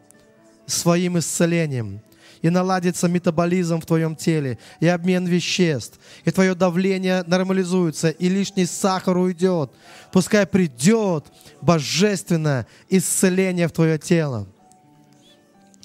[0.65, 2.01] своим исцелением.
[2.43, 8.67] И наладится метаболизм в твоем теле, и обмен веществ, и твое давление нормализуется, и лишний
[8.67, 9.71] сахар уйдет.
[10.11, 11.25] Пускай придет
[11.61, 14.47] божественное исцеление в твое тело.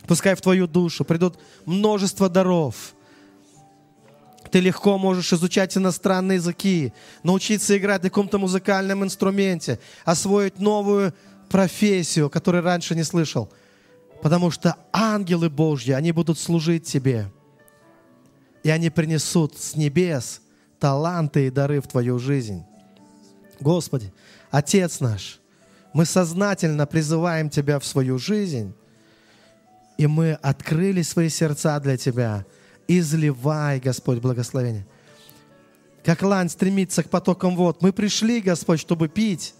[0.07, 2.93] Пускай в твою душу придут множество даров–
[4.51, 11.15] ты легко можешь изучать иностранные языки, научиться играть на каком-то музыкальном инструменте, освоить новую
[11.49, 13.51] профессию, которую раньше не слышал.
[14.23, 17.31] Потому что ангелы Божьи, они будут служить тебе.
[18.65, 20.41] и они принесут с небес
[20.79, 22.65] таланты и дары в Твою жизнь.
[23.61, 24.13] Господи,
[24.51, 25.41] Отец наш,
[25.93, 28.75] мы сознательно призываем Тебя в свою жизнь,
[29.97, 32.45] и мы открыли свои сердца для Тебя.
[32.87, 34.87] Изливай, Господь, благословение.
[36.05, 37.83] Как лань стремится к потокам вод.
[37.83, 39.55] Мы пришли, Господь, чтобы пить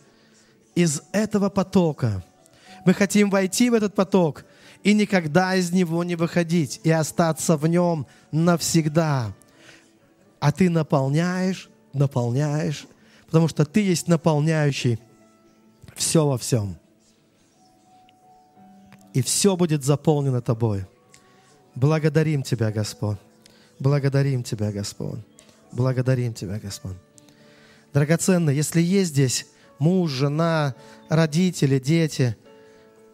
[0.75, 2.25] из этого потока.
[2.87, 4.45] Мы хотим войти в этот поток
[4.89, 9.35] и никогда из него не выходить, и остаться в нем навсегда.
[10.41, 12.87] А ты наполняешь, наполняешь,
[13.27, 14.99] потому что ты есть наполняющий
[15.95, 16.79] все во всем.
[19.13, 20.87] И все будет заполнено тобой.
[21.75, 23.19] Благодарим Тебя, Господь.
[23.79, 25.21] Благодарим Тебя, Господь.
[25.71, 26.97] Благодарим Тебя, Господь.
[27.93, 29.47] Драгоценный, если есть здесь
[29.79, 30.75] муж, жена,
[31.11, 32.39] родители, дети,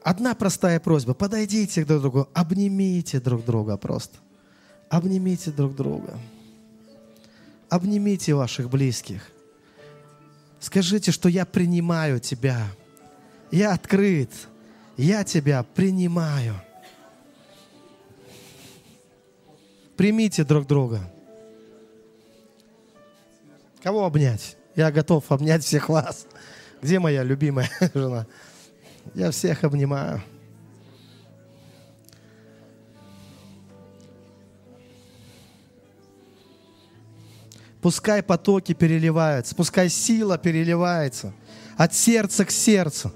[0.04, 1.14] одна простая просьба.
[1.14, 4.18] Подойдите друг к другу, обнимите друг друга просто.
[4.88, 6.18] Обнимите друг друга.
[7.68, 9.28] Обнимите ваших близких.
[10.60, 12.68] Скажите, что я принимаю тебя.
[13.50, 14.30] Я открыт.
[14.96, 16.54] Я тебя принимаю.
[19.96, 21.00] Примите друг друга.
[23.82, 24.56] Кого обнять?
[24.76, 26.26] Я готов обнять всех вас.
[26.82, 28.26] Где моя любимая жена?
[29.12, 30.22] Я всех обнимаю.
[37.84, 41.34] Пускай потоки переливаются, пускай сила переливается
[41.76, 43.12] от сердца к сердцу,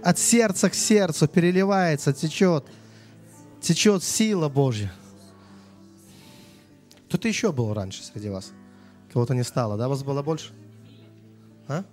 [0.00, 2.64] от сердца к сердцу переливается, течет,
[3.60, 4.92] течет сила Божья.
[7.08, 8.52] Кто-то еще был раньше среди вас?
[9.12, 9.88] Кого-то не стало, да?
[9.88, 10.52] Вас было больше?
[11.66, 11.84] А?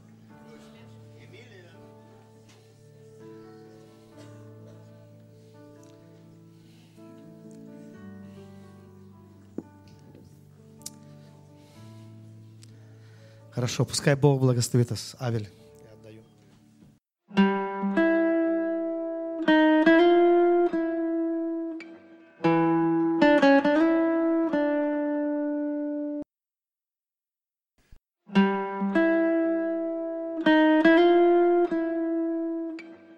[13.53, 15.15] Хорошо, пускай Бог благословит вас.
[15.19, 15.47] Авель.